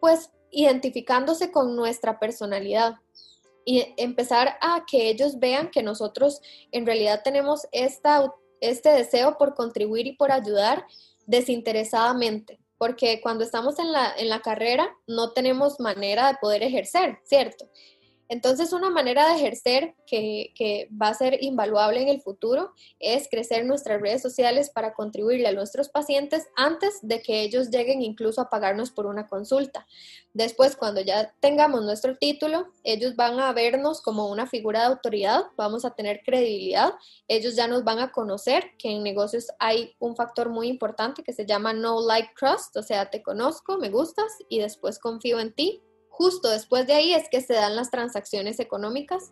pues 0.00 0.30
identificándose 0.50 1.52
con 1.52 1.76
nuestra 1.76 2.18
personalidad 2.18 2.96
y 3.64 3.94
empezar 3.96 4.58
a 4.60 4.84
que 4.84 5.08
ellos 5.08 5.38
vean 5.38 5.70
que 5.70 5.82
nosotros 5.82 6.40
en 6.72 6.84
realidad 6.84 7.22
tenemos 7.22 7.68
esta, 7.70 8.32
este 8.60 8.88
deseo 8.90 9.38
por 9.38 9.54
contribuir 9.54 10.08
y 10.08 10.16
por 10.16 10.32
ayudar 10.32 10.86
desinteresadamente, 11.26 12.58
porque 12.78 13.20
cuando 13.20 13.44
estamos 13.44 13.78
en 13.78 13.92
la, 13.92 14.12
en 14.16 14.28
la 14.28 14.40
carrera 14.40 14.88
no 15.06 15.32
tenemos 15.32 15.78
manera 15.78 16.28
de 16.28 16.38
poder 16.40 16.64
ejercer, 16.64 17.18
¿cierto? 17.24 17.68
Entonces, 18.28 18.72
una 18.72 18.90
manera 18.90 19.28
de 19.28 19.36
ejercer 19.36 19.94
que, 20.06 20.88
va 21.00 21.08
a 21.08 21.14
ser 21.14 21.42
invaluable 21.42 22.00
en 22.02 22.08
el 22.08 22.20
futuro 22.20 22.72
es 22.98 23.28
crecer 23.28 23.64
nuestras 23.64 24.00
redes 24.00 24.22
sociales 24.22 24.70
para 24.70 24.94
contribuirle 24.94 25.48
a 25.48 25.52
nuestros 25.52 25.88
pacientes 25.88 26.46
antes 26.56 26.98
de 27.02 27.22
que 27.22 27.42
ellos 27.42 27.70
lleguen 27.70 28.02
incluso 28.02 28.40
a 28.40 28.50
pagarnos 28.50 28.90
por 28.90 29.06
una 29.06 29.26
consulta. 29.28 29.86
Después, 30.32 30.76
cuando 30.76 31.00
ya 31.00 31.34
tengamos 31.40 31.84
nuestro 31.84 32.16
título, 32.16 32.68
ellos 32.84 33.16
van 33.16 33.38
a 33.40 33.52
vernos 33.52 34.02
como 34.02 34.28
una 34.28 34.46
figura 34.46 34.80
de 34.80 34.86
autoridad, 34.86 35.44
vamos 35.56 35.84
a 35.84 35.94
tener 35.94 36.20
credibilidad, 36.24 36.92
ellos 37.28 37.56
ya 37.56 37.68
nos 37.68 37.84
van 37.84 38.00
a 38.00 38.12
conocer 38.12 38.72
que 38.78 38.90
en 38.90 39.02
negocios 39.02 39.46
hay 39.58 39.94
un 39.98 40.16
factor 40.16 40.50
muy 40.50 40.68
importante 40.68 41.22
que 41.22 41.32
se 41.32 41.46
llama 41.46 41.72
no 41.72 42.00
like 42.00 42.30
trust, 42.38 42.76
o 42.76 42.82
sea, 42.82 43.08
te 43.10 43.22
conozco, 43.22 43.78
me 43.78 43.90
gustas 43.90 44.32
y 44.48 44.58
después 44.58 44.98
confío 44.98 45.40
en 45.40 45.54
ti 45.54 45.82
justo 46.16 46.48
después 46.48 46.86
de 46.86 46.94
ahí 46.94 47.12
es 47.12 47.28
que 47.28 47.42
se 47.42 47.52
dan 47.52 47.76
las 47.76 47.90
transacciones 47.90 48.58
económicas 48.58 49.30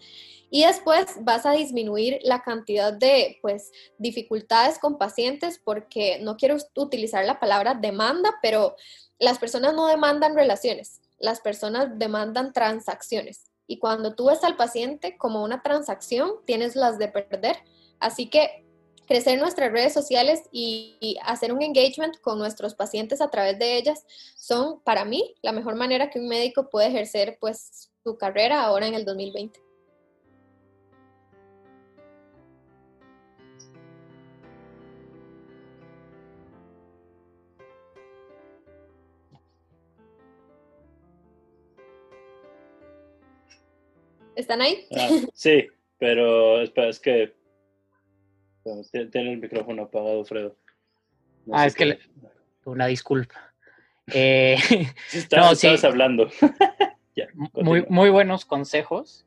y 0.50 0.64
después 0.64 1.06
vas 1.20 1.46
a 1.46 1.52
disminuir 1.52 2.18
la 2.22 2.42
cantidad 2.42 2.92
de 2.92 3.38
pues 3.40 3.72
dificultades 3.98 4.78
con 4.78 4.98
pacientes 4.98 5.58
porque 5.62 6.18
no 6.20 6.36
quiero 6.36 6.56
utilizar 6.76 7.24
la 7.24 7.40
palabra 7.40 7.74
demanda, 7.74 8.34
pero 8.42 8.76
las 9.18 9.38
personas 9.38 9.74
no 9.74 9.86
demandan 9.86 10.34
relaciones, 10.34 11.00
las 11.18 11.40
personas 11.40 11.98
demandan 11.98 12.52
transacciones. 12.52 13.50
Y 13.66 13.78
cuando 13.78 14.14
tú 14.14 14.26
ves 14.26 14.44
al 14.44 14.56
paciente 14.56 15.16
como 15.16 15.42
una 15.42 15.62
transacción, 15.62 16.32
tienes 16.44 16.76
las 16.76 16.98
de 16.98 17.08
perder. 17.08 17.56
Así 17.98 18.26
que 18.26 18.63
crecer 19.06 19.38
nuestras 19.38 19.70
redes 19.72 19.92
sociales 19.92 20.42
y, 20.50 21.18
hacer 21.22 21.52
un 21.52 21.62
engagement 21.62 22.18
con 22.20 22.38
nuestros 22.38 22.74
pacientes 22.74 23.20
a 23.20 23.30
través 23.30 23.58
de 23.58 23.76
ellas 23.76 24.04
son 24.36 24.80
para 24.80 25.04
mí 25.04 25.34
la 25.42 25.52
mejor 25.52 25.76
manera 25.76 26.10
que 26.10 26.18
un 26.18 26.28
médico 26.28 26.70
puede 26.70 26.88
ejercer 26.88 27.38
pues 27.40 27.90
su 28.02 28.16
carrera 28.16 28.62
ahora 28.62 28.86
en 28.86 28.94
el 28.94 29.04
2020. 29.04 29.60
¿Están 44.36 44.62
ahí? 44.62 44.84
Ah, 44.96 45.08
sí, 45.32 45.68
pero 45.98 46.60
es 46.60 46.98
que 46.98 47.43
tiene 49.10 49.32
el 49.32 49.38
micrófono 49.38 49.84
apagado, 49.84 50.24
Fredo. 50.24 50.56
ah, 51.52 51.66
es 51.66 51.74
que 51.74 51.98
una 52.64 52.86
disculpa. 52.86 53.54
Eh, 54.12 54.56
no, 55.36 55.52
estabas 55.52 55.84
hablando. 55.84 56.28
muy, 57.54 57.84
muy 57.88 58.10
buenos 58.10 58.44
consejos. 58.44 59.26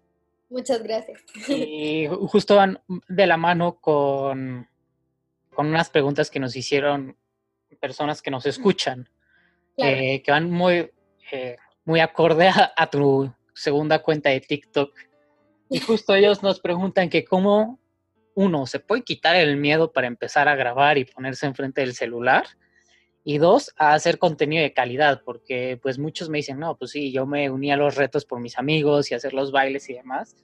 Muchas 0.49 0.81
gracias. 0.81 1.23
Y 1.47 2.07
justo 2.07 2.55
van 2.55 2.79
de 3.07 3.27
la 3.27 3.37
mano 3.37 3.79
con, 3.79 4.67
con 5.53 5.67
unas 5.67 5.89
preguntas 5.89 6.29
que 6.29 6.39
nos 6.39 6.55
hicieron 6.55 7.17
personas 7.79 8.21
que 8.21 8.31
nos 8.31 8.45
escuchan, 8.45 9.09
eh, 9.75 10.21
que 10.23 10.31
van 10.31 10.49
muy, 10.49 10.89
eh, 11.31 11.57
muy 11.85 11.99
acorde 11.99 12.47
a, 12.47 12.73
a, 12.75 12.89
tu 12.89 13.31
segunda 13.53 14.01
cuenta 14.01 14.29
de 14.29 14.39
TikTok. 14.39 14.93
Y 15.69 15.79
justo 15.79 16.15
ellos 16.15 16.41
nos 16.43 16.59
preguntan 16.61 17.09
que 17.09 17.25
cómo 17.25 17.79
uno, 18.37 18.67
se 18.67 18.79
puede 18.79 19.01
quitar 19.01 19.35
el 19.35 19.57
miedo 19.57 19.91
para 19.91 20.05
empezar 20.05 20.47
a 20.47 20.55
grabar 20.55 20.99
y 20.99 21.05
ponerse 21.05 21.47
enfrente 21.47 21.81
del 21.81 21.95
celular. 21.95 22.45
Y 23.23 23.39
dos, 23.39 23.73
a 23.77 23.95
hacer 23.95 24.19
contenido 24.19 24.61
de 24.61 24.73
calidad, 24.73 25.23
porque 25.25 25.79
pues 25.81 25.97
muchos 25.97 26.29
me 26.29 26.37
dicen, 26.37 26.59
no, 26.59 26.77
pues 26.77 26.91
sí, 26.91 27.11
yo 27.11 27.25
me 27.25 27.49
uní 27.49 27.71
a 27.71 27.77
los 27.77 27.95
retos 27.95 28.25
por 28.25 28.39
mis 28.39 28.59
amigos 28.59 29.09
y 29.09 29.15
hacer 29.15 29.33
los 29.33 29.51
bailes 29.51 29.89
y 29.89 29.93
demás, 29.95 30.37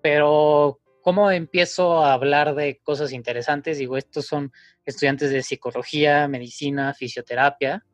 pero 0.00 0.80
¿cómo 1.02 1.30
empiezo 1.30 2.02
a 2.02 2.14
hablar 2.14 2.54
de 2.54 2.80
cosas 2.82 3.12
interesantes? 3.12 3.76
Digo, 3.76 3.98
estos 3.98 4.24
son 4.24 4.50
estudiantes 4.86 5.30
de 5.30 5.42
psicología, 5.42 6.28
medicina, 6.28 6.94
fisioterapia, 6.94 7.84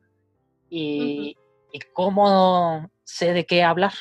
y, 0.69 1.35
y 1.73 1.79
cómo 1.91 2.89
sé 3.03 3.33
de 3.33 3.45
qué 3.45 3.63
hablar. 3.63 3.91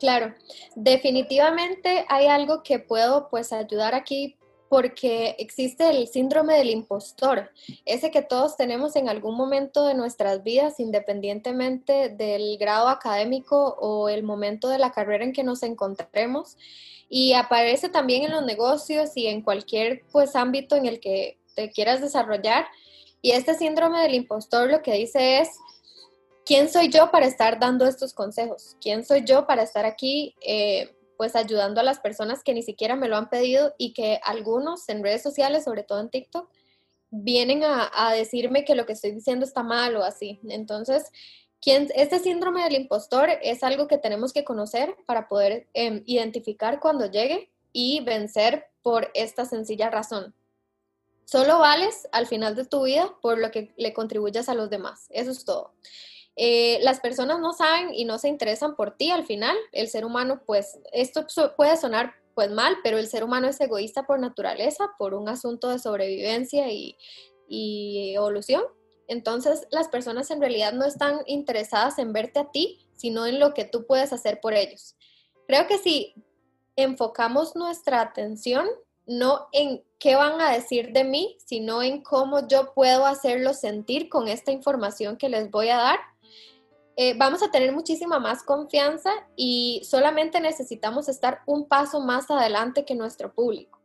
Claro, 0.00 0.34
definitivamente 0.74 2.06
hay 2.08 2.26
algo 2.26 2.62
que 2.62 2.78
puedo 2.78 3.28
pues 3.28 3.52
ayudar 3.52 3.94
aquí 3.94 4.38
porque 4.70 5.34
existe 5.38 5.90
el 5.90 6.08
síndrome 6.08 6.54
del 6.54 6.70
impostor, 6.70 7.50
ese 7.84 8.10
que 8.10 8.22
todos 8.22 8.56
tenemos 8.56 8.96
en 8.96 9.08
algún 9.08 9.36
momento 9.36 9.84
de 9.84 9.94
nuestras 9.94 10.42
vidas, 10.42 10.80
independientemente 10.80 12.08
del 12.08 12.56
grado 12.56 12.88
académico 12.88 13.76
o 13.80 14.08
el 14.08 14.22
momento 14.22 14.68
de 14.68 14.78
la 14.78 14.92
carrera 14.92 15.24
en 15.24 15.32
que 15.32 15.44
nos 15.44 15.62
encontremos. 15.64 16.56
Y 17.08 17.32
aparece 17.32 17.88
también 17.88 18.22
en 18.22 18.30
los 18.30 18.44
negocios 18.44 19.10
y 19.16 19.26
en 19.26 19.42
cualquier 19.42 20.04
pues 20.12 20.36
ámbito 20.36 20.76
en 20.76 20.86
el 20.86 21.00
que 21.00 21.38
te 21.56 21.70
quieras 21.72 22.00
desarrollar. 22.00 22.66
Y 23.20 23.32
este 23.32 23.56
síndrome 23.56 24.00
del 24.00 24.14
impostor 24.14 24.70
lo 24.70 24.82
que 24.82 24.94
dice 24.94 25.40
es, 25.40 25.50
¿quién 26.50 26.68
soy 26.68 26.88
yo 26.88 27.12
para 27.12 27.26
estar 27.26 27.60
dando 27.60 27.86
estos 27.86 28.12
consejos? 28.12 28.76
¿Quién 28.80 29.04
soy 29.04 29.22
yo 29.24 29.46
para 29.46 29.62
estar 29.62 29.86
aquí 29.86 30.34
eh, 30.40 30.96
pues 31.16 31.36
ayudando 31.36 31.78
a 31.78 31.84
las 31.84 32.00
personas 32.00 32.42
que 32.42 32.52
ni 32.54 32.64
siquiera 32.64 32.96
me 32.96 33.06
lo 33.06 33.16
han 33.16 33.30
pedido 33.30 33.72
y 33.78 33.92
que 33.92 34.18
algunos 34.24 34.88
en 34.88 35.04
redes 35.04 35.22
sociales, 35.22 35.62
sobre 35.62 35.84
todo 35.84 36.00
en 36.00 36.10
TikTok, 36.10 36.50
vienen 37.10 37.62
a, 37.62 38.12
decirme 38.14 38.64
que 38.64 38.74
lo 38.74 38.84
que 38.84 38.94
estoy 38.94 39.12
diciendo 39.12 39.46
está 39.46 39.62
mal 39.62 39.94
o 39.94 40.02
así. 40.02 40.40
Entonces, 40.48 41.12
¿quién, 41.60 41.86
este 41.94 42.18
síndrome 42.18 42.64
del 42.64 42.74
impostor 42.74 43.30
es 43.42 43.62
algo 43.62 43.86
que 43.86 43.98
tenemos 43.98 44.32
que 44.32 44.42
conocer 44.42 44.96
para 45.06 45.28
poder 45.28 45.68
em, 45.72 46.02
identificar 46.04 46.80
cuando 46.80 47.08
llegue 47.08 47.48
y 47.72 48.00
vencer 48.00 48.66
por 48.82 49.08
esta 49.14 49.44
sencilla 49.44 49.88
razón. 49.88 50.34
Solo 51.26 51.60
vales 51.60 52.08
al 52.10 52.26
final 52.26 52.56
de 52.56 52.64
tu 52.64 52.82
vida 52.86 53.14
por 53.22 53.38
lo 53.38 53.52
que 53.52 53.72
le 53.76 53.92
contribuyas 53.92 54.48
a 54.48 54.54
los 54.54 54.68
demás. 54.68 55.06
Eso 55.10 55.30
es 55.30 55.44
todo. 55.44 55.74
Eh, 56.42 56.78
las 56.80 57.00
personas 57.00 57.38
no 57.38 57.52
saben 57.52 57.92
y 57.92 58.06
no 58.06 58.16
se 58.16 58.28
interesan 58.28 58.74
por 58.74 58.96
ti 58.96 59.10
al 59.10 59.26
final. 59.26 59.54
El 59.72 59.88
ser 59.88 60.06
humano, 60.06 60.40
pues, 60.46 60.78
esto 60.90 61.26
puede 61.54 61.76
sonar 61.76 62.14
pues 62.34 62.50
mal, 62.50 62.78
pero 62.82 62.96
el 62.96 63.08
ser 63.08 63.24
humano 63.24 63.46
es 63.46 63.60
egoísta 63.60 64.06
por 64.06 64.18
naturaleza, 64.18 64.88
por 64.98 65.12
un 65.12 65.28
asunto 65.28 65.68
de 65.68 65.78
sobrevivencia 65.78 66.72
y, 66.72 66.96
y 67.46 68.14
evolución. 68.14 68.62
Entonces, 69.06 69.66
las 69.70 69.88
personas 69.88 70.30
en 70.30 70.40
realidad 70.40 70.72
no 70.72 70.86
están 70.86 71.20
interesadas 71.26 71.98
en 71.98 72.14
verte 72.14 72.38
a 72.38 72.50
ti, 72.50 72.86
sino 72.94 73.26
en 73.26 73.38
lo 73.38 73.52
que 73.52 73.66
tú 73.66 73.86
puedes 73.86 74.10
hacer 74.14 74.40
por 74.40 74.54
ellos. 74.54 74.96
Creo 75.46 75.66
que 75.66 75.76
si 75.76 76.14
enfocamos 76.74 77.54
nuestra 77.54 78.00
atención 78.00 78.66
no 79.04 79.48
en 79.52 79.84
qué 80.00 80.16
van 80.16 80.40
a 80.40 80.50
decir 80.50 80.92
de 80.92 81.04
mí, 81.04 81.36
sino 81.44 81.82
en 81.82 82.02
cómo 82.02 82.48
yo 82.48 82.72
puedo 82.74 83.06
hacerlo 83.06 83.54
sentir 83.54 84.08
con 84.08 84.26
esta 84.26 84.50
información 84.50 85.16
que 85.16 85.28
les 85.28 85.50
voy 85.50 85.68
a 85.68 85.76
dar, 85.76 86.00
eh, 86.96 87.14
vamos 87.16 87.42
a 87.42 87.50
tener 87.50 87.72
muchísima 87.72 88.18
más 88.18 88.42
confianza 88.42 89.10
y 89.36 89.82
solamente 89.84 90.40
necesitamos 90.40 91.08
estar 91.08 91.40
un 91.46 91.68
paso 91.68 92.00
más 92.00 92.30
adelante 92.30 92.84
que 92.84 92.94
nuestro 92.94 93.32
público. 93.32 93.78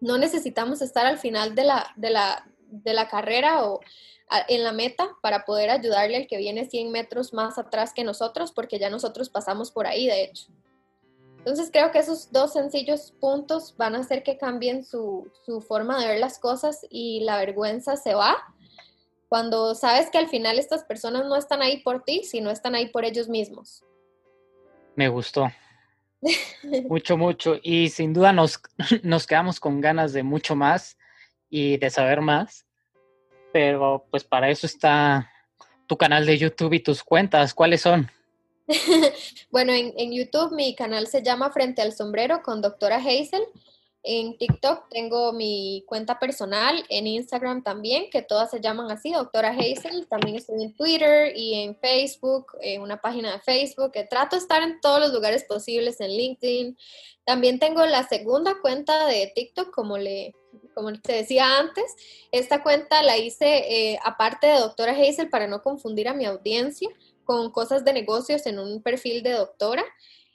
No 0.00 0.18
necesitamos 0.18 0.80
estar 0.82 1.06
al 1.06 1.18
final 1.18 1.54
de 1.54 1.64
la, 1.64 1.92
de 1.96 2.10
la, 2.10 2.48
de 2.68 2.94
la 2.94 3.08
carrera 3.08 3.64
o 3.66 3.80
en 4.48 4.62
la 4.62 4.72
meta 4.72 5.08
para 5.22 5.46
poder 5.46 5.70
ayudarle 5.70 6.16
al 6.16 6.26
que 6.26 6.36
viene 6.36 6.68
100 6.68 6.92
metros 6.92 7.32
más 7.32 7.58
atrás 7.58 7.94
que 7.94 8.04
nosotros, 8.04 8.52
porque 8.52 8.78
ya 8.78 8.90
nosotros 8.90 9.30
pasamos 9.30 9.70
por 9.70 9.86
ahí, 9.86 10.06
de 10.06 10.24
hecho. 10.24 10.48
Entonces 11.38 11.70
creo 11.72 11.90
que 11.90 11.98
esos 12.00 12.30
dos 12.30 12.52
sencillos 12.52 13.14
puntos 13.20 13.74
van 13.76 13.94
a 13.94 14.00
hacer 14.00 14.22
que 14.22 14.36
cambien 14.36 14.84
su, 14.84 15.30
su 15.46 15.60
forma 15.60 15.98
de 16.00 16.08
ver 16.08 16.20
las 16.20 16.38
cosas 16.38 16.86
y 16.90 17.20
la 17.20 17.38
vergüenza 17.38 17.96
se 17.96 18.14
va 18.14 18.36
cuando 19.28 19.74
sabes 19.74 20.10
que 20.10 20.18
al 20.18 20.28
final 20.28 20.58
estas 20.58 20.84
personas 20.84 21.26
no 21.26 21.36
están 21.36 21.60
ahí 21.60 21.82
por 21.82 22.02
ti, 22.02 22.24
sino 22.24 22.50
están 22.50 22.74
ahí 22.74 22.88
por 22.88 23.04
ellos 23.04 23.28
mismos. 23.28 23.84
Me 24.96 25.08
gustó. 25.08 25.50
mucho, 26.88 27.16
mucho. 27.16 27.58
Y 27.62 27.90
sin 27.90 28.12
duda 28.14 28.32
nos, 28.32 28.60
nos 29.02 29.26
quedamos 29.26 29.60
con 29.60 29.80
ganas 29.80 30.12
de 30.12 30.22
mucho 30.22 30.56
más 30.56 30.96
y 31.50 31.76
de 31.76 31.90
saber 31.90 32.22
más. 32.22 32.66
Pero 33.52 34.06
pues 34.10 34.24
para 34.24 34.48
eso 34.50 34.66
está 34.66 35.30
tu 35.86 35.96
canal 35.96 36.26
de 36.26 36.38
YouTube 36.38 36.72
y 36.72 36.80
tus 36.80 37.02
cuentas. 37.02 37.54
¿Cuáles 37.54 37.82
son? 37.82 38.10
bueno, 39.50 39.72
en, 39.72 40.12
YouTube 40.12 40.54
mi 40.54 40.74
canal 40.74 41.06
se 41.06 41.22
llama 41.22 41.50
Frente 41.50 41.82
al 41.82 41.92
Sombrero 41.92 42.42
con 42.42 42.60
doctora 42.60 42.96
Hazel 42.96 43.42
en 44.02 44.38
TikTok 44.38 44.88
tengo 44.88 45.32
mi 45.32 45.84
cuenta 45.86 46.18
personal, 46.18 46.84
en 46.88 47.06
Instagram 47.06 47.62
también, 47.62 48.08
que 48.10 48.22
todas 48.22 48.50
se 48.50 48.60
llaman 48.60 48.90
así, 48.90 49.12
doctora 49.12 49.50
Hazel. 49.50 50.06
También 50.08 50.36
estoy 50.36 50.62
en 50.62 50.74
Twitter 50.74 51.36
y 51.36 51.54
en 51.62 51.76
Facebook, 51.76 52.46
en 52.62 52.80
una 52.80 53.00
página 53.00 53.32
de 53.32 53.40
Facebook, 53.40 53.92
trato 54.08 54.36
de 54.36 54.40
estar 54.40 54.62
en 54.62 54.80
todos 54.80 55.00
los 55.00 55.12
lugares 55.12 55.44
posibles, 55.44 56.00
en 56.00 56.10
LinkedIn. 56.10 56.78
También 57.24 57.58
tengo 57.58 57.84
la 57.84 58.06
segunda 58.08 58.54
cuenta 58.62 59.06
de 59.06 59.30
TikTok, 59.34 59.70
como, 59.74 59.98
le, 59.98 60.34
como 60.74 60.92
te 61.00 61.12
decía 61.12 61.58
antes. 61.58 61.84
Esta 62.32 62.62
cuenta 62.62 63.02
la 63.02 63.18
hice 63.18 63.92
eh, 63.92 63.98
aparte 64.04 64.46
de 64.46 64.60
doctora 64.60 64.92
Hazel 64.92 65.28
para 65.28 65.48
no 65.48 65.62
confundir 65.62 66.08
a 66.08 66.14
mi 66.14 66.24
audiencia 66.24 66.88
con 67.28 67.50
cosas 67.50 67.84
de 67.84 67.92
negocios 67.92 68.46
en 68.46 68.58
un 68.58 68.82
perfil 68.82 69.22
de 69.22 69.32
doctora. 69.32 69.84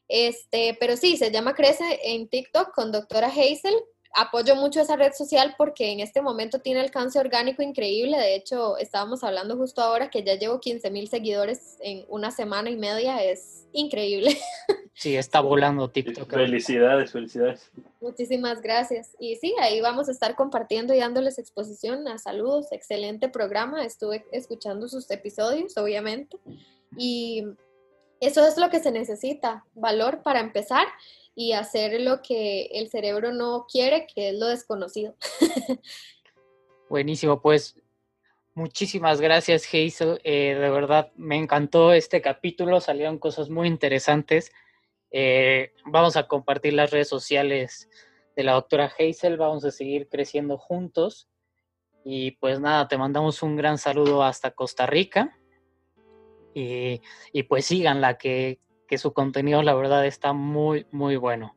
Este, 0.07 0.77
pero 0.79 0.95
sí, 0.95 1.17
se 1.17 1.31
llama 1.31 1.55
Crece 1.55 1.99
en 2.03 2.27
TikTok 2.27 2.71
con 2.71 2.91
doctora 2.91 3.29
Hazel. 3.29 3.73
Apoyo 4.13 4.55
mucho 4.55 4.79
esa 4.79 4.95
red 4.95 5.11
social 5.11 5.55
porque 5.57 5.91
en 5.91 6.01
este 6.01 6.21
momento 6.21 6.59
tiene 6.59 6.81
alcance 6.81 7.17
orgánico 7.17 7.63
increíble. 7.63 8.15
De 8.19 8.35
hecho, 8.35 8.77
estábamos 8.77 9.23
hablando 9.23 9.57
justo 9.57 9.81
ahora 9.81 10.11
que 10.11 10.21
ya 10.21 10.35
llevo 10.35 10.59
15 10.59 10.91
mil 10.91 11.07
seguidores 11.09 11.77
en 11.79 12.05
una 12.09 12.29
semana 12.29 12.69
y 12.69 12.75
media. 12.75 13.23
Es 13.23 13.65
increíble. 13.73 14.37
Sí, 14.95 15.17
está 15.17 15.41
volando 15.41 15.89
TikTok. 15.89 16.29
Felicidades, 16.31 17.11
felicidades. 17.11 17.71
Muchísimas 17.99 18.61
gracias. 18.61 19.15
Y 19.19 19.35
sí, 19.37 19.55
ahí 19.59 19.81
vamos 19.81 20.07
a 20.07 20.11
estar 20.11 20.35
compartiendo 20.35 20.93
y 20.93 20.99
dándoles 20.99 21.39
exposición 21.39 22.07
a 22.07 22.19
saludos. 22.19 22.71
Excelente 22.71 23.27
programa. 23.27 23.83
Estuve 23.83 24.23
escuchando 24.31 24.87
sus 24.87 25.09
episodios, 25.09 25.75
obviamente. 25.77 26.37
Y 26.97 27.43
eso 28.23 28.47
es 28.47 28.57
lo 28.57 28.69
que 28.69 28.79
se 28.79 28.91
necesita, 28.91 29.65
valor 29.73 30.23
para 30.23 30.39
empezar 30.39 30.87
y 31.35 31.51
hacer 31.51 31.99
lo 31.99 32.21
que 32.21 32.67
el 32.71 32.89
cerebro 32.89 33.33
no 33.33 33.65
quiere, 33.69 34.07
que 34.07 34.29
es 34.29 34.35
lo 34.35 34.47
desconocido. 34.47 35.15
Buenísimo, 36.89 37.41
pues 37.41 37.75
muchísimas 38.53 39.19
gracias 39.19 39.65
Hazel, 39.65 40.21
eh, 40.23 40.55
de 40.55 40.69
verdad 40.69 41.11
me 41.17 41.35
encantó 41.35 41.91
este 41.91 42.21
capítulo, 42.21 42.79
salieron 42.79 43.19
cosas 43.19 43.49
muy 43.49 43.67
interesantes. 43.67 44.53
Eh, 45.11 45.73
vamos 45.85 46.15
a 46.15 46.27
compartir 46.27 46.73
las 46.73 46.91
redes 46.91 47.09
sociales 47.09 47.89
de 48.37 48.43
la 48.43 48.53
doctora 48.53 48.89
Hazel, 48.97 49.35
vamos 49.35 49.65
a 49.65 49.71
seguir 49.71 50.07
creciendo 50.07 50.57
juntos. 50.57 51.27
Y 52.05 52.31
pues 52.31 52.61
nada, 52.61 52.87
te 52.87 52.97
mandamos 52.97 53.43
un 53.43 53.57
gran 53.57 53.77
saludo 53.77 54.23
hasta 54.23 54.51
Costa 54.51 54.85
Rica 54.85 55.37
y, 56.53 57.01
y 57.31 57.43
pues 57.43 57.65
síganla, 57.65 58.17
que, 58.17 58.59
que 58.87 58.97
su 58.97 59.13
contenido 59.13 59.61
la 59.63 59.73
verdad 59.73 60.05
está 60.05 60.33
muy, 60.33 60.85
muy 60.91 61.15
bueno. 61.15 61.55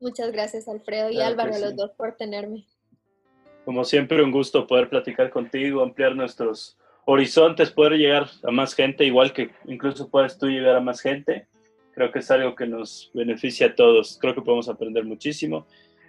Muchas 0.00 0.32
gracias 0.32 0.66
Alfredo 0.66 1.10
y 1.10 1.20
Álvaro, 1.20 1.58
los 1.58 1.76
dos 1.76 1.90
por 1.90 2.16
tenerme. 2.16 2.64
Como 3.64 3.84
siempre, 3.84 4.22
un 4.22 4.32
gusto 4.32 4.66
poder 4.66 4.88
platicar 4.88 5.30
contigo, 5.30 5.82
ampliar 5.82 6.16
nuestros 6.16 6.78
horizontes, 7.04 7.70
poder 7.70 7.92
llegar 7.98 8.28
a 8.42 8.50
más 8.50 8.74
gente, 8.74 9.04
igual 9.04 9.32
que 9.32 9.50
incluso 9.66 10.08
puedes 10.08 10.38
tú 10.38 10.46
llegar 10.46 10.76
a 10.76 10.80
más 10.80 11.00
gente. 11.00 11.46
Creo 11.92 12.10
que 12.12 12.20
es 12.20 12.30
algo 12.30 12.54
que 12.54 12.66
nos 12.66 13.10
beneficia 13.12 13.68
a 13.68 13.74
todos. 13.74 14.16
Creo 14.18 14.34
que 14.34 14.42
podemos 14.42 14.68
aprender 14.68 15.04
muchísimo. 15.04 15.66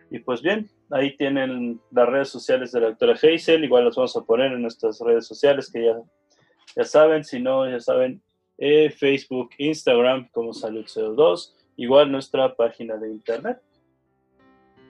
Y 0.10 0.20
pues 0.20 0.42
bien, 0.42 0.70
ahí 0.90 1.16
tienen 1.18 1.82
las 1.92 2.08
redes 2.08 2.30
sociales 2.30 2.72
de 2.72 2.82
la 2.82 2.88
doctora 2.88 3.14
Hazel. 3.14 3.64
Igual 3.64 3.86
las 3.86 3.96
vamos 3.96 4.16
a 4.16 4.22
poner 4.22 4.52
en 4.54 4.62
nuestras 4.62 5.00
redes 5.00 5.26
sociales 5.26 5.70
que 5.72 5.86
ya 5.86 5.98
ya 6.76 6.84
saben, 6.84 7.24
si 7.24 7.40
no, 7.40 7.70
ya 7.70 7.80
saben, 7.80 8.22
eh, 8.58 8.90
Facebook, 8.92 9.50
Instagram 9.58 10.30
como 10.32 10.54
Salud 10.54 10.86
CO2, 10.86 11.54
igual 11.78 12.12
nuestra 12.12 12.56
página 12.56 12.98
de 12.98 13.10
internet. 13.10 13.62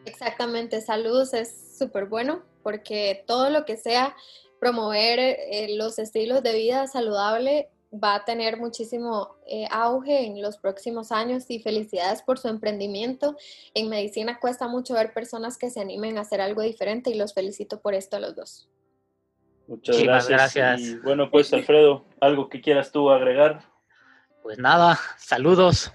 Exactamente, 0.06 0.82
Salud 0.82 1.28
es 1.34 1.78
súper 1.78 2.06
bueno 2.06 2.44
porque 2.64 3.24
todo 3.28 3.50
lo 3.50 3.66
que 3.66 3.78
sea 3.78 4.16
promover 4.60 5.20
eh, 5.20 5.76
los 5.76 6.00
estilos 6.00 6.44
de 6.44 6.54
vida 6.54 6.88
saludable 6.88 7.70
va 7.92 8.16
a 8.16 8.26
tener 8.26 8.58
muchísimo 8.58 9.36
eh, 9.48 9.68
auge 9.70 10.26
en 10.26 10.42
los 10.42 10.58
próximos 10.58 11.12
años 11.12 11.46
y 11.50 11.60
felicidades 11.60 12.22
por 12.22 12.40
su 12.40 12.48
emprendimiento. 12.48 13.36
En 13.74 13.90
medicina 13.90 14.40
cuesta 14.40 14.68
mucho 14.68 14.94
ver 14.94 15.14
personas 15.14 15.58
que 15.58 15.70
se 15.70 15.82
animen 15.82 16.18
a 16.18 16.22
hacer 16.22 16.42
algo 16.42 16.62
diferente 16.62 17.10
y 17.10 17.16
los 17.16 17.34
felicito 17.34 17.82
por 17.82 17.94
esto 17.94 18.16
a 18.16 18.20
los 18.20 18.36
dos. 18.36 18.70
Muchas 19.72 20.28
gracias. 20.28 20.82
Y 20.82 20.96
bueno, 20.98 21.32
pues 21.32 21.54
Alfredo, 21.54 22.04
¿algo 22.20 22.50
que 22.50 22.60
quieras 22.60 22.92
tú 22.92 23.10
agregar? 23.10 23.64
Pues 24.44 24.60
nada, 24.60 25.00
saludos. 25.18 25.94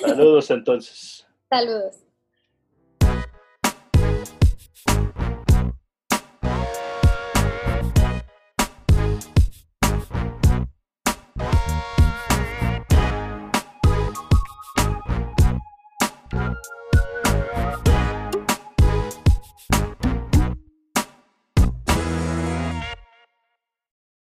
Saludos 0.00 0.50
entonces. 0.50 1.26
Saludos. 1.50 2.01